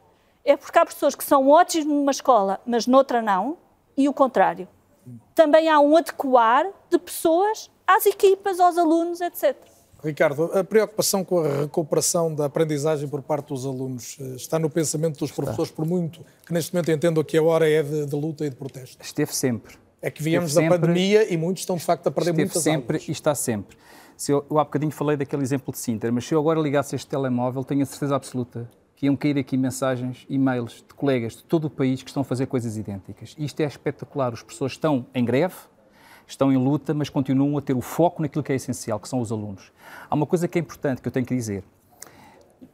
[0.44, 3.58] É porque há professores que são ótimos numa escola, mas noutra não,
[3.96, 4.68] e o contrário.
[5.34, 9.56] Também há um adequar de pessoas às equipas, aos alunos, etc.
[10.04, 14.70] Ricardo, a preocupação com a recuperação da aprendizagem por parte dos alunos eh, está no
[14.70, 18.16] pensamento dos professores, por muito que neste momento entendam que a hora é de, de
[18.16, 18.98] luta e de protesto?
[19.04, 19.76] Esteve sempre.
[20.02, 22.98] É que viemos da pandemia e muitos estão de facto a perder Esteve muitas sempre
[22.98, 23.08] aulas.
[23.08, 23.78] e está sempre.
[24.18, 26.96] Se eu, eu há bocadinho falei daquele exemplo de Sintra, mas se eu agora ligasse
[26.96, 31.44] este telemóvel, tenho a certeza absoluta que iam cair aqui mensagens, e-mails de colegas de
[31.44, 33.36] todo o país que estão a fazer coisas idênticas.
[33.36, 34.32] E isto é espetacular.
[34.32, 35.56] As pessoas estão em greve,
[36.32, 39.20] estão em luta, mas continuam a ter o foco naquilo que é essencial, que são
[39.20, 39.72] os alunos.
[40.10, 41.64] Há uma coisa que é importante que eu tenho que dizer.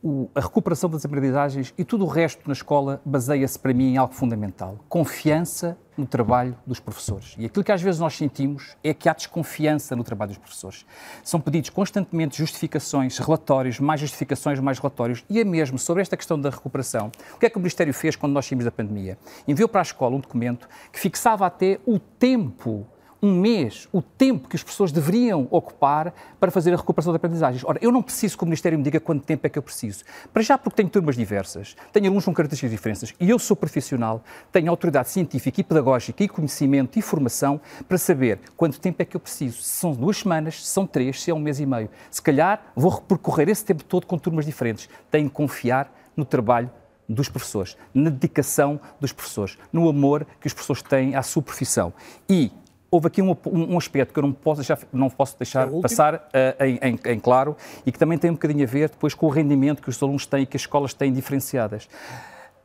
[0.03, 3.97] O, a recuperação das aprendizagens e tudo o resto na escola baseia-se para mim em
[3.97, 7.35] algo fundamental: confiança no trabalho dos professores.
[7.37, 10.85] E aquilo que às vezes nós sentimos é que há desconfiança no trabalho dos professores.
[11.23, 15.23] São pedidos constantemente justificações, relatórios, mais justificações, mais relatórios.
[15.29, 17.09] E é mesmo sobre esta questão da recuperação.
[17.35, 19.17] O que é que o Ministério fez quando nós saímos da pandemia?
[19.47, 22.85] Enviou para a escola um documento que fixava até o tempo
[23.21, 27.63] um mês, o tempo que as pessoas deveriam ocupar para fazer a recuperação de aprendizagens.
[27.65, 30.03] Ora, eu não preciso que o Ministério me diga quanto tempo é que eu preciso.
[30.31, 34.23] Para já, porque tenho turmas diversas, tenho alunos com características diferentes e eu sou profissional,
[34.51, 39.15] tenho autoridade científica e pedagógica e conhecimento e formação para saber quanto tempo é que
[39.15, 39.61] eu preciso.
[39.61, 41.89] Se são duas semanas, se são três, se é um mês e meio.
[42.11, 44.89] Se calhar vou percorrer esse tempo todo com turmas diferentes.
[45.09, 46.69] Tenho que confiar no trabalho
[47.07, 51.93] dos professores, na dedicação dos professores, no amor que os professores têm à sua profissão.
[52.29, 52.51] E
[52.89, 56.15] houve aqui um, um, aspecto que eu não posso deixar, não posso deixar é passar
[56.15, 57.55] uh, em, em, em, claro
[57.85, 60.25] e que também tem um bocadinho a ver depois com o rendimento que os alunos
[60.25, 61.89] têm e que as escolas têm diferenciadas.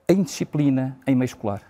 [0.08, 1.62] A indisciplina em meio escolar.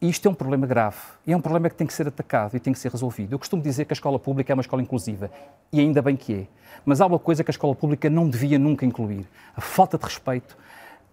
[0.00, 0.96] E isto é um problema grave.
[1.26, 3.34] E é um problema que tem que ser atacado e tem que ser resolvido.
[3.34, 5.30] Eu costumo dizer que a escola pública é uma escola inclusiva.
[5.70, 6.46] E ainda bem que é.
[6.86, 10.04] Mas há uma coisa que a escola pública não devia nunca incluir: a falta de
[10.04, 10.56] respeito,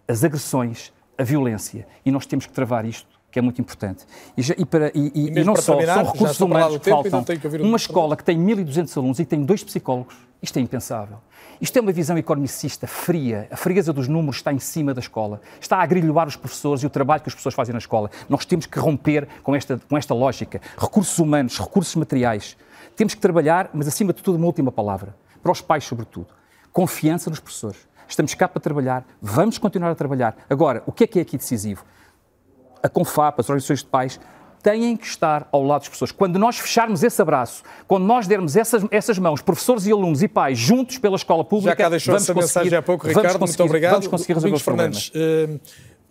[0.08, 1.86] as agressões, a violência.
[2.06, 4.06] E nós temos que travar isto que é muito importante.
[4.38, 7.24] E, e, para, e, e, e não só, terminar, são recursos humanos que faltam.
[7.24, 11.18] Que uma escola que tem 1.200 alunos e tem dois psicólogos, isto é impensável.
[11.60, 13.48] Isto é uma visão economicista fria.
[13.52, 15.42] A frieza dos números está em cima da escola.
[15.60, 18.12] Está a agrilhoar os professores e o trabalho que as pessoas fazem na escola.
[18.30, 20.62] Nós temos que romper com esta, com esta lógica.
[20.78, 22.56] Recursos humanos, recursos materiais.
[22.96, 25.16] Temos que trabalhar, mas acima de tudo, uma última palavra.
[25.42, 26.28] Para os pais, sobretudo.
[26.72, 27.88] Confiança nos professores.
[28.08, 30.38] Estamos cá para trabalhar, vamos continuar a trabalhar.
[30.50, 31.84] Agora, o que é que é aqui decisivo?
[32.82, 34.20] A Confap, as organizações de pais,
[34.62, 36.12] têm que estar ao lado das pessoas.
[36.12, 40.28] Quando nós fecharmos esse abraço, quando nós dermos essas, essas mãos, professores e alunos e
[40.28, 43.64] pais, juntos pela escola pública, Já cá deixou vamos essa mensagem há pouco, Ricardo, muito
[43.64, 43.92] obrigado.
[43.94, 45.52] Vamos conseguir resolver os Fernandes, problemas.
[45.56, 45.60] Uh,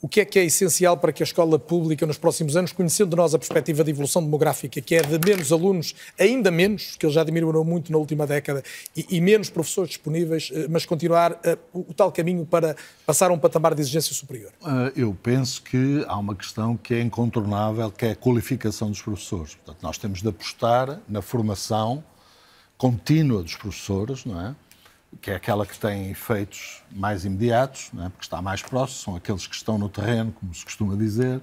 [0.06, 3.16] o que é que é essencial para que a escola pública nos próximos anos, conhecendo
[3.16, 7.12] nós a perspectiva de evolução demográfica, que é de menos alunos, ainda menos, que eles
[7.12, 8.62] já diminuíram muito na última década,
[8.96, 13.32] e, e menos professores disponíveis, eh, mas continuar uh, o, o, tal caminho para passar
[13.32, 14.52] a um patamar de exigência superior?
[14.62, 19.02] Uh, eu penso que há uma questão que é incontornável, que é a qualificação dos
[19.02, 19.56] professores.
[19.56, 22.04] Portanto, nós temos de apostar na formação
[22.78, 24.54] contínua dos professores, não é?
[25.20, 28.08] Que é aquela que tem efeitos mais imediatos, é?
[28.08, 31.40] porque está mais próximo, são aqueles que estão no terreno, como se costuma dizer,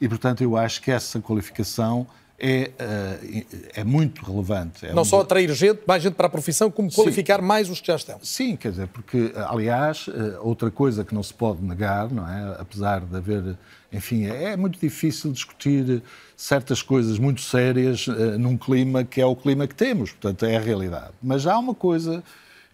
[0.00, 2.06] e, portanto, eu acho que essa qualificação
[2.38, 3.44] é, eh,
[3.76, 4.86] é muito relevante.
[4.86, 5.04] É Não um...
[5.04, 7.46] só atrair gente, mais gente para a profissão, como qualificar Sim.
[7.46, 8.18] mais os que já estão.
[8.22, 12.56] Sim, quer dizer, porque, aliás, eh, outra coisa que não se pode negar, não é?
[12.60, 13.56] apesar de haver,
[13.90, 16.02] enfim, é muito difícil discutir
[16.36, 20.56] certas coisas muito sérias uh, num clima que é o clima que temos, portanto, é
[20.56, 21.12] a realidade.
[21.22, 22.22] Mas há uma coisa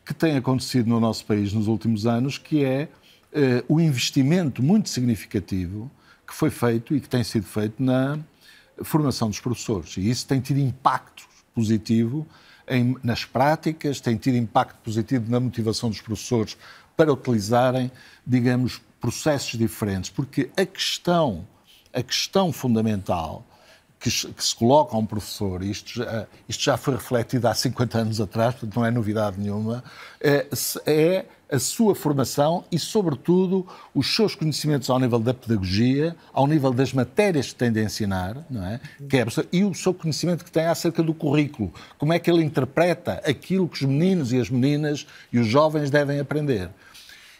[0.04, 2.88] que tem acontecido no nosso país nos últimos anos, que é
[3.32, 5.90] uh, o investimento muito significativo
[6.26, 8.18] que foi feito e que tem sido feito na
[8.82, 9.96] formação dos professores.
[9.96, 11.24] E isso tem tido impacto
[11.54, 12.26] positivo
[12.66, 16.56] em, nas práticas, tem tido impacto positivo na motivação dos professores
[16.96, 17.90] para utilizarem,
[18.26, 21.46] digamos, processos diferentes, porque a questão,
[21.92, 23.44] a questão fundamental
[24.02, 27.98] que, que, se coloca a um professor, isto já, isto já foi refletido há 50
[27.98, 29.84] anos atrás, portanto não é novidade nenhuma,
[30.20, 30.46] é,
[30.84, 36.72] é a sua formação e, sobretudo, os seus conhecimentos ao nível da pedagogia, ao nível
[36.72, 38.80] das matérias que tem de ensinar, não é?
[39.08, 41.70] Que é e o seu conhecimento que tem acerca do currículo.
[41.98, 45.90] Como é que ele interpreta aquilo que os meninos e as meninas e os jovens
[45.90, 46.70] devem aprender.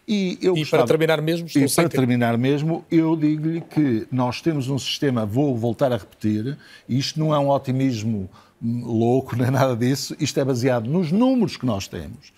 [0.07, 4.41] E, eu e gostava, para terminar mesmo, e para terminar mesmo, eu digo-lhe que nós
[4.41, 6.59] temos um sistema, vou voltar a repetir,
[6.89, 8.29] e isto não é um otimismo
[8.61, 12.33] louco, nem nada disso, isto é baseado nos números que nós temos.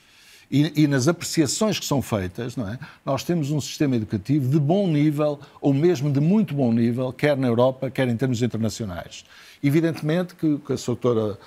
[0.50, 2.78] E, e, nas apreciações que são feitas, não é?
[3.04, 7.36] nós temos um sistema educativo de bom nível, ou mesmo de muito bom nível, quer
[7.36, 9.24] na Europa, quer em termos internacionais.
[9.62, 11.38] Evidentemente que, que a doutora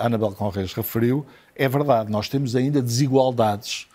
[0.00, 3.88] Ana Belcon Reis referiu, é verdade, nós temos ainda desigualdades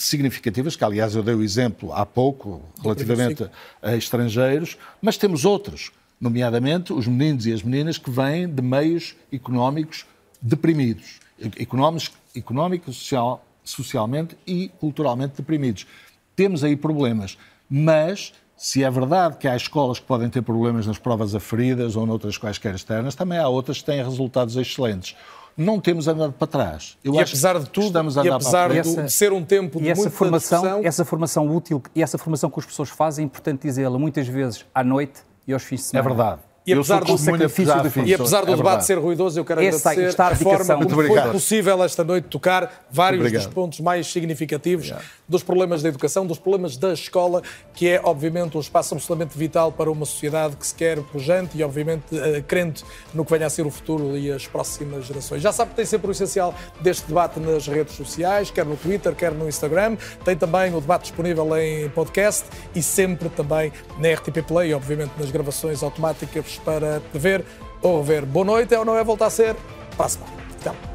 [0.00, 3.48] significativas, que aliás eu dei o exemplo há pouco, relativamente
[3.82, 9.14] a estrangeiros, mas temos outros, nomeadamente os meninos e as meninas que vêm de meios
[9.32, 10.06] económicos
[10.40, 11.20] deprimidos,
[11.58, 15.86] económicos, económico, social, socialmente e culturalmente deprimidos.
[16.34, 17.36] Temos aí problemas,
[17.68, 22.06] mas se é verdade que há escolas que podem ter problemas nas provas aferidas ou
[22.06, 25.16] noutras quaisquer externas, também há outras que têm resultados excelentes
[25.56, 26.96] não temos andado para trás.
[27.04, 29.06] Eu e apesar de tudo, estamos a andar e apesar para trás.
[29.06, 30.84] de ser um tempo de e essa formação, discussão...
[30.84, 34.64] essa formação útil e essa formação que as pessoas fazem, é importante dizê-la muitas vezes
[34.74, 36.08] à noite e aos fins de semana.
[36.08, 36.49] É verdade.
[36.66, 37.72] E apesar, do, sacrifício
[38.04, 41.30] e apesar do é debate ser ruidoso, eu quero Essa, agradecer a forma como foi
[41.32, 45.08] possível esta noite tocar vários dos pontos mais significativos obrigado.
[45.26, 47.42] dos problemas da educação, dos problemas da escola,
[47.72, 51.64] que é, obviamente, um espaço absolutamente vital para uma sociedade que se quer pujante e,
[51.64, 52.84] obviamente, uh, crente
[53.14, 55.40] no que venha a ser o futuro e as próximas gerações.
[55.40, 59.14] Já sabe que tem sempre o essencial deste debate nas redes sociais, quer no Twitter,
[59.14, 59.96] quer no Instagram.
[60.26, 65.30] Tem também o debate disponível em podcast e sempre também na RTP Play, obviamente, nas
[65.30, 67.44] gravações automáticas para ver
[67.82, 68.24] ou rever.
[68.26, 69.04] Boa noite, é ou não é?
[69.04, 69.56] voltar a ser.
[69.96, 70.18] Passa.
[70.18, 70.90] a semana.